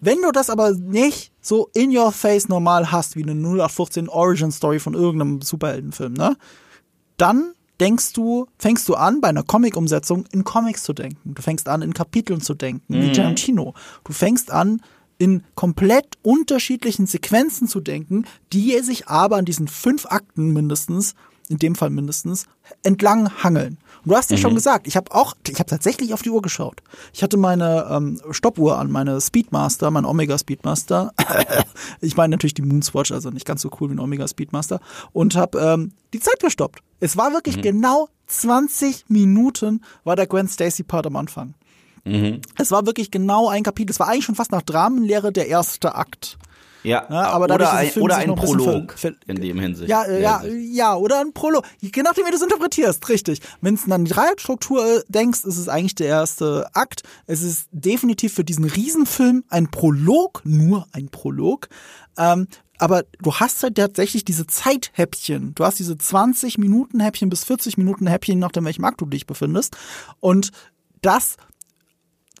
[0.00, 4.52] Wenn du das aber nicht so in your face normal hast, wie eine 0815 Origin
[4.52, 6.36] Story von irgendeinem Superheldenfilm, ne?
[7.18, 11.34] Dann denkst du, fängst du an, bei einer Comic-Umsetzung in Comics zu denken.
[11.34, 13.74] Du fängst an, in Kapiteln zu denken, wie Tarantino.
[14.04, 14.80] Du fängst an,
[15.20, 21.14] in komplett unterschiedlichen Sequenzen zu denken, die sich aber an diesen fünf Akten mindestens,
[21.50, 22.46] in dem Fall mindestens,
[22.84, 23.76] entlang hangeln.
[24.02, 26.40] Und du hast ja schon gesagt, ich habe auch, ich habe tatsächlich auf die Uhr
[26.40, 26.80] geschaut.
[27.12, 31.12] Ich hatte meine ähm, Stoppuhr an, meine Speedmaster, mein Omega Speedmaster.
[32.00, 34.80] ich meine natürlich die Moonswatch, also nicht ganz so cool wie ein Omega Speedmaster.
[35.12, 36.80] Und habe ähm, die Zeit gestoppt.
[36.98, 41.54] Es war wirklich genau 20 Minuten war der Gwen Stacy Part am Anfang.
[42.58, 43.90] Es war wirklich genau ein Kapitel.
[43.92, 46.38] Es war eigentlich schon fast nach Dramenlehre der erste Akt.
[46.82, 49.90] Ja, Ja, aber dadurch, oder ein, oder ein ein Prolog ver- in dem Hinsicht.
[49.90, 50.74] Ja, äh, ja, Hinsicht.
[50.76, 51.64] ja, oder ein Prolog.
[51.80, 53.40] Je nachdem, wie du es interpretierst, richtig.
[53.60, 57.02] Wenn du an die Dreieckstruktur äh, denkst, ist es eigentlich der erste Akt.
[57.26, 61.68] Es ist definitiv für diesen Riesenfilm ein Prolog, nur ein Prolog.
[62.16, 62.46] Ähm,
[62.78, 65.54] aber du hast halt tatsächlich diese Zeithäppchen.
[65.54, 69.06] Du hast diese 20 Minuten Häppchen bis 40 Minuten Häppchen, je nachdem welchem Akt du
[69.06, 69.76] dich befindest.
[70.20, 70.50] Und
[71.02, 71.36] das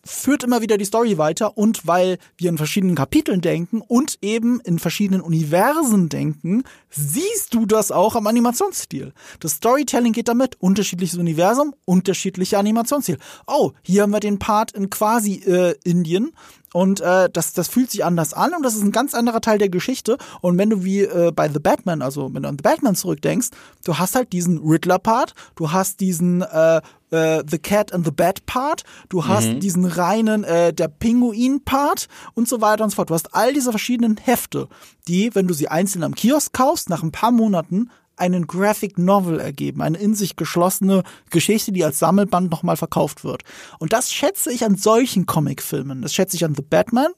[0.04, 4.60] führt immer wieder die Story weiter und weil wir in verschiedenen Kapiteln denken und eben
[4.60, 9.12] in verschiedenen Universen denken, siehst du das auch am Animationsstil.
[9.40, 13.18] Das Storytelling geht damit, unterschiedliches Universum, unterschiedlicher Animationsstil.
[13.46, 16.32] Oh, hier haben wir den Part in quasi äh, Indien
[16.72, 19.58] und äh, das, das fühlt sich anders an und das ist ein ganz anderer Teil
[19.58, 20.18] der Geschichte.
[20.40, 23.48] Und wenn du wie äh, bei The Batman, also wenn du an The Batman zurückdenkst,
[23.84, 28.46] du hast halt diesen Riddler-Part, du hast diesen äh, äh, The Cat and the Bat
[28.46, 29.60] Part, du hast Mhm.
[29.60, 33.10] diesen reinen äh, der Pinguin Part und so weiter und so fort.
[33.10, 34.68] Du hast all diese verschiedenen Hefte,
[35.08, 37.90] die, wenn du sie einzeln am Kiosk kaufst, nach ein paar Monaten
[38.20, 43.42] einen Graphic Novel ergeben, eine in sich geschlossene Geschichte, die als Sammelband nochmal verkauft wird.
[43.78, 46.02] Und das schätze ich an solchen Comicfilmen.
[46.02, 47.08] Das schätze ich an The Batman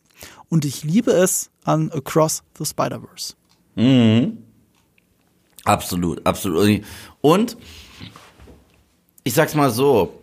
[0.48, 3.34] und ich liebe es an Across the Spider-Verse.
[5.64, 6.82] Absolut, absolut.
[7.20, 7.56] Und
[9.24, 10.20] ich sag's mal so,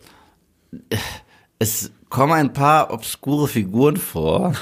[1.58, 4.52] es kommen ein paar obskure Figuren vor,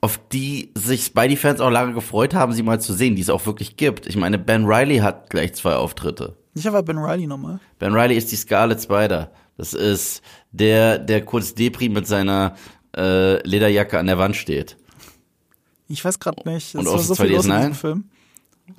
[0.00, 3.46] auf die sich Spidey-Fans auch lange gefreut haben, sie mal zu sehen, die es auch
[3.46, 4.06] wirklich gibt.
[4.06, 6.36] Ich meine, Ben Riley hat gleich zwei Auftritte.
[6.54, 7.60] Ich habe Ben Riley nochmal.
[7.78, 9.30] Ben Riley ist die Scarlet Spider.
[9.56, 10.22] Das ist
[10.52, 12.54] der, der kurz Depri mit seiner
[12.96, 14.76] äh, Lederjacke an der Wand steht.
[15.88, 16.74] Ich weiß gerade nicht.
[16.74, 17.56] Und Officer so viel in 2DS9?
[17.58, 18.04] diesem Film.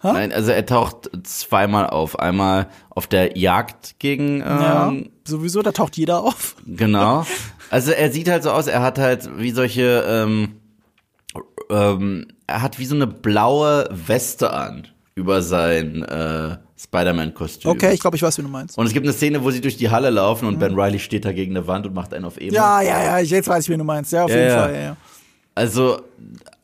[0.04, 2.20] Nein, also er taucht zweimal auf.
[2.20, 4.94] Einmal auf der Jagd gegen ähm, Ja,
[5.26, 6.56] sowieso, da taucht jeder auf.
[6.66, 7.26] Genau.
[7.72, 10.56] Also er sieht halt so aus, er hat halt wie solche, ähm,
[11.70, 17.70] ähm, er hat wie so eine blaue Weste an über sein äh, Spider-Man-Kostüm.
[17.72, 18.78] Okay, ich glaube, ich weiß, wie du meinst.
[18.78, 21.26] Und es gibt eine Szene, wo sie durch die Halle laufen und Ben Riley steht
[21.26, 22.54] da gegen eine Wand und macht einen auf Emo.
[22.54, 24.12] Ja, ja, ja, jetzt weiß ich, wie du meinst.
[24.14, 24.62] Ja, auf Ja, jeden ja.
[24.62, 24.74] Fall.
[24.74, 24.98] Ja, ja.
[25.56, 26.02] Also,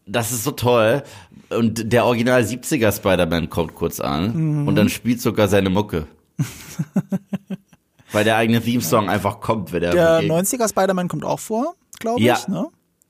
[0.05, 1.03] das ist so toll.
[1.49, 4.67] Und der Original 70er Spider-Man kommt kurz an Mhm.
[4.69, 6.07] und dann spielt sogar seine Mucke.
[8.11, 10.45] Weil der eigene Theme-Song einfach kommt, wenn der Der begegnet.
[10.47, 12.47] 90er Spider-Man kommt auch vor, glaube ich.
[12.47, 12.67] Ne?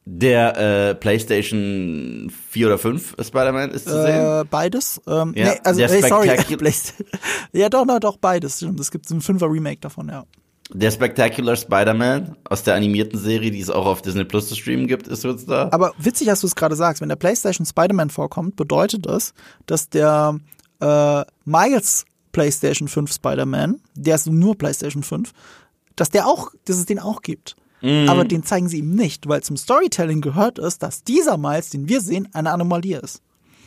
[0.08, 0.58] Der
[0.90, 4.42] äh, PlayStation 4 oder 5 Spider-Man ist zu sehen.
[4.42, 5.02] Äh, beides.
[5.08, 6.30] Ähm, Ja, nee, also, der sorry.
[7.54, 8.62] Ja, doch, doch, doch, beides.
[8.62, 10.26] Es gibt ein Fünfer Remake davon, ja.
[10.72, 14.88] Der Spectacular Spider-Man aus der animierten Serie, die es auch auf Disney Plus zu streamen
[14.88, 15.70] gibt, ist jetzt da.
[15.72, 17.02] Aber witzig, dass du es gerade sagst.
[17.02, 19.34] Wenn der PlayStation Spider-Man vorkommt, bedeutet das,
[19.66, 20.40] dass der
[20.82, 25.32] äh, Miles PlayStation 5 Spider-Man, der ist nur PlayStation 5,
[25.96, 27.56] dass der auch, dass es den auch gibt.
[27.82, 28.10] Mhm.
[28.10, 31.88] Aber den zeigen sie ihm nicht, weil zum Storytelling gehört es, dass dieser Miles, den
[31.90, 33.22] wir sehen, eine Anomalie ist.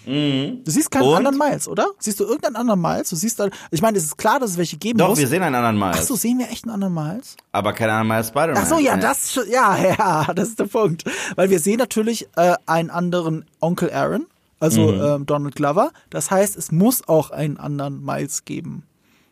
[0.06, 1.02] Du siehst keinen.
[1.02, 1.16] Und?
[1.16, 1.88] anderen Miles, oder?
[1.98, 3.11] Siehst du irgendeinen anderen Miles?
[3.11, 5.18] Du siehst, ich meine, es ist klar, dass es welche geben Doch, muss.
[5.18, 5.98] wir sehen einen anderen Miles.
[6.00, 7.36] Ach so, sehen wir echt einen anderen Miles?
[7.52, 8.56] Aber kein anderer Miles Spider-Man.
[8.62, 11.04] Ach so, ja, das, ja, ja, das ist der Punkt.
[11.36, 14.26] Weil wir sehen natürlich äh, einen anderen Onkel Aaron,
[14.61, 15.00] also Mhm.
[15.02, 15.90] ähm, Donald Glover.
[16.09, 18.84] Das heißt, es muss auch einen anderen Miles geben.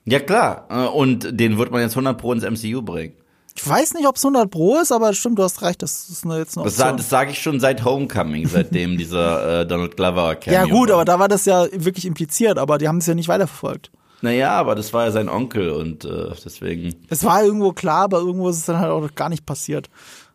[0.04, 0.66] Ja, klar.
[0.68, 3.14] Äh, Und den wird man jetzt 100 Pro ins MCU bringen.
[3.57, 6.24] Ich weiß nicht, ob es 100 Pro ist, aber stimmt, du hast recht, das ist
[6.24, 6.96] eine, jetzt eine Das, Option.
[6.98, 10.96] das sage ich schon seit Homecoming, seitdem dieser äh, Donald Glover Cameo ja gut, war.
[10.96, 13.90] aber da war das ja wirklich impliziert, aber die haben es ja nicht weiterverfolgt.
[14.22, 18.18] Naja, aber das war ja sein Onkel und äh, deswegen, Es war irgendwo klar, aber
[18.18, 19.88] irgendwo ist es dann halt auch gar nicht passiert.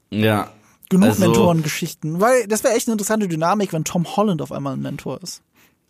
[0.10, 0.50] ja.
[0.90, 2.20] Genug also, Mentorengeschichten.
[2.20, 5.42] Weil das wäre echt eine interessante Dynamik, wenn Tom Holland auf einmal ein Mentor ist.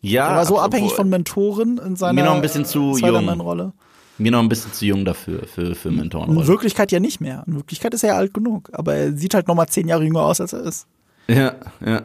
[0.01, 3.73] Ja, Er war so abhängig von Mentoren in seiner Mir noch ein bisschen zu Spider-Man-Rolle.
[4.22, 6.47] Mir noch ein bisschen zu jung dafür, für, für In Mentorenrolle.
[6.47, 7.43] Wirklichkeit ja nicht mehr.
[7.47, 8.69] In Wirklichkeit ist er ja alt genug.
[8.74, 10.88] Aber er sieht halt nochmal zehn Jahre jünger aus, als er ist.
[11.28, 11.55] Ja,
[11.86, 12.03] ja.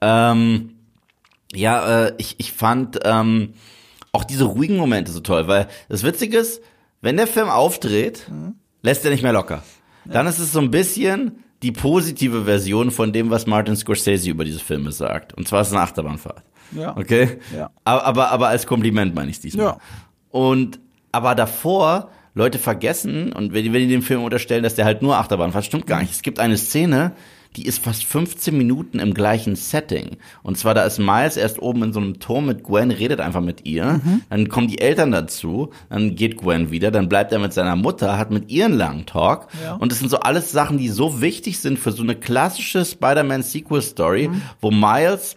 [0.00, 0.74] Ähm,
[1.52, 3.54] ja, äh, ich, ich fand ähm,
[4.12, 6.62] auch diese ruhigen Momente so toll, weil das Witzige ist,
[7.02, 8.54] wenn der Film aufdreht, Mhm.
[8.82, 9.62] lässt er nicht mehr locker.
[10.06, 11.32] Dann ist es so ein bisschen
[11.62, 15.34] die positive Version von dem, was Martin Scorsese über diese Filme sagt.
[15.34, 16.42] Und zwar ist es eine Achterbahnfahrt.
[16.72, 16.96] Ja.
[16.96, 17.38] Okay?
[17.54, 17.70] Ja.
[17.84, 19.66] Aber, aber, aber als Kompliment meine ich es diesmal.
[19.66, 19.78] Ja.
[20.30, 20.80] Und
[21.12, 25.02] aber davor, Leute vergessen, und wenn die, wenn die dem Film unterstellen, dass der halt
[25.02, 26.12] nur Achterbahn fährt, stimmt gar nicht.
[26.12, 27.12] Es gibt eine Szene,
[27.56, 30.18] die ist fast 15 Minuten im gleichen Setting.
[30.44, 33.40] Und zwar, da ist Miles erst oben in so einem Turm mit Gwen, redet einfach
[33.40, 34.00] mit ihr.
[34.28, 38.16] Dann kommen die Eltern dazu, dann geht Gwen wieder, dann bleibt er mit seiner Mutter,
[38.18, 39.48] hat mit ihr einen langen Talk.
[39.64, 39.74] Ja.
[39.74, 44.30] Und das sind so alles Sachen, die so wichtig sind für so eine klassische Spider-Man-Sequel-Story,
[44.60, 45.36] wo Miles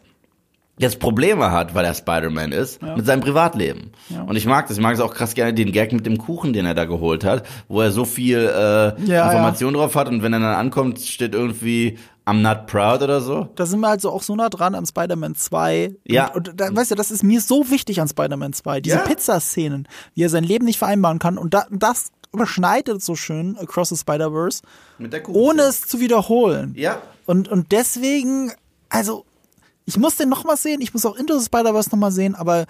[0.77, 3.91] jetzt Probleme hat, weil er Spider-Man ist, mit seinem Privatleben.
[4.25, 4.77] Und ich mag das.
[4.77, 7.23] Ich mag es auch krass gerne, den Gag mit dem Kuchen, den er da geholt
[7.23, 10.99] hat, wo er so viel äh, Ja, Information drauf hat und wenn er dann ankommt,
[10.99, 13.49] steht irgendwie I'm not proud oder so.
[13.55, 15.95] Da sind wir also auch so nah dran an Spider-Man 2.
[16.05, 16.27] Ja.
[16.31, 18.79] Und, und da, weißt du, das ist mir so wichtig an Spider-Man 2.
[18.81, 19.01] Diese Ja.
[19.03, 21.37] Pizzaszenen, wie er sein Leben nicht vereinbaren kann.
[21.37, 24.61] Und da, das überschneidet so schön Across the Spider-Verse,
[25.27, 26.73] ohne es zu wiederholen.
[26.77, 27.01] Ja.
[27.25, 28.51] Und, und deswegen,
[28.89, 29.25] also,
[29.85, 32.35] Ich muss den noch mal sehen, ich muss auch Into the Spider-Verse noch mal sehen,
[32.35, 32.65] aber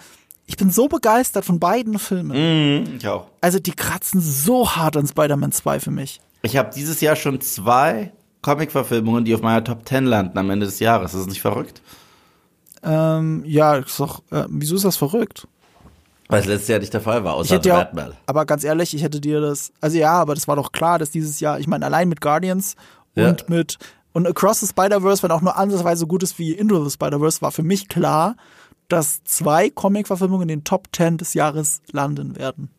[0.46, 2.82] ich bin so begeistert von beiden Filmen.
[2.84, 3.28] Mhm, ich auch.
[3.40, 6.20] Also die kratzen so hart an Spider-Man 2 für mich.
[6.42, 8.12] Ich habe dieses Jahr schon zwei
[8.42, 11.14] Comic-Verfilmungen, die auf meiner Top 10 landen am Ende des Jahres.
[11.14, 11.80] Ist das nicht verrückt?
[12.82, 15.48] Ähm, ja, ist doch, äh, wieso ist das verrückt?
[16.28, 18.12] Weil es letztes Jahr nicht der Fall war, außer ja, Batman.
[18.26, 21.10] aber ganz ehrlich, ich hätte dir das, also ja, aber das war doch klar, dass
[21.10, 22.76] dieses Jahr, ich meine, allein mit Guardians
[23.14, 23.28] Ja.
[23.28, 23.78] und mit,
[24.14, 27.42] und Across the Spider-Verse, wenn auch nur ansatzweise so gut ist wie Into the Spider-Verse,
[27.42, 28.36] war für mich klar,
[28.88, 32.70] dass zwei Comic-Verfilmungen in den Top 10 des Jahres landen werden.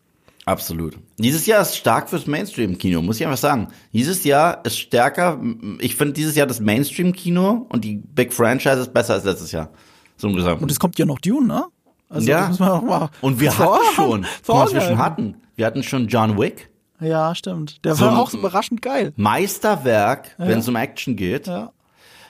[0.46, 0.96] Absolut.
[1.18, 3.68] Dieses Jahr ist stark fürs Mainstream-Kino, muss ich einfach sagen.
[3.92, 5.40] Dieses Jahr ist stärker,
[5.80, 9.70] ich finde dieses Jahr das Mainstream-Kino und die Big Franchises besser als letztes Jahr.
[10.16, 10.62] So im Gesamten.
[10.62, 11.66] Und es kommt ja noch Dune, ne?
[12.08, 12.40] Also, Ja.
[12.42, 15.36] das muss man auch mal Und wir hatten schon, was wir schon hatten.
[15.56, 16.70] Wir hatten schon John Wick.
[17.00, 17.84] Ja, stimmt.
[17.84, 19.12] Der So war auch so überraschend geil.
[19.16, 21.46] Meisterwerk, wenn es um Action geht.
[21.46, 21.72] Ja.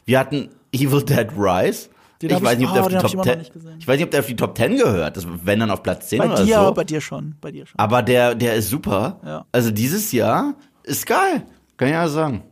[0.05, 1.89] Wir hatten Evil Dead Rise.
[2.23, 3.15] Den ich hab weiß ich- nicht, ob der oh, auf die den hab Top ich
[3.15, 3.77] immer noch 10, nicht gesehen.
[3.79, 5.17] ich weiß nicht, ob der auf die Top 10 gehört.
[5.19, 6.73] Das, wenn dann auf Platz 10 Bei oder dir, so.
[6.75, 7.79] bei dir schon, bei dir schon.
[7.79, 9.21] Aber der, der ist super.
[9.25, 9.45] Ja.
[9.53, 11.43] Also dieses Jahr ist geil.
[11.77, 12.43] Kann ich ja sagen.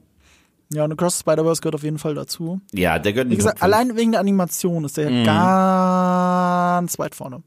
[0.72, 2.60] Ja, und Across Spider-Verse gehört auf jeden Fall dazu.
[2.72, 3.62] Ja, der gehört in Wie gesagt, 5.
[3.64, 5.24] allein wegen der Animation ist der Mhm.
[5.24, 7.42] ja ganz weit vorne.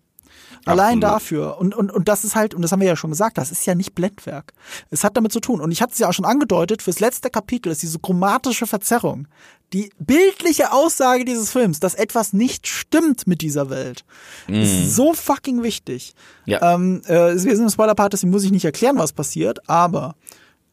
[0.67, 1.03] Allein Absolut.
[1.03, 1.57] dafür.
[1.59, 3.65] Und, und, und das ist halt, und das haben wir ja schon gesagt, das ist
[3.65, 4.53] ja nicht Blendwerk.
[4.89, 5.61] Es hat damit zu tun.
[5.61, 9.27] Und ich hatte es ja auch schon angedeutet, fürs letzte Kapitel ist diese chromatische Verzerrung.
[9.73, 14.05] Die bildliche Aussage dieses Films, dass etwas nicht stimmt mit dieser Welt,
[14.47, 16.13] ist so fucking wichtig.
[16.45, 16.75] Ja.
[16.75, 20.15] Ähm, äh, wir sind im Spoiler-Part, deswegen muss ich nicht erklären, was passiert, aber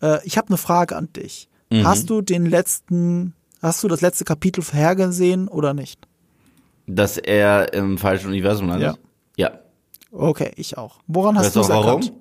[0.01, 1.49] äh, ich habe eine Frage an dich.
[1.71, 1.85] Mhm.
[1.85, 6.07] Hast du den letzten, hast du das letzte Kapitel vorhergesehen oder nicht?
[6.87, 8.97] Dass er im falschen Universum landet?
[9.37, 9.59] Ja.
[10.17, 11.01] Okay, ich auch.
[11.07, 12.13] Woran hast du es erkannt?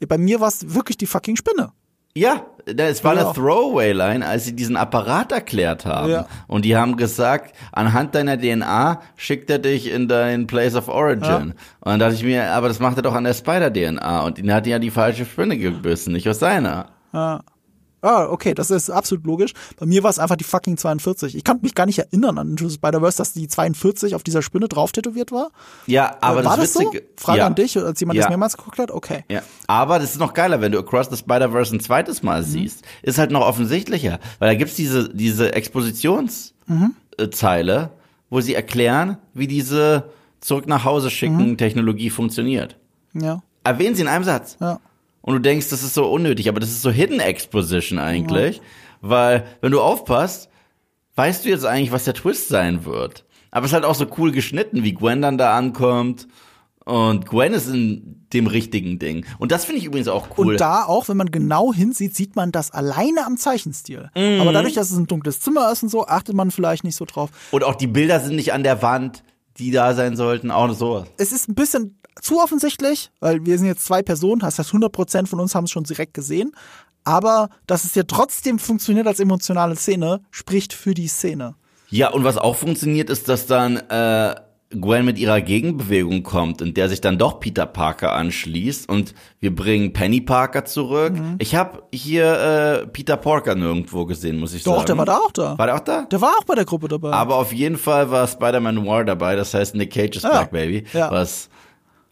[0.00, 1.70] Ja, Bei mir war es wirklich die fucking Spinne.
[2.14, 3.26] Ja, es war Ja.
[3.26, 6.10] eine Throwaway-Line, als sie diesen Apparat erklärt haben.
[6.10, 6.26] Ja.
[6.48, 11.22] Und die haben gesagt, anhand deiner DNA schickt er dich in dein Place of Origin.
[11.22, 11.36] Ja.
[11.38, 11.54] Und
[11.84, 14.22] dann dachte ich mir, aber das macht er doch an der Spider-DNA.
[14.24, 16.86] Und ihn hat ja die falsche Spinne gebissen, nicht aus seiner.
[18.00, 19.52] Ah, okay, das ist absolut logisch.
[19.78, 21.34] Bei mir war es einfach die fucking 42.
[21.36, 24.68] Ich kann mich gar nicht erinnern an Into Spider-Verse, dass die 42 auf dieser Spinne
[24.68, 25.50] drauf tätowiert war.
[25.86, 27.04] Ja, aber Äh, war das das Witzige...
[27.16, 27.24] so?
[27.24, 27.46] Frage ja.
[27.46, 28.26] an dich, als jemand, der Ja.
[28.26, 28.90] es mehrmals geguckt hat?
[28.92, 29.24] Okay.
[29.28, 32.84] Ja, aber das ist noch geiler, wenn du Across the Spider-Verse ein zweites Mal siehst.
[33.02, 37.90] Ist halt noch offensichtlicher, weil da gibt's diese, diese Expositionszeile,
[38.30, 40.10] wo sie erklären, wie diese
[40.40, 42.76] zurück nach Hause schicken Technologie funktioniert.
[43.14, 44.56] Ja, Erwähnen sie in einem Satz.
[44.60, 44.78] ja.
[45.28, 48.62] Und du denkst, das ist so unnötig, aber das ist so Hidden Exposition eigentlich,
[49.02, 50.48] weil wenn du aufpasst,
[51.16, 53.26] weißt du jetzt eigentlich, was der Twist sein wird.
[53.50, 56.28] Aber es ist halt auch so cool geschnitten, wie Gwen dann da ankommt.
[56.86, 59.26] Und Gwen ist in dem richtigen Ding.
[59.38, 60.52] Und das finde ich übrigens auch cool.
[60.52, 64.08] Und da auch, wenn man genau hinsieht, sieht man das alleine am Zeichenstil.
[64.16, 64.40] Mhm.
[64.40, 67.04] Aber dadurch, dass es ein dunkles Zimmer ist und so, achtet man vielleicht nicht so
[67.04, 67.28] drauf.
[67.50, 69.24] Und auch die Bilder sind nicht an der Wand,
[69.58, 70.50] die da sein sollten.
[70.50, 71.08] Auch sowas.
[71.16, 75.26] es ist ein bisschen zu offensichtlich, weil wir sind jetzt zwei Personen, das heißt 100%
[75.26, 76.52] von uns haben es schon direkt gesehen,
[77.04, 81.54] aber dass es ja trotzdem funktioniert als emotionale Szene, spricht für die Szene.
[81.90, 84.34] Ja, und was auch funktioniert, ist, dass dann äh,
[84.70, 89.54] Gwen mit ihrer Gegenbewegung kommt, in der sich dann doch Peter Parker anschließt und wir
[89.54, 91.14] bringen Penny Parker zurück.
[91.14, 91.36] Mhm.
[91.38, 94.86] Ich habe hier äh, Peter Parker nirgendwo gesehen, muss ich Doch, sagen.
[94.88, 95.56] der war da auch da.
[95.56, 96.02] War der auch da?
[96.10, 97.12] Der war auch bei der Gruppe dabei.
[97.12, 100.30] Aber auf jeden Fall war Spider-Man Noir dabei, das heißt Nick Cage is Ja.
[100.30, 101.10] Black Baby, Ja.
[101.10, 101.48] was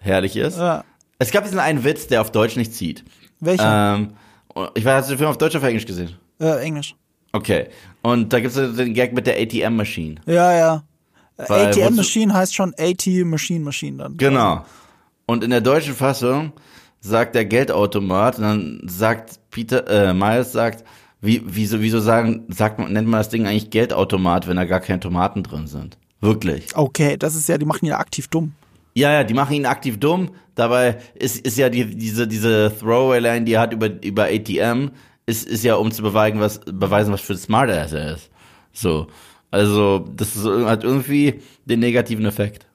[0.00, 0.56] herrlich ist.
[0.58, 0.82] Ja.
[1.18, 3.04] Es gab diesen einen Witz, der auf Deutsch nicht zieht.
[3.40, 3.96] Welcher?
[3.96, 4.14] Ähm,
[4.54, 6.16] und ich weiß, hast du den Film auf Deutsch oder auf Englisch gesehen?
[6.40, 6.94] äh, Englisch.
[7.32, 7.66] Okay.
[8.02, 10.22] Und da gibt's den Gag mit der ATM-Maschine.
[10.24, 10.82] Ja, ja.
[11.38, 14.16] Äh, ATM Machine heißt schon AT Machine Machine dann.
[14.16, 14.64] Genau.
[15.26, 16.52] Und in der deutschen Fassung
[17.00, 20.84] sagt der Geldautomat, und dann sagt Peter, äh, Miles sagt,
[21.20, 24.80] wie, wieso, wieso sagen, sagt man, nennt man das Ding eigentlich Geldautomat, wenn da gar
[24.80, 25.98] keine Tomaten drin sind?
[26.20, 26.74] Wirklich.
[26.74, 28.52] Okay, das ist ja, die machen ihn ja aktiv dumm.
[28.94, 30.30] Ja, ja, die machen ihn aktiv dumm.
[30.54, 34.90] Dabei ist, ist ja die, diese, diese Throwaway-Line, die er hat über, über ATM,
[35.26, 38.30] ist, ist ja, um zu beweisen, was, beweisen, was für ein Smartass er ist.
[38.72, 39.08] So.
[39.56, 42.66] Also, das ist, hat irgendwie den negativen Effekt.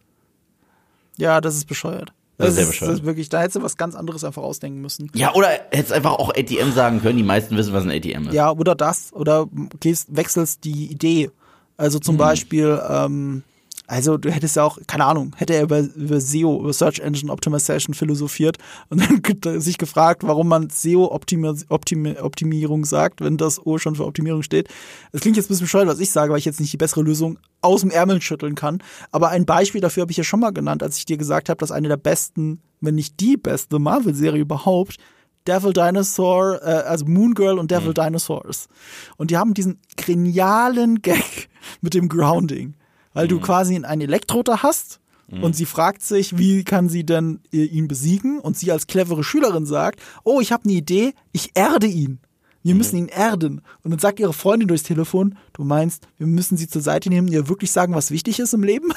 [1.17, 2.11] Ja, das ist bescheuert.
[2.37, 2.93] Das ist sehr Das bescheuert.
[2.93, 5.11] ist wirklich, da hättest du was ganz anderes einfach ausdenken müssen.
[5.13, 7.17] Ja, oder hättest einfach auch ATM sagen können.
[7.17, 8.33] Die meisten wissen, was ein ATM ist.
[8.33, 9.47] Ja, oder das, oder
[9.79, 11.29] gehst, wechselst die Idee.
[11.77, 13.43] Also zum Beispiel, ähm,
[13.91, 17.29] also du hättest ja auch, keine Ahnung, hätte er über, über SEO, über Search Engine
[17.29, 18.57] Optimization philosophiert
[18.87, 19.21] und dann
[19.59, 24.69] sich gefragt, warum man SEO-Optimierung sagt, wenn das O schon für Optimierung steht.
[25.11, 27.01] Das klingt jetzt ein bisschen bescheuert, was ich sage, weil ich jetzt nicht die bessere
[27.01, 28.81] Lösung aus dem Ärmel schütteln kann.
[29.11, 31.57] Aber ein Beispiel dafür habe ich ja schon mal genannt, als ich dir gesagt habe,
[31.57, 34.99] dass eine der besten, wenn nicht die beste Marvel-Serie überhaupt
[35.47, 38.69] Devil Dinosaur, äh, also Moon Girl und Devil Dinosaurs.
[39.17, 41.49] Und die haben diesen genialen Gag
[41.81, 42.75] mit dem Grounding.
[43.13, 45.01] Weil du quasi einen Elektroter hast
[45.39, 49.23] und sie fragt sich, wie kann sie denn äh, ihn besiegen und sie als clevere
[49.23, 52.19] Schülerin sagt, oh, ich habe eine Idee, ich erde ihn.
[52.63, 53.61] Wir müssen ihn erden.
[53.83, 57.27] Und dann sagt ihre Freundin durchs Telefon, du meinst, wir müssen sie zur Seite nehmen,
[57.27, 58.91] ihr wirklich sagen, was wichtig ist im Leben?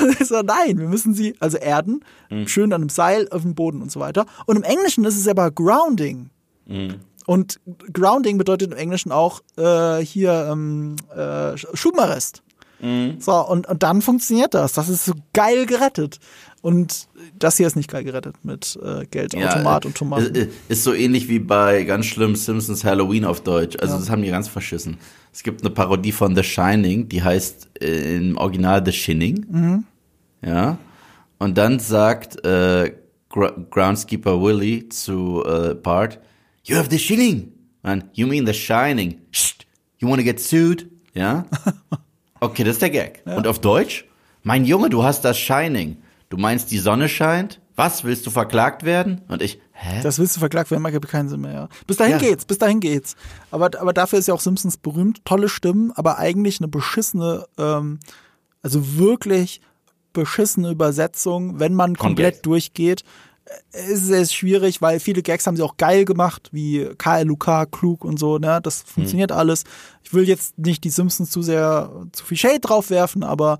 [0.00, 2.00] Und ich so, nein, wir müssen sie also erden,
[2.46, 4.26] schön an einem Seil auf dem Boden und so weiter.
[4.46, 6.30] Und im Englischen ist es aber Grounding.
[7.26, 7.60] Und
[7.92, 12.42] Grounding bedeutet im Englischen auch äh, hier ähm, äh, Schubenarrest.
[13.20, 14.72] So, und, und dann funktioniert das.
[14.72, 16.18] Das ist so geil gerettet.
[16.62, 17.06] Und
[17.38, 20.34] das hier ist nicht geil gerettet mit äh, Geldautomat Ja, und Tomaten.
[20.34, 23.76] äh, Ist so ähnlich wie bei ganz schlimm Simpsons Halloween auf Deutsch.
[23.80, 24.00] Also Ja.
[24.00, 24.98] das haben die ganz verschissen.
[25.32, 29.46] Es gibt eine Parodie von The Shining, die heißt äh, im Original The Shining.
[29.48, 29.84] Mhm.
[30.44, 30.78] Ja.
[31.38, 32.92] Und dann sagt äh,
[33.28, 36.18] Gr Groundskeeper Willie zu äh, Bart,
[36.64, 37.52] You have The Shining.
[37.82, 39.20] And you mean The Shining.
[39.32, 39.66] Psst,
[39.98, 40.88] you wanna get sued?
[41.14, 41.46] Ja.
[42.42, 43.22] Okay, das ist der Gag.
[43.24, 44.04] Und auf Deutsch?
[44.42, 45.98] Mein Junge, du hast das Shining.
[46.28, 47.60] Du meinst, die Sonne scheint?
[47.76, 49.20] Was, willst du verklagt werden?
[49.28, 50.00] Und ich, hä?
[50.02, 51.52] Das willst du verklagt werden, macht keinen Sinn mehr.
[51.52, 51.68] Ja.
[51.86, 52.18] Bis dahin Ja.
[52.18, 53.14] geht's, bis dahin geht's.
[53.52, 55.24] Aber, aber dafür ist ja auch Simpsons berühmt.
[55.24, 58.00] Tolle Stimmen, aber eigentlich eine beschissene, ähm,
[58.60, 59.60] also wirklich
[60.12, 62.46] beschissene Übersetzung, wenn man komplett Komplett.
[62.46, 63.04] durchgeht.
[63.72, 68.04] Äh, Ist es schwierig, weil viele Gags haben sie auch geil gemacht, wie KLUK, klug
[68.04, 68.60] und so, ne?
[68.62, 69.64] Das funktioniert alles.
[70.02, 73.58] Ich will jetzt nicht die Simpsons zu sehr, zu viel Shade drauf werfen, aber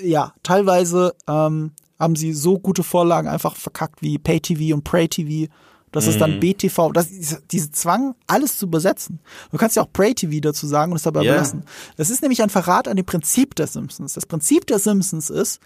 [0.00, 5.52] ja, teilweise ähm, haben sie so gute Vorlagen einfach verkackt wie Pay-TV und Pray-TV.
[5.90, 6.92] Das ist dann BTV.
[6.92, 9.20] Das ist, diese Zwang, alles zu übersetzen.
[9.50, 11.64] Du kannst ja auch Pray-TV dazu sagen und es dabei belassen.
[11.96, 14.12] Das ist nämlich ein Verrat an dem Prinzip der Simpsons.
[14.12, 15.60] Das Prinzip der Simpsons ist,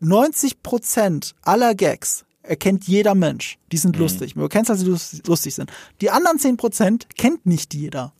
[0.00, 3.58] 90 Prozent aller Gags erkennt jeder Mensch.
[3.72, 4.34] Die sind lustig.
[4.34, 5.70] Du kennst, dass sie lus- lustig sind.
[6.00, 8.12] Die anderen 10 Prozent kennt nicht jeder.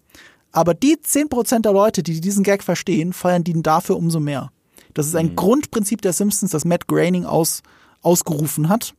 [0.52, 4.50] Aber die 10% der Leute, die diesen Gag verstehen, feiern den dafür umso mehr.
[4.94, 7.62] Das ist ein Grundprinzip der Simpsons, das Matt Groening aus,
[8.02, 8.94] ausgerufen hat.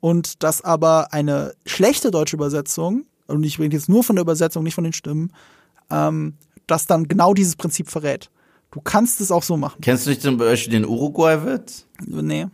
[0.00, 4.62] Und das aber eine schlechte deutsche Übersetzung, und ich rede jetzt nur von der Übersetzung,
[4.62, 5.32] nicht von den Stimmen,
[5.90, 6.34] ähm,
[6.66, 8.30] das dann genau dieses Prinzip verrät.
[8.70, 9.80] Du kannst es auch so machen.
[9.80, 11.86] Kennst du nicht zum Beispiel den Uruguay-Witz?
[12.06, 12.46] Nee.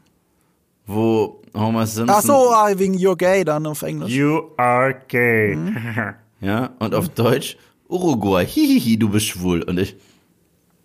[0.87, 2.17] Wo Homer Simpson.
[2.17, 4.13] Ach so, ah, wegen You're Gay dann auf Englisch.
[4.13, 5.57] You are gay.
[6.43, 8.47] Ja, und auf Deutsch Uruguay.
[8.47, 9.63] Hihihi, du bist schwul.
[9.63, 9.95] Und ich,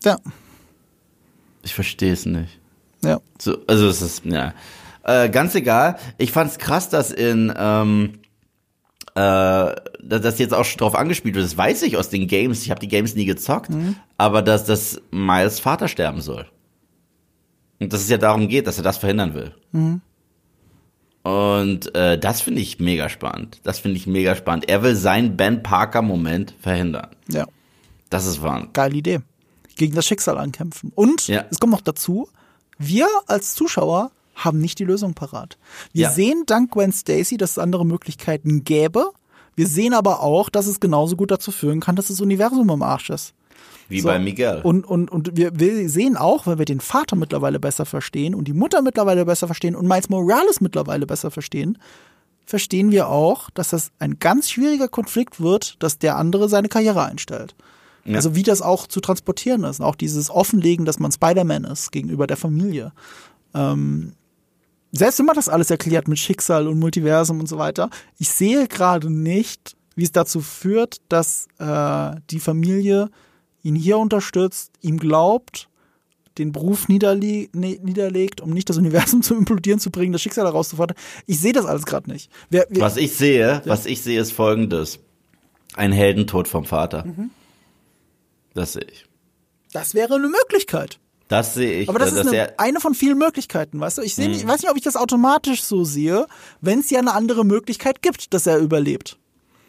[0.04, 0.18] Ja,
[1.64, 2.60] ich verstehe es nicht.
[3.06, 3.20] ja.
[3.40, 4.54] So, also es ist, ja.
[5.04, 5.98] Äh, ganz egal.
[6.18, 8.20] Ich fand's krass, dass in, ähm,
[9.14, 9.20] äh,
[10.04, 11.46] dass das jetzt auch schon drauf angespielt wird.
[11.46, 12.64] Das weiß ich aus den Games.
[12.64, 13.70] Ich habe die Games nie gezockt.
[14.18, 16.48] Aber dass das Miles Vater sterben soll.
[17.80, 19.54] Und dass es ja darum geht, dass er das verhindern will.
[21.24, 23.60] Und äh, das finde ich mega spannend.
[23.64, 24.70] Das finde ich mega spannend.
[24.70, 27.08] Er will seinen Ben Parker-Moment verhindern.
[27.30, 27.46] Ja.
[28.10, 28.68] Das ist wahr.
[28.74, 29.20] geile Idee.
[29.76, 30.92] Gegen das Schicksal ankämpfen.
[30.96, 31.46] Und Ja.
[31.50, 32.30] es kommt noch dazu,
[32.78, 35.58] wir als Zuschauer haben nicht die Lösung parat.
[35.94, 36.12] Wir Ja.
[36.12, 39.12] sehen dank Gwen Stacy, dass es andere Möglichkeiten gäbe.
[39.56, 42.82] Wir sehen aber auch, dass es genauso gut dazu führen kann, dass das Universum im
[42.84, 43.34] Arsch ist.
[43.88, 44.08] Wie So.
[44.08, 44.62] bei Miguel.
[44.64, 48.48] Und, und, und wir, wir sehen auch, weil wir den Vater mittlerweile besser verstehen und
[48.48, 51.78] die Mutter mittlerweile besser verstehen und Miles Morales mittlerweile besser verstehen,
[52.46, 57.04] verstehen wir auch, dass das ein ganz schwieriger Konflikt wird, dass der andere seine Karriere
[57.04, 57.56] einstellt.
[58.06, 58.16] Ja.
[58.16, 59.80] Also wie das auch zu transportieren ist.
[59.80, 62.92] Und auch dieses Offenlegen, dass man Spider-Man ist gegenüber der Familie.
[63.54, 64.14] Ähm,
[64.92, 67.90] selbst wenn man das alles erklärt mit Schicksal und Multiversum und so weiter,
[68.20, 73.10] ich sehe gerade nicht, wie es dazu führt, dass äh, die Familie
[73.66, 75.70] ihn hier unterstützt, ihm glaubt,
[76.38, 80.96] den Beruf niederle niederlegt, um nicht das Universum zum Implodieren zu bringen, das Schicksal herauszufordern.
[81.26, 82.32] Ich sehe das alles gerade nicht.
[82.50, 85.00] Wer, wer, Was ich sehe, was ich sehe, ist folgendes.
[85.74, 87.06] Ein Heldentod vom Vater.
[87.06, 87.32] Mhm.
[88.54, 89.06] Das sehe ich.
[89.74, 91.00] das wäre eine Möglichkeit.
[91.28, 91.90] Das sehe ich.
[91.90, 94.04] Aber das dass ist eine, eine von vielen Möglichkeiten, weißt du?
[94.04, 96.28] Ich, seh nicht, ich weiß nicht, ob ich das automatisch so sehe,
[96.62, 99.18] wenn es ja eine andere Möglichkeit gibt, dass er überlebt.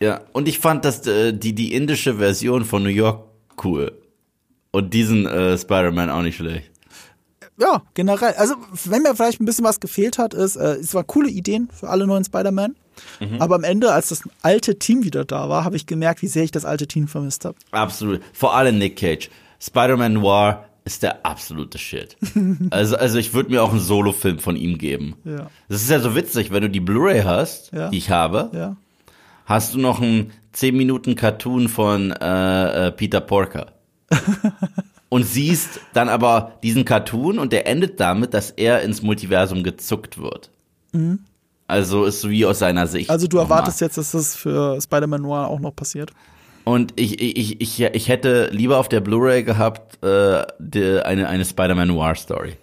[0.00, 3.24] ja, und ich fand dass äh, die, die indische Version von New York
[3.64, 3.92] cool.
[4.70, 6.70] Und diesen äh, Spider-Man auch nicht schlecht.
[7.58, 8.34] Ja, generell.
[8.34, 8.54] Also,
[8.84, 11.88] wenn mir vielleicht ein bisschen was gefehlt hat, ist, äh, es waren coole Ideen für
[11.88, 12.76] alle neuen Spider-Man.
[13.20, 13.40] Mhm.
[13.40, 16.44] Aber am Ende, als das alte Team wieder da war, habe ich gemerkt, wie sehr
[16.44, 17.56] ich das alte Team vermisst habe.
[17.70, 18.20] Absolut.
[18.34, 19.30] Vor allem Nick Cage.
[19.60, 22.16] Spider-Man Noir ist der absolute Shit.
[22.70, 25.16] also, also ich würde mir auch einen Solo-Film von ihm geben.
[25.24, 25.50] Ja.
[25.68, 27.88] Das ist ja so witzig, wenn du die Blu-ray hast, Ja.
[27.88, 28.76] die ich habe, Ja.
[29.46, 33.72] hast du noch einen 10 Minuten Cartoon von äh, äh, Peter Porker.
[35.10, 40.18] und siehst dann aber diesen Cartoon und der endet damit, dass er ins Multiversum gezuckt
[40.18, 40.50] wird.
[41.66, 43.10] Also ist so wie aus seiner Sicht.
[43.10, 46.12] Also, du erwartest jetzt, dass das für Spider-Man Noir auch noch passiert.
[46.64, 51.44] Und ich, ich, ich, ich hätte lieber auf der Blu-ray gehabt äh, die, eine, eine
[51.44, 52.56] Spider-Man Noir-Story.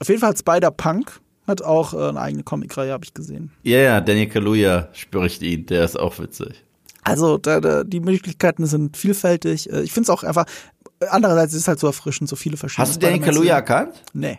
[0.00, 3.50] Auf jeden Fall hat Spider-Punk hat auch äh, eine eigene Comicreihe, habe ich gesehen.
[3.64, 6.64] Ja, ja, Daniel Kaluuya spricht ihn, der ist auch witzig.
[7.02, 9.72] Also da, da, die Möglichkeiten sind vielfältig.
[9.72, 10.44] Äh, Ich finde es auch einfach,
[11.10, 14.02] andererseits ist es halt so erfrischend, so viele verschiedene Hast du Spider-Mans Kaluuya erkannt?
[14.12, 14.38] Nee.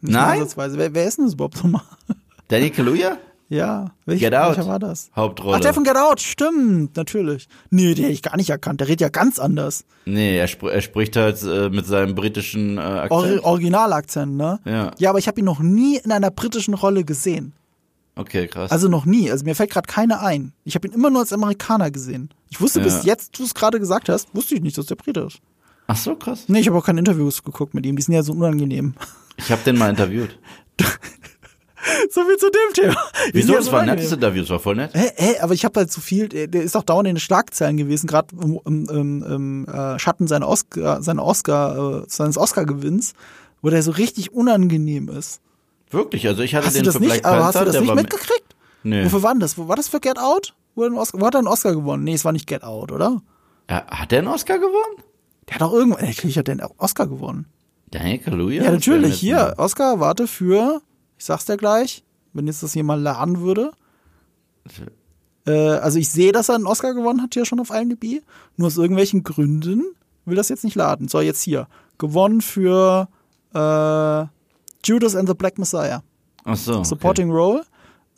[0.00, 0.46] Nein?
[0.56, 1.82] Wer, wer ist denn das überhaupt nochmal?
[2.48, 3.18] Daniel Kaluuya?
[3.48, 3.92] ja.
[4.06, 4.56] Welch, Get Out.
[4.56, 5.10] Welcher war das?
[5.14, 5.56] Hauptrolle.
[5.56, 7.48] Ach, der von Get Out, stimmt, natürlich.
[7.70, 8.80] Nee, den hätte ich gar nicht erkannt.
[8.80, 9.84] Der redet ja ganz anders.
[10.06, 13.42] nee, er, spr er spricht halt äh, mit seinem britischen äh, Akzent.
[13.42, 14.58] Or Originalakzent, ne?
[14.64, 14.90] Ja.
[14.98, 17.52] Ja, aber ich habe ihn noch nie in einer britischen Rolle gesehen.
[18.14, 18.70] Okay, krass.
[18.70, 19.30] Also noch nie.
[19.30, 20.52] Also mir fällt gerade keine ein.
[20.64, 22.28] Ich habe ihn immer nur als Amerikaner gesehen.
[22.50, 22.84] Ich wusste Ja.
[22.84, 25.38] bis jetzt, du es gerade gesagt hast, wusste ich nicht, dass der Brite ist.
[25.86, 26.44] Ach so, krass.
[26.48, 27.96] Nee, ich habe auch keine Interviews geguckt mit ihm.
[27.96, 28.94] Die sind ja so unangenehm.
[29.36, 30.38] Ich habe den mal interviewt.
[32.10, 32.96] so viel zu dem Thema.
[33.28, 33.54] Die Wieso?
[33.54, 34.92] Das so war ein nettes Interview, das war voll nett.
[34.94, 37.20] Hä, hä, aber ich habe halt so viel, der der ist auch dauernd in den
[37.20, 42.38] Schlagzeilen gewesen, gerade im, im, im, im äh, Schatten seiner Oscar, seiner Oscar, äh, seines
[42.38, 43.14] Oscar-Gewinns,
[43.62, 45.40] wo der so richtig unangenehm ist.
[45.92, 47.82] Wirklich, also ich hatte Hast den das für Black nicht, aber hast Panther, du das
[47.82, 48.56] nicht mitgekriegt?
[48.82, 49.04] Nee.
[49.04, 49.58] Wofür war das?
[49.58, 50.54] War das für Get Out?
[50.74, 52.04] Wo, er hat er einen Oscar gewonnen?
[52.04, 53.22] Nee, es war nicht Get Out, oder?
[53.68, 55.02] Ja, hat der einen Oscar gewonnen?
[55.48, 57.46] Der hat auch irgendwann, natürlich hat der einen Oscar gewonnen.
[57.90, 58.64] Daniel Kaluuya?
[58.64, 59.20] Ja, natürlich.
[59.20, 60.80] Hier, Oscar, warte für,
[61.18, 63.72] ich sag's dir gleich, wenn jetzt das hier mal laden würde.
[65.46, 68.22] Äh, also ich sehe, dass er einen Oscar gewonnen hat hier schon auf IMDb.
[68.56, 69.84] Nur aus irgendwelchen Gründen
[70.24, 71.08] will das jetzt nicht laden.
[71.08, 71.68] So, jetzt hier.
[71.98, 73.08] Gewonnen für
[73.54, 74.26] äh,
[74.84, 76.00] Judas and the Black Messiah.
[76.44, 76.74] Ach so.
[76.74, 76.84] okay.
[76.84, 77.64] Supporting Role.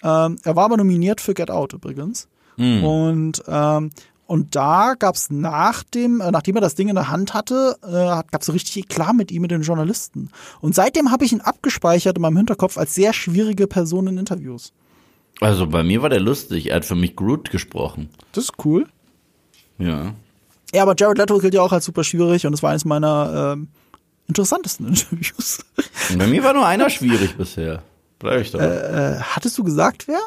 [0.03, 2.29] Ähm, er war aber nominiert für Get Out übrigens.
[2.57, 2.85] Hm.
[2.85, 3.91] Und, ähm,
[4.27, 8.23] und da gab's nach dem, äh, nachdem er das Ding in der Hand hatte, äh,
[8.31, 10.31] gab's so richtig Eklat mit ihm, mit den Journalisten.
[10.61, 14.73] Und seitdem habe ich ihn abgespeichert in meinem Hinterkopf als sehr schwierige Person in Interviews.
[15.41, 16.71] Also bei mir war der lustig.
[16.71, 18.09] Er hat für mich Groot gesprochen.
[18.33, 18.87] Das ist cool.
[19.79, 20.15] Ja.
[20.73, 23.53] Ja, aber Jared Leto gilt ja auch als super schwierig und das war eines meiner
[23.55, 23.69] ähm,
[24.27, 25.59] interessantesten Interviews.
[26.17, 27.83] Bei mir war nur einer schwierig bisher.
[28.19, 28.61] Bleib ich doch.
[28.61, 30.21] Äh, hattest du gesagt, wer?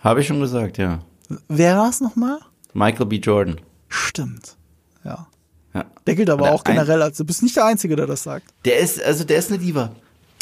[0.00, 1.00] Habe ich schon gesagt, ja.
[1.48, 2.38] Wer war es nochmal?
[2.72, 3.16] Michael B.
[3.16, 3.60] Jordan.
[3.88, 4.56] Stimmt.
[5.04, 5.26] Ja.
[5.72, 5.84] Ja.
[6.06, 8.46] Der gilt aber Oder auch generell als, du bist nicht der Einzige, der das sagt.
[8.64, 9.92] Der ist, also der ist eine Diva.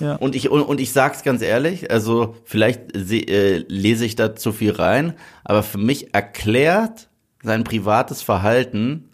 [0.01, 0.17] Ja.
[0.17, 4.35] Und ich, und, und ich sag's ganz ehrlich, also vielleicht se, äh, lese ich da
[4.35, 5.15] zu viel rein,
[5.45, 7.09] aber für mich erklärt
[7.43, 9.11] sein privates Verhalten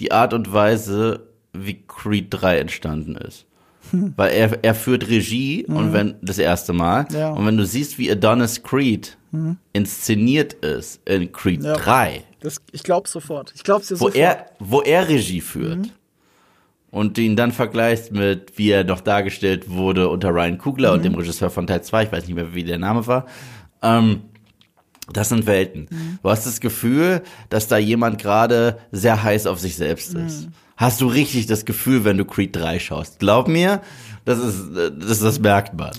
[0.00, 1.25] die Art und Weise,
[1.64, 3.46] wie Creed 3 entstanden ist.
[3.92, 7.30] Weil er, er führt Regie und wenn das erste Mal Ja.
[7.30, 9.16] und wenn du siehst, wie Adonis Creed
[9.72, 11.74] inszeniert ist in Creed Ja.
[11.74, 13.52] 3, Das, ich glaub's sofort.
[13.54, 14.16] Ich glaub's dir wo sofort.
[14.16, 15.90] er, wo er Regie führt Mhm.
[16.90, 20.94] und ihn dann vergleichst mit, wie er noch dargestellt wurde unter Ryan Kugler Mhm.
[20.96, 23.26] und dem Regisseur von Teil 2, ich weiß nicht mehr, wie der Name war,
[23.82, 24.22] ähm,
[25.12, 25.86] das sind Welten.
[25.90, 26.18] Mhm.
[26.22, 30.26] Du hast das Gefühl, dass da jemand gerade sehr heiß auf sich selbst Mhm.
[30.26, 30.48] ist.
[30.76, 33.18] Hast du richtig das Gefühl, wenn du Creed 3 schaust.
[33.18, 33.80] Glaub mir,
[34.24, 35.92] das ist, das, das merkt man.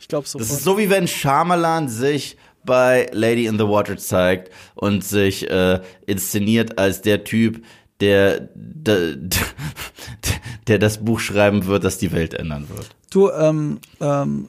[0.00, 0.48] ich glaub's sofort.
[0.48, 5.50] Das ist so wie wenn Shyamalan sich bei Lady in the Water zeigt und sich
[5.50, 7.62] äh, inszeniert als der Typ,
[8.00, 9.16] der, der,
[10.66, 12.88] der das Buch schreiben wird, das die Welt ändern wird.
[13.10, 14.48] Du, ähm, ähm,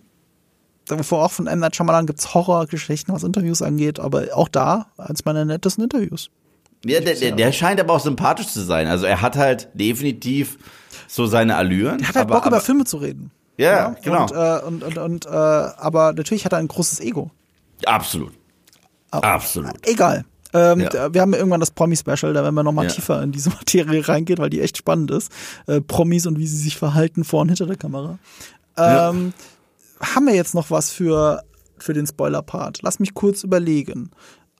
[0.86, 1.60] davor auch von M.
[1.60, 6.30] Night Shyamalan gibt's Horrorgeschichten, was Interviews angeht, aber auch da eins meiner nettesten Interviews.
[6.86, 8.88] Ja, der, der, der scheint aber auch sympathisch zu sein.
[8.88, 10.58] Also er hat halt definitiv
[11.08, 12.00] so seine Allüren.
[12.00, 13.32] Er hat halt aber, Bock, über aber, Filme zu reden.
[13.58, 14.24] Ja, genau.
[14.24, 17.30] Und, äh, und, und, und äh, aber natürlich hat er ein großes Ego.
[17.86, 18.34] Absolut.
[19.12, 19.74] Absolut.
[19.88, 20.26] Egal.
[20.54, 21.14] Ähm, Ja.
[21.14, 22.92] Wir haben ja irgendwann das Promi-Special, da werden wir nochmal Ja.
[22.92, 25.32] tiefer in diese Materie reingehen, weil die echt spannend ist.
[25.68, 28.18] Äh, Promis und wie sie sich verhalten vor und hinter der Kamera.
[28.78, 29.34] Ähm,
[30.00, 31.44] Haben wir jetzt noch was für,
[31.78, 32.80] für den Spoiler-Part?
[32.82, 34.12] Lass mich kurz überlegen.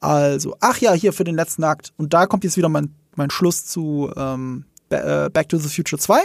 [0.02, 1.94] Also, ach ja, hier für den letzten Akt.
[1.98, 6.00] Und da kommt jetzt wieder mein, mein Schluss zu ähm, äh, Back to the Future
[6.00, 6.20] 2.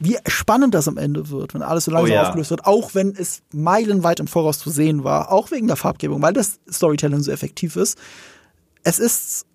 [0.00, 2.22] Wie spannend das am Ende wird, wenn alles so langsam Oh ja.
[2.26, 6.20] aufgelöst wird, auch wenn es meilenweit im Voraus zu sehen war, auch wegen der Farbgebung,
[6.20, 7.96] weil das Storytelling so effektiv ist.
[8.82, 9.46] Es ist,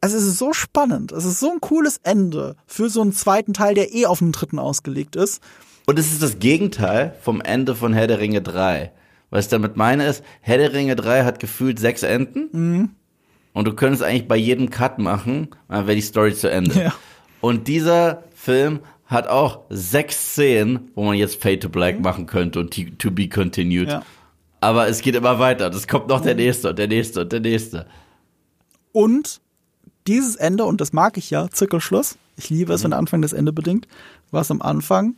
[0.00, 3.74] es ist so spannend, es ist so ein cooles Ende für so einen zweiten Teil,
[3.74, 5.40] der eh auf einen dritten ausgelegt ist.
[5.86, 8.90] Und es ist das Gegenteil vom Ende von Herr der Ringe 3.
[9.30, 12.48] Was ich damit meine ist, Herr der Ringe 3 hat gefühlt sechs Enden.
[12.52, 12.90] Mhm.
[13.52, 16.78] Und du könntest eigentlich bei jedem Cut machen, dann wäre die Story zu Ende.
[16.78, 16.94] Ja.
[17.40, 22.60] Und dieser Film hat auch sechs Szenen, wo man jetzt Fade to Black machen könnte
[22.60, 23.86] und To Be Continued.
[23.86, 23.92] Mhm.
[23.92, 24.02] Ja.
[24.60, 25.72] Aber es geht immer weiter.
[25.72, 27.86] Es kommt noch der nächste und der nächste und der nächste.
[28.92, 29.40] Und
[30.06, 33.32] dieses Ende, und das mag ich ja, Zirkelschluss, ich liebe es, wenn der Anfang das
[33.32, 33.86] Ende bedingt,
[34.30, 35.16] war es am Anfang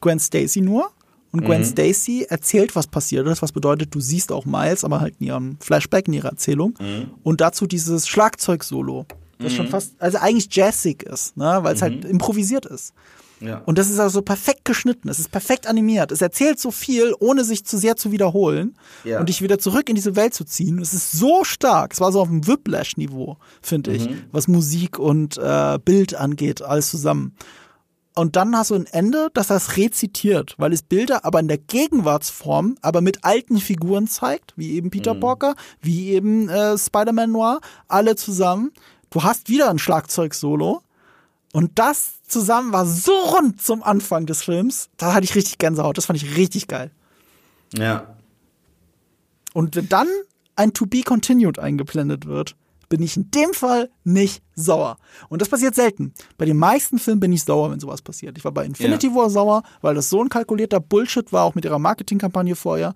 [0.00, 0.90] Gwen Stacy nur.
[1.32, 5.14] Und Gwen Stacy erzählt, was passiert ist, was bedeutet, du siehst auch Miles, aber halt
[5.18, 6.74] in ihrem Flashback, in ihrer Erzählung.
[7.22, 9.06] Und dazu dieses Schlagzeug-Solo.
[9.38, 12.92] das schon fast, also eigentlich jazzig ist, ne, weil es halt improvisiert ist.
[13.40, 13.60] Ja.
[13.66, 17.42] Und das ist also perfekt geschnitten, es ist perfekt animiert, es erzählt so viel, ohne
[17.42, 19.18] sich zu sehr zu wiederholen Ja.
[19.18, 20.78] und dich wieder zurück in diese Welt zu ziehen.
[20.78, 25.38] Es ist so stark, es war so auf dem Whiplash-Niveau, finde ich, was Musik und
[25.38, 27.34] äh, Bild angeht, alles zusammen.
[28.14, 31.58] Und dann hast du ein Ende, das das rezitiert, weil es Bilder aber in der
[31.58, 37.60] Gegenwartsform, aber mit alten Figuren zeigt, wie eben Peter Parker, wie eben äh, Spider-Man Noir,
[37.88, 38.72] alle zusammen.
[39.08, 40.82] Du hast wieder ein Schlagzeug-Solo.
[41.54, 44.88] Und das zusammen war so rund zum Anfang des Films.
[44.96, 45.98] Da hatte ich richtig Gänsehaut.
[45.98, 46.90] Das fand ich richtig geil.
[47.76, 48.16] Ja.
[49.52, 50.08] Und wenn dann
[50.56, 52.56] ein To Be Continued eingeblendet wird,
[52.92, 54.98] bin ich in dem Fall nicht sauer.
[55.30, 56.12] Und das passiert selten.
[56.36, 58.36] Bei den meisten Filmen bin ich sauer, wenn sowas passiert.
[58.36, 59.14] Ich war bei Infinity Ja.
[59.14, 62.92] War sauer, weil das so ein kalkulierter Bullshit war, auch mit ihrer Marketingkampagne vorher.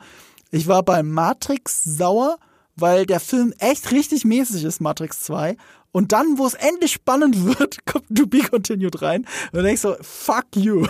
[0.51, 2.37] Ich war bei Matrix sauer,
[2.77, 5.57] weil der Film echt richtig mäßig ist, Matrix 2.
[5.93, 9.23] Und dann, wo es endlich spannend wird, kommt To Be Continued rein.
[9.23, 10.87] Und dann denkst du, fuck you.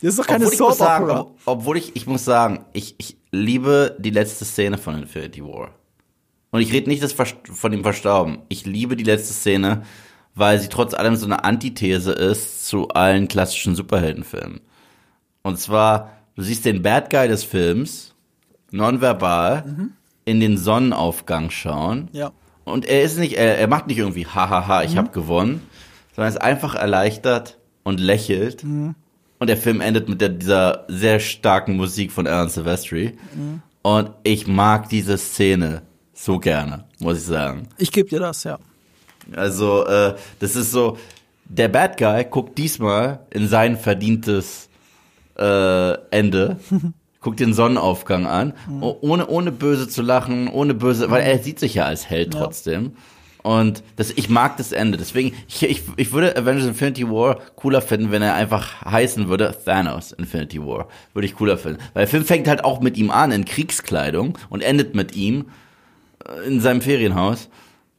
[0.00, 3.18] Das ist doch keine obwohl Soap sagen, ob, obwohl ich, ich muss sagen, ich, ich
[3.30, 5.74] liebe die letzte Szene von Infinity War.
[6.52, 8.38] Und ich rede nicht das von dem Verstauben.
[8.48, 9.82] Ich liebe die letzte Szene,
[10.34, 14.60] weil sie trotz allem so eine Antithese ist zu allen klassischen Superheldenfilmen.
[15.42, 18.14] Und zwar, du siehst den Bad Guy des Films
[18.70, 19.64] nonverbal
[20.26, 22.08] in den Sonnenaufgang schauen.
[22.12, 22.32] Ja.
[22.64, 25.62] Und er ist nicht, er, er macht nicht irgendwie, hahaha, ich hab gewonnen,
[26.14, 28.62] sondern ist einfach erleichtert und lächelt.
[28.62, 33.16] Und der Film endet mit der, dieser sehr starken Musik von Alan Silvestri.
[33.80, 35.82] Und ich mag diese Szene
[36.14, 37.68] so gerne, muss ich sagen.
[37.78, 38.58] Ich gebe dir das, ja.
[39.34, 40.98] Also, äh, das ist so,
[41.44, 44.68] der Bad Guy guckt diesmal in sein verdientes
[45.38, 46.58] äh, Ende,
[47.20, 51.60] guckt den Sonnenaufgang an, oh- ohne, ohne böse zu lachen, ohne böse, weil er sieht
[51.60, 52.96] sich ja als Held trotzdem.
[53.42, 54.96] Und das, ich mag das Ende.
[54.98, 59.52] Deswegen, ich, ich, ich würde Avengers Infinity War cooler finden, wenn er einfach heißen würde
[59.64, 60.86] Thanos Infinity War.
[61.12, 61.80] Würde ich cooler finden.
[61.92, 65.46] Weil der Film fängt halt auch mit ihm an in Kriegskleidung und endet mit ihm
[66.46, 67.48] in seinem Ferienhaus,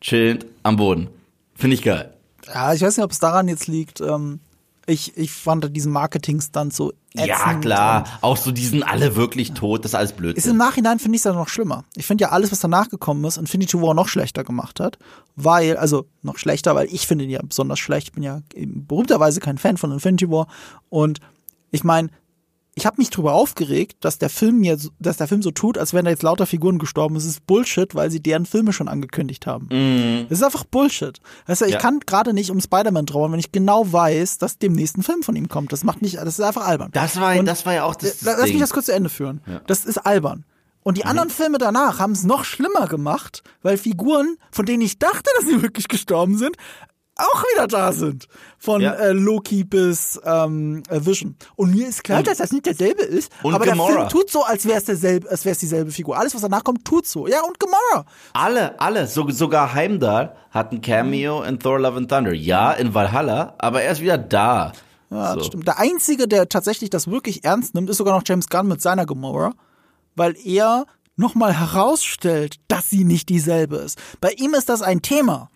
[0.01, 1.09] chillend am Boden.
[1.55, 2.13] Finde ich geil.
[2.47, 4.01] Ja, ich weiß nicht, ob es daran jetzt liegt.
[4.01, 4.39] Ähm,
[4.85, 7.27] ich, ich fand diesen Marketing-Stunt so ätzend.
[7.27, 8.03] Ja, klar.
[8.21, 9.85] Auch so, die sind alle wirklich tot.
[9.85, 10.51] Das ist alles Ist Blödsinn.
[10.51, 11.85] im Nachhinein finde ich es dann noch schlimmer.
[11.95, 14.97] Ich finde ja alles, was danach gekommen ist, Infinity War noch schlechter gemacht hat.
[15.37, 18.09] Weil, also noch schlechter, weil ich finde ihn ja besonders schlecht.
[18.09, 20.47] Ich bin ja eben berühmterweise kein Fan von Infinity War.
[20.89, 21.19] Und
[21.71, 22.09] ich meine,
[22.75, 25.77] ich habe mich drüber aufgeregt, dass der Film mir, so- dass der Film so tut,
[25.77, 27.15] als wären da jetzt lauter Figuren gestorben.
[27.15, 29.67] Es ist Bullshit, weil sie deren Filme schon angekündigt haben.
[30.29, 31.19] Das ist einfach Bullshit.
[31.45, 31.77] Weißt du, ich Ja.
[31.79, 35.35] kann gerade nicht um Spider-Man trauern, wenn ich genau weiß, dass dem nächsten Film von
[35.35, 35.71] ihm kommt.
[35.71, 36.89] Das macht nicht, das ist einfach albern.
[36.93, 38.53] Das war, Und- das war ja auch das, das Lass Ding.
[38.53, 39.41] mich das kurz zu Ende führen.
[39.67, 40.43] Das ist albern.
[40.81, 44.99] Und die anderen Filme danach haben es noch schlimmer gemacht, weil Figuren, von denen ich
[44.99, 46.57] dachte, dass sie wirklich gestorben sind,
[47.15, 48.27] auch wieder da sind.
[48.57, 48.93] Von Ja.
[48.93, 51.35] äh, Loki bis ähm, äh, Vision.
[51.55, 53.87] Und mir ist klar, Und- dass das nicht derselbe ist, und aber Gamora.
[53.91, 56.17] der Film tut so, als wäre es derselbe, als wäre es dieselbe Figur.
[56.17, 57.27] Alles, was danach kommt, tut so.
[57.27, 58.05] Ja, und Gamora.
[58.33, 59.07] Alle, alle.
[59.07, 62.33] So, sogar Heimdall hat ein Cameo in Thor Love and Thunder.
[62.33, 64.71] Ja, in Valhalla, aber er ist wieder da.
[65.11, 65.37] Ja, so.
[65.37, 65.67] das stimmt.
[65.67, 69.05] Der Einzige, der tatsächlich das wirklich ernst nimmt, ist sogar noch James Gunn mit seiner
[69.05, 69.53] Gamora,
[70.15, 70.85] weil er
[71.15, 73.99] nochmal herausstellt, dass sie nicht dieselbe ist.
[74.19, 75.49] Bei ihm ist das ein Thema.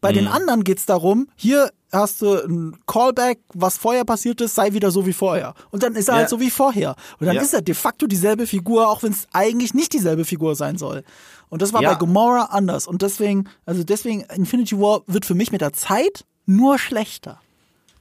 [0.00, 0.14] Bei Mhm.
[0.16, 4.90] den anderen geht's darum, hier hast du ein Callback, was vorher passiert ist, sei wieder
[4.90, 5.54] so wie vorher.
[5.70, 6.18] Und dann ist er Ja.
[6.20, 6.94] halt so wie vorher.
[7.18, 7.42] Und dann Ja.
[7.42, 11.02] ist er de facto dieselbe Figur, auch wenn es eigentlich nicht dieselbe Figur sein soll.
[11.48, 11.92] Und das war Ja.
[11.94, 12.86] bei Gamora anders.
[12.86, 17.40] Und deswegen, also deswegen, Infinity War wird für mich mit der Zeit nur schlechter.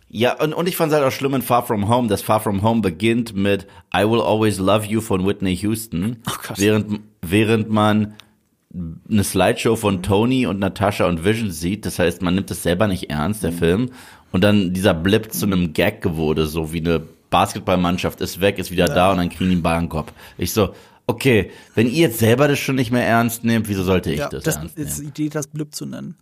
[0.10, 2.40] Ja, und, und ich fand es halt auch schlimm in Far From Home, dass Far
[2.40, 7.70] From Home beginnt mit I Will Always Love You von Whitney Houston, Oh während, während
[7.70, 8.14] man
[9.10, 11.86] eine Slideshow von Tony und Natasha und Vision sieht.
[11.86, 13.48] Das heißt, man nimmt es selber nicht ernst, Mhm.
[13.48, 13.90] der Film.
[14.32, 18.72] Und dann dieser Blip zu einem Gag wurde, so wie eine Basketballmannschaft ist weg, ist
[18.72, 20.12] wieder da und dann kriegen die einen Ball im Kopf.
[20.38, 20.74] Ich so,
[21.08, 24.30] okay, wenn ihr jetzt selber das schon nicht mehr ernst nehmt, wieso sollte ich Ja,
[24.30, 25.10] das, das ernst ist die nehmen?
[25.10, 26.16] Idee, das Blip zu nennen.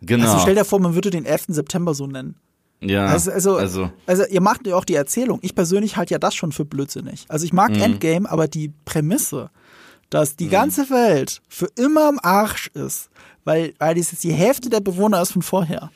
[0.00, 0.24] Genau.
[0.26, 1.44] Also stell dir vor, man würde den 11.
[1.48, 2.34] September so nennen.
[2.80, 5.38] ja, Also, also, also also ihr macht ja auch die Erzählung.
[5.42, 7.24] Ich persönlich halte ja das schon für blödsinnig.
[7.28, 7.80] Also ich mag Mhm.
[7.82, 9.50] Endgame, aber die Prämisse,
[10.14, 13.10] dass die ganze Welt für immer am Arsch ist,
[13.44, 15.90] weil, weil das jetzt die Hälfte der Bewohner ist von vorher.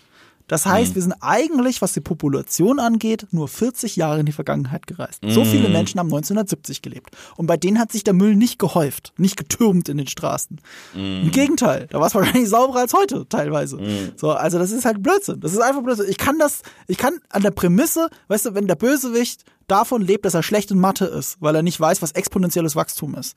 [0.48, 0.70] Das Mhm.
[0.70, 5.20] heißt, wir sind eigentlich, was die Population angeht, nur 40 Jahre in die Vergangenheit gereist.
[5.28, 5.50] So Mhm.
[5.50, 7.10] viele Menschen haben 1970 gelebt.
[7.36, 10.58] Und bei denen hat sich der Müll nicht gehäuft, nicht getürmt in den Straßen.
[10.94, 11.00] Mhm.
[11.24, 13.78] Im Gegenteil, da war es wahrscheinlich sauberer als heute teilweise.
[14.16, 15.38] So, also das ist halt Blödsinn.
[15.40, 16.06] Das ist einfach Blödsinn.
[16.08, 20.24] Ich kann das, ich kann an der Prämisse, weißt du, wenn der Bösewicht davon lebt,
[20.24, 23.36] dass er schlecht in Mathe ist, weil er nicht weiß, was exponentielles Wachstum ist.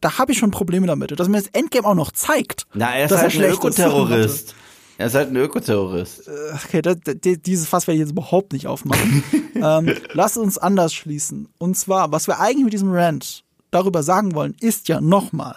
[0.00, 1.18] Da, habe ich schon Probleme damit.
[1.18, 3.78] Dass mir das Endgame auch noch zeigt, Na, er ist dass halt ein schlecht ist
[3.78, 3.96] in Mathe.
[3.96, 4.54] Ökoterrorist.
[4.98, 6.28] Er ist halt ein Ökoterrorist.
[6.66, 9.24] Okay, das, das, dieses Fass werde ich jetzt überhaupt nicht aufmachen.
[9.54, 11.48] ähm, lass uns anders schließen.
[11.56, 15.56] Und zwar, was wir eigentlich mit diesem Rant darüber sagen wollen, ist ja nochmal,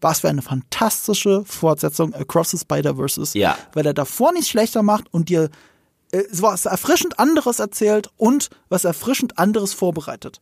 [0.00, 3.34] was für eine fantastische Fortsetzung Across the Spider-Verse ist.
[3.36, 3.56] Ja.
[3.72, 5.50] Weil er davor nichts schlechter macht und dir
[6.10, 10.40] äh, was erfrischend anderes erzählt und was erfrischend anderes vorbereitet.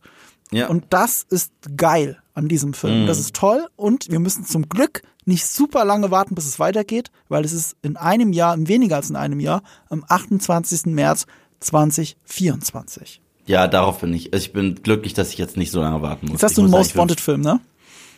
[0.51, 0.67] Ja.
[0.67, 3.07] Und das ist geil an diesem Film.
[3.07, 7.11] Das ist toll und wir müssen zum Glück nicht super lange warten, bis es weitergeht,
[7.29, 10.87] weil es ist in einem Jahr, in weniger als in einem Jahr, am 28.
[10.87, 11.25] März
[11.59, 13.21] 2024.
[13.45, 14.33] Ja, darauf bin ich.
[14.33, 16.33] Also ich bin glücklich, dass ich jetzt nicht so lange warten muss.
[16.33, 17.59] Jetzt hast ich du einen muss Most sagen, Wanted Film, ne?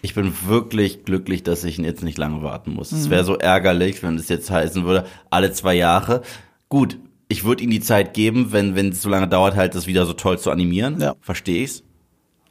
[0.01, 2.91] Ich bin, ich bin wirklich glücklich, dass ich jetzt nicht lange warten muss.
[2.91, 2.97] Mhm.
[2.99, 6.21] Es wäre so ärgerlich, wenn es jetzt heißen würde, alle zwei Jahre.
[6.69, 6.97] Gut,
[7.29, 10.05] ich würde ihm die Zeit geben, wenn wenn es so lange dauert, halt das wieder
[10.05, 10.99] so toll zu animieren.
[10.99, 11.15] Ja.
[11.21, 11.83] Verstehe ich's.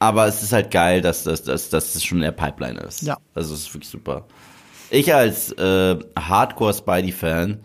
[0.02, 3.02] Aber es ist halt geil, dass das dass, dass das schon in der Pipeline ist.
[3.02, 3.18] Ja.
[3.36, 4.24] Also es ist wirklich super.
[4.90, 7.60] Ich als äh, Hardcore Spidey-Fan,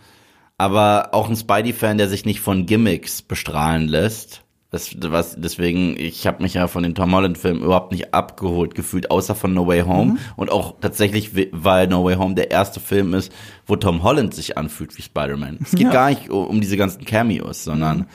[0.59, 4.43] aber auch ein Spidey-Fan, der sich nicht von Gimmicks bestrahlen lässt.
[4.69, 9.09] Das, was, deswegen, ich habe mich ja von den Tom Holland-Filmen überhaupt nicht abgeholt gefühlt,
[9.09, 10.11] außer von No Way Home.
[10.11, 10.19] Mhm.
[10.35, 13.31] Und auch tatsächlich, weil No Way Home der erste Film ist,
[13.65, 15.57] wo Tom Holland sich anfühlt wie Spider-Man.
[15.63, 15.89] Es geht Ja.
[15.89, 18.05] Gar nicht um, um diese ganzen Cameos, sondern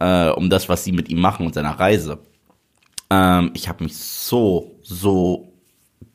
[0.00, 2.20] äh, um das, was sie mit ihm machen und seiner Reise.
[3.10, 5.52] Ähm, ich habe mich so, so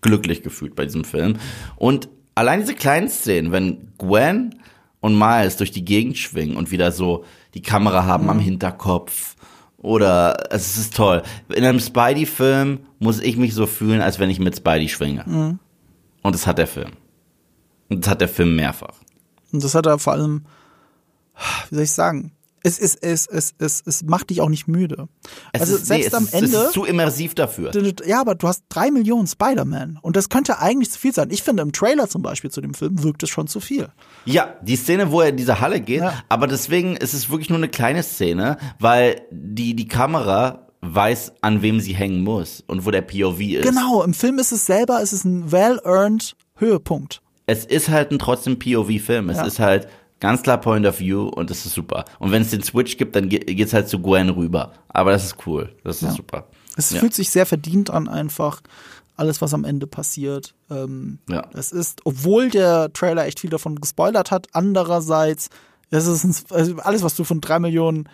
[0.02, 1.38] glücklich gefühlt bei diesem Film.
[1.76, 4.56] Und allein diese kleinen Szenen, wenn Gwen
[5.00, 9.36] und Miles durch die Gegend schwingen und wieder so die Kamera haben am Hinterkopf.
[9.78, 11.24] Oder es ist toll.
[11.54, 15.26] In einem Spidey-Film muss ich mich so fühlen, als wenn ich mit Spidey schwinge.
[16.22, 16.92] Und das hat der Film.
[17.90, 18.96] Und das hat der Film mehrfach.
[19.52, 20.46] Und das hat er vor allem,
[21.70, 22.32] wie soll ich sagen,
[22.64, 25.08] es, es, es, es, es, es macht dich auch nicht müde.
[25.52, 26.58] Es also ist, selbst nee, am Ende.
[26.58, 27.72] Es ist zu immersiv dafür.
[28.06, 30.00] Ja, aber du hast drei Millionen Spider-Man.
[30.02, 31.30] Und das könnte eigentlich zu viel sein.
[31.30, 33.90] Ich finde, im Trailer zum Beispiel zu dem Film wirkt es schon zu viel.
[34.26, 36.24] Ja, die Szene, wo er in diese Halle geht, Ja.
[36.30, 41.62] aber deswegen ist es wirklich nur eine kleine Szene, weil die, die Kamera weiß, an
[41.62, 43.64] wem sie hängen muss und wo der POV ist.
[43.64, 47.22] Genau, im Film ist es selber, es ist ein well-earned Höhepunkt.
[47.46, 49.30] Es ist halt ein trotzdem POV-Film.
[49.30, 49.46] Es Ja.
[49.46, 49.88] ist halt
[50.24, 52.06] ganz klar Point of View und das ist super.
[52.18, 54.72] Und wenn es den Switch gibt, dann ge- geht's halt zu Gwen rüber.
[54.88, 55.76] Aber das ist cool.
[55.84, 56.48] Das ist super.
[56.76, 57.00] Es Ja.
[57.00, 58.62] fühlt sich sehr verdient an, einfach
[59.16, 60.56] alles, was am Ende passiert.
[60.72, 61.44] Ähm, Ja.
[61.54, 65.50] Es ist, obwohl der Trailer echt viel davon gespoilert hat, andererseits,
[65.92, 68.10] es ist ein, also alles, was du von drei Millionen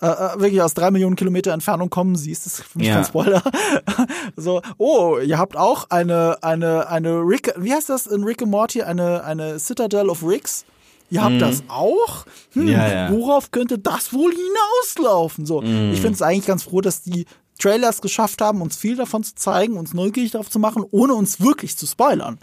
[0.00, 2.94] äh, äh, wirklich aus drei Millionen Kilometer Entfernung kommen siehst, ist für mich Ja.
[2.94, 3.42] kein Spoiler.
[4.36, 8.50] so, oh, ihr habt auch eine, eine, eine Rick, wie heißt das in Rick and
[8.52, 10.64] Morty, eine, eine Citadel of Ricks?
[11.10, 12.26] Ihr habt das auch?
[12.52, 12.68] Hm, Mhm.
[12.68, 13.12] Ja, ja.
[13.12, 15.46] Worauf könnte das wohl hinauslaufen?
[15.46, 15.92] So, Mhm.
[15.92, 17.26] ich finde es eigentlich ganz froh, dass die
[17.58, 21.40] Trailers geschafft haben, uns viel davon zu zeigen, uns neugierig darauf zu machen, ohne uns
[21.40, 22.38] wirklich zu spoilern.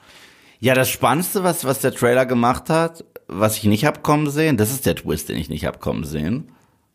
[0.59, 4.57] Ja, das Spannendste, was, was der Trailer gemacht hat, was ich nicht hab kommen sehen,
[4.57, 6.51] das ist der Twist, den ich nicht hab kommen sehen.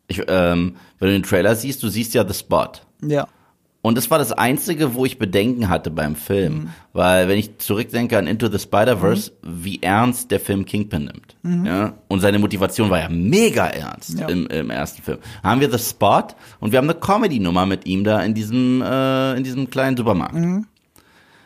[0.07, 2.71] Ich, ähm, wenn du den Trailer siehst, du siehst ja The Spot.
[3.03, 3.27] Ja.
[3.81, 6.53] Und das war das Einzige, wo ich Bedenken hatte beim Film.
[6.53, 6.69] Mhm.
[6.91, 11.65] Weil, wenn ich zurückdenke an Into the Spider-Verse, wie ernst der Film Kingpin nimmt.
[11.65, 11.93] Ja?
[12.09, 14.19] Und seine Motivation war ja mega ernst Mhm.
[14.19, 14.27] Ja.
[14.27, 15.19] im, im ersten Film.
[15.43, 16.23] Haben wir The Spot
[16.59, 20.35] und wir haben eine Comedy-Nummer mit ihm da in diesem, äh, in diesem kleinen Supermarkt.
[20.35, 20.65] Mhm.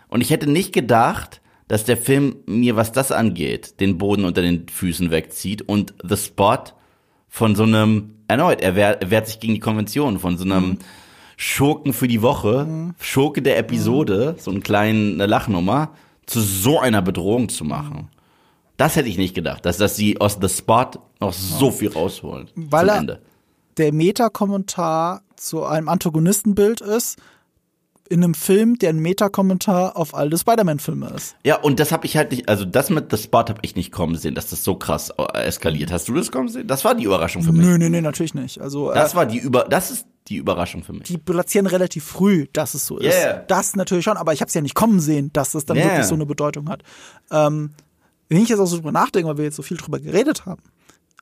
[0.08, 4.42] Und ich hätte nicht gedacht, dass der Film mir, was das angeht, den Boden unter
[4.42, 6.64] den Füßen wegzieht und The Spot
[7.30, 10.78] von so einem, erneut, er er wehrt sich gegen die Konvention, von so einem
[11.38, 15.92] Schurken für die Woche, Schurke der Episode, so einen kleinen eine Lachnummer,
[16.26, 18.10] zu so einer Bedrohung zu machen.
[18.78, 22.50] Das hätte ich nicht gedacht, dass, dass sie aus The Spot noch so viel rausholen.
[22.56, 23.22] Weil zum Ende.
[23.78, 27.18] der Meta-Kommentar zu einem Antagonistenbild ist,
[28.10, 31.36] in einem Film, der ein Meta-Kommentar auf alte Spider-Man-Filme ist.
[31.46, 33.92] Ja, und das habe ich halt nicht, also das mit The Spot habe ich nicht
[33.92, 35.92] kommen sehen, dass das so krass äh, eskaliert.
[35.92, 36.68] Hast du das kommen sehen?
[36.68, 37.66] Das war die Überraschung für mich.
[37.66, 38.60] Nö, nö, nö, natürlich nicht.
[38.62, 41.04] Also äh, Das war die über, das ist die Überraschung für mich.
[41.04, 43.14] die platzieren relativ früh, dass es so ist.
[43.16, 43.44] Yeah.
[43.48, 45.88] Das natürlich schon, aber ich habe es ja nicht kommen sehen, dass es dann Yeah.
[45.88, 46.84] wirklich so eine Bedeutung hat.
[47.32, 47.72] Ähm,
[48.30, 50.62] wenn ich jetzt auch so drüber nachdenke, weil wir jetzt so viel drüber geredet haben,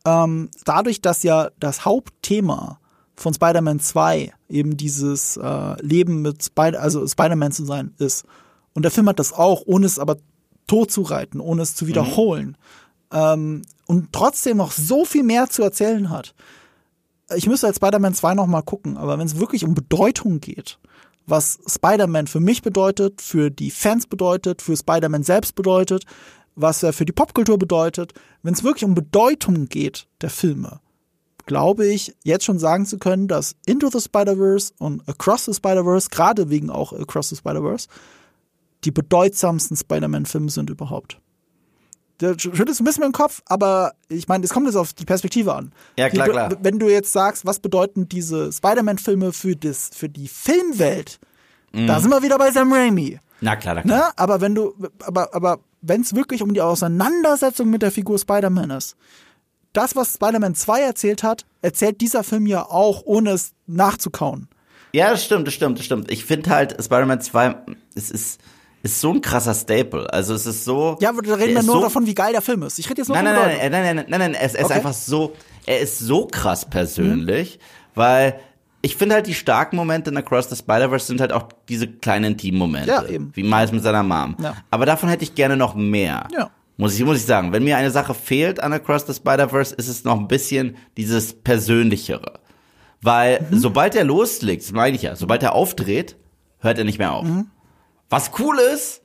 [0.06, 2.80] ähm, dadurch, dass ja das Hauptthema
[3.16, 8.26] von Spider-Man 2 eben dieses äh, Leben mit Spider also Spider-Man zu sein ist.
[8.74, 10.18] Und der Film hat das auch, ohne es aber
[10.68, 12.58] tot zu reiten, ohne es zu wiederholen.
[13.12, 16.34] Ähm, und trotzdem noch so viel mehr zu erzählen hat.
[17.36, 20.80] Ich müsste als Spider-Man 2 noch mal gucken, aber wenn es wirklich um Bedeutung geht,
[21.26, 26.06] was Spider-Man für mich bedeutet, für die Fans bedeutet, für Spider-Man selbst bedeutet,
[26.56, 28.14] was er für die Popkultur bedeutet,
[28.44, 30.80] wenn es wirklich um Bedeutung geht der Filme,
[31.46, 36.10] glaube ich, jetzt schon sagen zu können, dass Into the Spider-Verse und Across the Spider-Verse,
[36.10, 37.88] gerade wegen auch Across the Spider-Verse,
[38.84, 41.20] die bedeutsamsten Spider-Man-Filme sind überhaupt.
[42.20, 45.56] Der schüttelt ein bisschen dem Kopf, aber ich meine, es kommt jetzt auf die Perspektive
[45.56, 45.72] an.
[45.98, 46.58] Ja, klar, die, klar.
[46.62, 51.20] Wenn du jetzt sagst, was bedeuten diese Spider-Man-Filme für, das, für die Filmwelt,
[51.74, 51.88] Mhm.
[51.88, 53.18] da sind wir wieder bei Sam Raimi.
[53.40, 53.98] Na klar, na klar.
[53.98, 54.04] Ne?
[54.18, 54.74] Aber wenn du,
[55.04, 58.96] aber, aber wenn es wirklich um die Auseinandersetzung mit der Figur Spider-Man ist,
[59.74, 64.48] das, was Spider-Man 2 erzählt hat, erzählt dieser Film ja auch, ohne es nachzukauen.
[64.94, 66.12] Ja, das stimmt, das stimmt, das stimmt.
[66.12, 67.56] Ich finde halt, Spider-Man 2,
[67.96, 68.42] es ist,
[68.84, 70.12] ist so ein krasser Staple.
[70.12, 70.98] Also es ist so.
[71.00, 72.80] Ja, aber da reden wir nur so, davon, wie geil der Film ist.
[72.80, 74.72] Ich rede jetzt nur Nein, nein, nein, nein, nein, nein, nein, nein, es, er ist
[74.72, 75.34] einfach so,
[75.66, 77.60] er ist so krass persönlich,
[77.96, 78.40] weil
[78.82, 82.34] ich finde halt die starken Momente in Across the Spider-Verse sind halt auch diese kleinen
[82.34, 82.90] Intim-Momente.
[82.90, 83.32] Ja, eben.
[83.36, 84.36] Wie Miles mit seiner Mom.
[84.42, 84.56] Ja.
[84.72, 86.28] Aber davon hätte ich gerne noch mehr.
[86.34, 86.50] Ja.
[86.82, 87.54] Muss ich, muss ich sagen.
[87.54, 91.34] Wenn mir eine Sache fehlt an Across the Spider-Verse, ist es noch ein bisschen dieses
[91.34, 92.40] Persönlichere.
[93.04, 93.60] Weil Mhm.
[93.60, 96.18] sobald er loslegt, das meine ich ja, sobald er aufdreht,
[96.60, 97.26] hört er nicht mehr auf.
[97.26, 97.48] Mhm.
[98.10, 99.02] Was cool ist,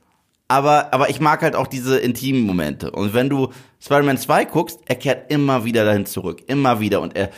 [0.47, 2.89] aber, aber ich mag halt auch diese intimen Momente.
[2.89, 3.49] Und wenn du
[3.79, 6.41] Spider-Man 2 guckst, er kehrt immer wieder dahin zurück.
[6.47, 6.99] Immer wieder.
[7.01, 7.29] Und er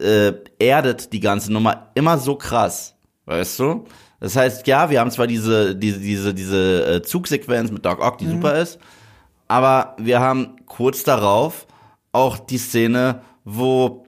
[0.00, 2.94] äh, erdet die ganze Nummer immer so krass.
[3.26, 3.84] Weißt du?
[4.20, 8.18] Das heißt, ja, wir haben zwar diese, diese, diese, diese äh, Zugsequenz mit Doc Ock,
[8.18, 8.78] die super ist,
[9.52, 11.66] aber wir haben kurz darauf
[12.10, 14.06] auch die Szene, wo,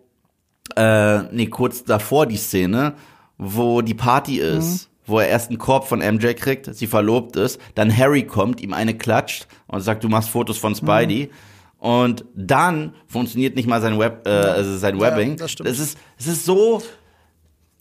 [0.74, 2.94] äh, nee, kurz davor die Szene,
[3.36, 7.60] wo die Party ist, wo er erst einen Korb von MJ kriegt, sie verlobt ist,
[7.74, 11.30] dann Harry kommt, ihm eine klatscht und sagt, du machst Fotos von Spidey.
[11.76, 15.36] Und dann funktioniert nicht mal sein Web, äh, also sein Webbing.
[15.36, 15.68] das stimmt.
[15.68, 16.80] Es ist, es ist so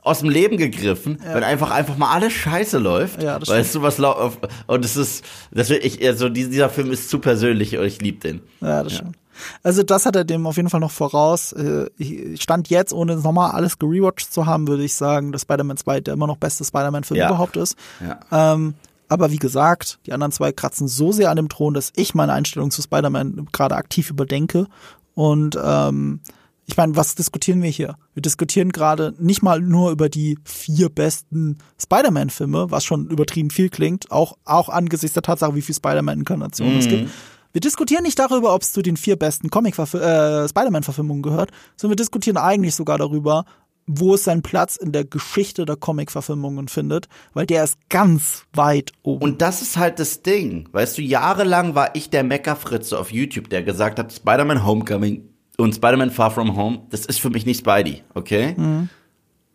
[0.03, 3.21] aus dem Leben gegriffen, wenn einfach einfach mal alles Scheiße läuft.
[3.23, 7.09] Ja, das weißt du, was auf- und es ist, will ich, also dieser Film ist
[7.09, 8.41] zu persönlich und ich liebe den.
[8.61, 9.15] Ja, das stimmt.
[9.63, 11.53] Also das hat er dem auf jeden Fall noch voraus.
[11.53, 15.77] Äh, Ich stand jetzt, ohne nochmal alles gerewatcht zu haben, würde ich sagen, dass Spider-Man
[15.77, 17.27] 2 der immer noch beste Spider-Man-Film Ja.
[17.30, 17.75] überhaupt ist.
[17.99, 18.19] Ja.
[18.53, 18.75] Ähm,
[19.09, 22.34] aber wie gesagt, die anderen zwei kratzen so sehr an dem Thron, dass ich meine
[22.34, 24.67] Einstellung zu Spider-Man gerade aktiv überdenke.
[25.15, 26.19] Und ähm,
[26.65, 27.95] ich meine, was diskutieren wir hier?
[28.14, 33.69] Wir diskutieren gerade nicht mal nur über die vier besten Spider-Man-Filme, was schon übertrieben viel
[33.69, 37.10] klingt, auch, auch angesichts der Tatsache, wie viele Spider-Man-Inkarnationen es gibt.
[37.52, 41.91] Wir diskutieren nicht darüber, ob es zu den vier besten Comic äh, Spider-Man-Verfilmungen gehört, sondern
[41.91, 43.45] wir diskutieren eigentlich sogar darüber,
[43.85, 48.94] wo es seinen Platz in der Geschichte der Comic-Verfilmungen findet, weil der ist ganz weit
[49.03, 49.23] oben.
[49.23, 50.69] Und das ist halt das Ding.
[50.72, 55.75] Weißt du, jahrelang war ich der Meckerfritze auf YouTube, der gesagt hat, Spider-Man Homecoming und
[55.75, 58.55] Spider-Man Far From Home, das ist für mich nicht Spidey, okay?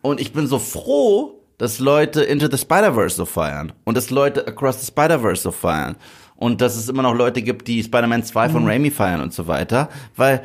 [0.01, 4.47] Und ich bin so froh, dass Leute Into the Spider-Verse so feiern und dass Leute
[4.47, 5.97] Across the Spider-Verse so feiern
[6.37, 9.47] und dass es immer noch Leute gibt, die Spider-Man 2 von Raimi feiern und so
[9.47, 10.41] weiter, weil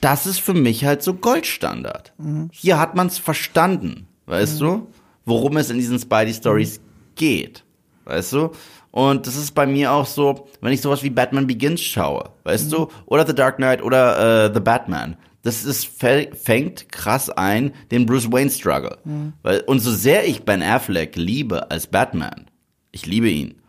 [0.00, 2.12] das ist für mich halt so Goldstandard.
[2.52, 4.88] Hier hat man es verstanden, weißt du,
[5.24, 6.80] worum es in diesen Spidey-Stories
[7.14, 7.64] geht,
[8.04, 8.50] weißt du?
[8.96, 12.72] Und das ist bei mir auch so, wenn ich sowas wie Batman Begins schaue, weißt
[12.72, 15.18] du, oder The Dark Knight oder äh, The Batman.
[15.42, 18.96] Das ist fängt krass ein den Bruce Wayne Struggle,
[19.42, 22.46] weil und so sehr ich Ben Affleck liebe als Batman,
[22.90, 23.60] ich liebe ihn.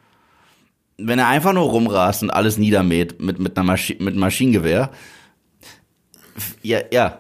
[0.98, 4.92] Wenn er einfach nur rumrast und alles niedermäht mit mit einer Maschi mit einem Maschinengewehr,
[6.64, 7.18] ja ja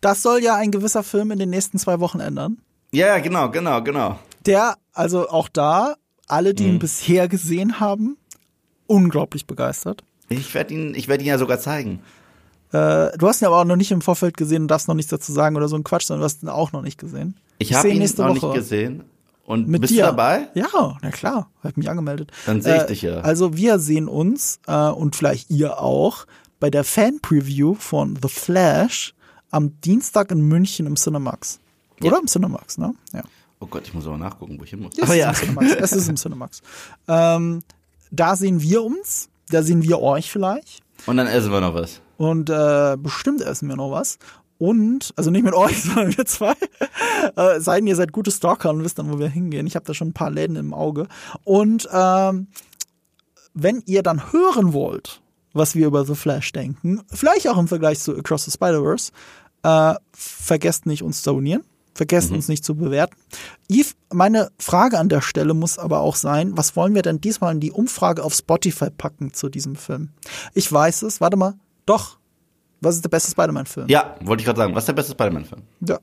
[0.00, 2.58] Das soll ja ein gewisser Film in den nächsten zwei Wochen ändern.
[2.90, 4.18] ja, genau genau genau.
[4.46, 5.94] Der, also auch da,
[6.26, 6.70] alle, die Mhm.
[6.74, 8.16] ihn bisher gesehen haben,
[8.86, 10.02] unglaublich begeistert.
[10.28, 12.00] Ich werde ihn ich werde ihn ja sogar zeigen.
[12.72, 15.10] Äh, du hast ihn aber auch noch nicht im Vorfeld gesehen und darfst noch nichts
[15.10, 17.36] dazu sagen oder so ein Quatsch, sondern du hast ihn auch noch nicht gesehen.
[17.58, 19.04] Ich habe ihn noch nicht gesehen.
[19.44, 20.02] Und Mit bist dir.
[20.02, 20.48] du dabei?
[20.54, 22.32] Ja, na klar, hab mich angemeldet.
[22.46, 23.20] Dann seh ich Äh, dich ja.
[23.20, 26.26] Also wir sehen uns äh, und vielleicht ihr auch
[26.58, 29.14] bei der Fan-Preview von The Flash
[29.52, 31.60] am Dienstag in München im Cinemax.
[32.02, 32.94] Oder im Cinemax, ne?
[33.14, 33.22] Ja.
[33.58, 34.92] Oh Gott, ich muss aber nachgucken, wo ich hin muss.
[34.98, 35.30] Es ist ja.
[35.30, 35.74] im Cinemax.
[35.74, 36.62] Es ist im Cinemax.
[37.08, 37.62] Ähm,
[38.10, 40.82] da sehen wir uns, da sehen wir euch vielleicht.
[41.06, 42.00] Und dann essen wir noch was.
[42.16, 44.18] Und äh, bestimmt essen wir noch was.
[44.58, 46.54] Und, also nicht mit euch, sondern wir zwei.
[47.36, 49.66] äh, sei denn, ihr seid gute Stalker und wisst dann, wo wir hingehen.
[49.66, 51.08] Ich habe da schon ein paar Läden im Auge.
[51.44, 52.48] Und ähm,
[53.54, 55.22] wenn ihr dann hören wollt,
[55.52, 59.12] was wir über The Flash denken, vielleicht auch im Vergleich zu Across the Spider-Verse,
[59.62, 61.64] äh, vergesst nicht, uns zu abonnieren.
[61.96, 63.16] Vergesst uns nicht zu bewerten.
[63.70, 67.54] Yves, meine Frage an der Stelle muss aber auch sein, was wollen wir denn diesmal
[67.54, 70.10] in die Umfrage auf Spotify packen zu diesem Film?
[70.52, 71.54] Ich weiß es, warte mal.
[71.86, 72.18] Doch.
[72.82, 73.88] Was ist der beste Spider-Man-Film?
[73.88, 74.74] Ja, wollte ich gerade sagen.
[74.74, 75.62] Was ist der beste Spider-Man-Film?
[75.88, 75.98] Ja.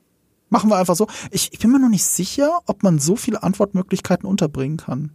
[0.50, 1.06] Machen wir einfach so.
[1.30, 5.12] Ich, ich bin mir noch nicht sicher, ob man so viele Antwortmöglichkeiten unterbringen kann.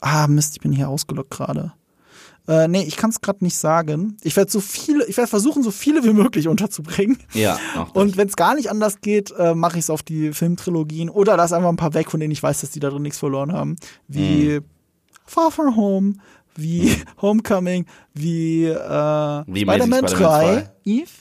[0.00, 1.74] Ah, Mist, ich bin hier ausgelockt gerade.
[2.48, 4.16] Äh, nee, ich kann es gerade nicht sagen.
[4.22, 7.18] Ich werde so viele, ich werde versuchen, so viele wie möglich unterzubringen.
[7.34, 7.58] Ja.
[7.92, 11.36] Und wenn es gar nicht anders geht, äh, mache ich es auf die Filmtrilogien oder
[11.36, 13.52] lass einfach ein paar weg, von denen ich weiß, dass die da drin nichts verloren
[13.52, 13.76] haben.
[14.08, 14.60] Wie
[15.26, 16.14] Far From Home,
[16.54, 21.10] wie Homecoming, wie, äh, Wie Spider-Man Amazing 3, Spider-Man Eve.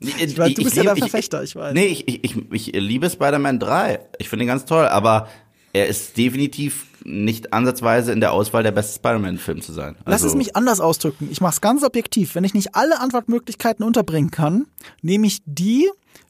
[0.00, 1.74] Ich weiß, du bist ja der Verfechter, ich weiß.
[1.74, 3.98] Nee, ich, ich, ich, ich liebe Spider-Man 3.
[4.18, 5.26] Ich finde ihn ganz toll, aber
[5.72, 9.96] er ist definitiv nicht ansatzweise in der Auswahl der beste Spider-Man-Film zu sein.
[10.04, 11.28] Lass Also, es mich anders ausdrücken.
[11.30, 12.34] Ich mache es ganz objektiv.
[12.34, 14.66] Wenn ich nicht alle Antwortmöglichkeiten unterbringen kann,
[15.02, 15.88] nehme ich die,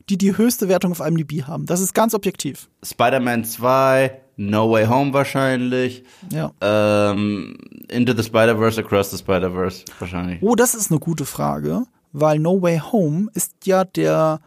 [0.08, 1.66] die die höchste Wertung auf IMDb haben.
[1.66, 2.68] Das ist ganz objektiv.
[2.84, 6.52] Spider-Man 2, No Way Home wahrscheinlich, Ja.
[6.60, 7.56] ähm,
[7.90, 10.38] Into the Spider-Verse, Across the Spider-Verse wahrscheinlich.
[10.42, 14.40] Oh, das ist eine gute Frage, weil No Way Home ist ja der,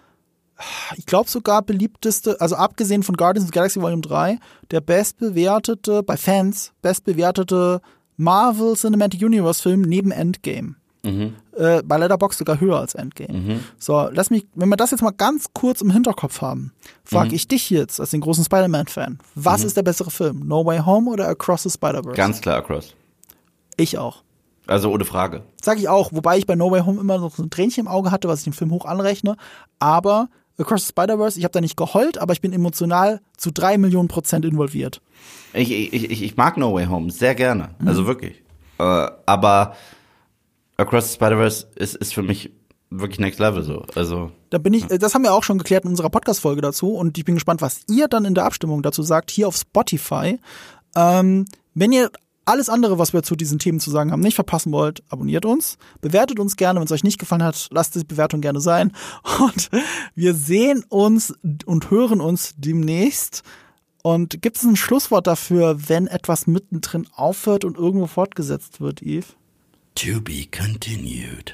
[0.98, 4.40] ich glaube sogar beliebteste, also abgesehen von Guardians of the Galaxy Volume 3,
[4.72, 7.82] der bestbewertete, bei Fans, bestbewertete
[8.18, 10.76] Marvel Cinematic Universe Film neben Endgame.
[11.04, 13.60] Äh, bei Letterboxd sogar höher als Endgame.
[13.80, 16.74] So, lass mich, wenn wir das jetzt mal ganz kurz im Hinterkopf haben,
[17.04, 20.44] frage ich dich jetzt als den großen Spider-Man-Fan, was ist der bessere Film?
[20.46, 22.16] No Way Home oder Across the Spider-Verse?
[22.16, 22.96] Ganz klar Across.
[23.78, 24.22] Ich auch.
[24.68, 25.44] Also ohne Frage.
[25.62, 27.88] Sag ich auch, wobei ich bei No Way Home immer noch so ein Tränchen im
[27.88, 29.36] Auge hatte, was ich dem Film hoch anrechne.
[29.80, 33.78] Aber Across the Spider-Verse, ich habe da nicht geheult, aber ich bin emotional zu drei
[33.78, 35.02] Millionen Prozent involviert.
[35.54, 37.76] Ich, ich, ich, ich mag No Way Home sehr gerne.
[37.80, 37.88] Mhm.
[37.88, 38.44] Also wirklich.
[38.78, 38.84] Äh,
[39.26, 39.76] aber
[40.78, 42.52] Across the Spider-Verse ist, ist für mich
[42.90, 43.86] wirklich next level so.
[43.96, 47.18] Also Da bin ich, das haben wir auch schon geklärt in unserer Podcast-Folge dazu und
[47.18, 50.40] ich bin gespannt, was ihr dann in der Abstimmung dazu sagt, hier auf Spotify.
[50.96, 52.12] Ähm, wenn ihr
[52.46, 55.78] alles andere, was wir zu diesen Themen zu sagen haben, nicht verpassen wollt, abonniert uns,
[56.02, 56.80] bewertet uns gerne.
[56.80, 58.92] Wenn es euch nicht gefallen hat, lasst die Bewertung gerne sein.
[59.40, 59.70] Und
[60.16, 61.34] wir sehen uns
[61.66, 63.44] und hören uns demnächst.
[64.04, 69.36] Und gibt es ein Schlusswort dafür, wenn etwas mittendrin aufhört und irgendwo fortgesetzt wird, Yves?
[69.96, 71.54] to be continued.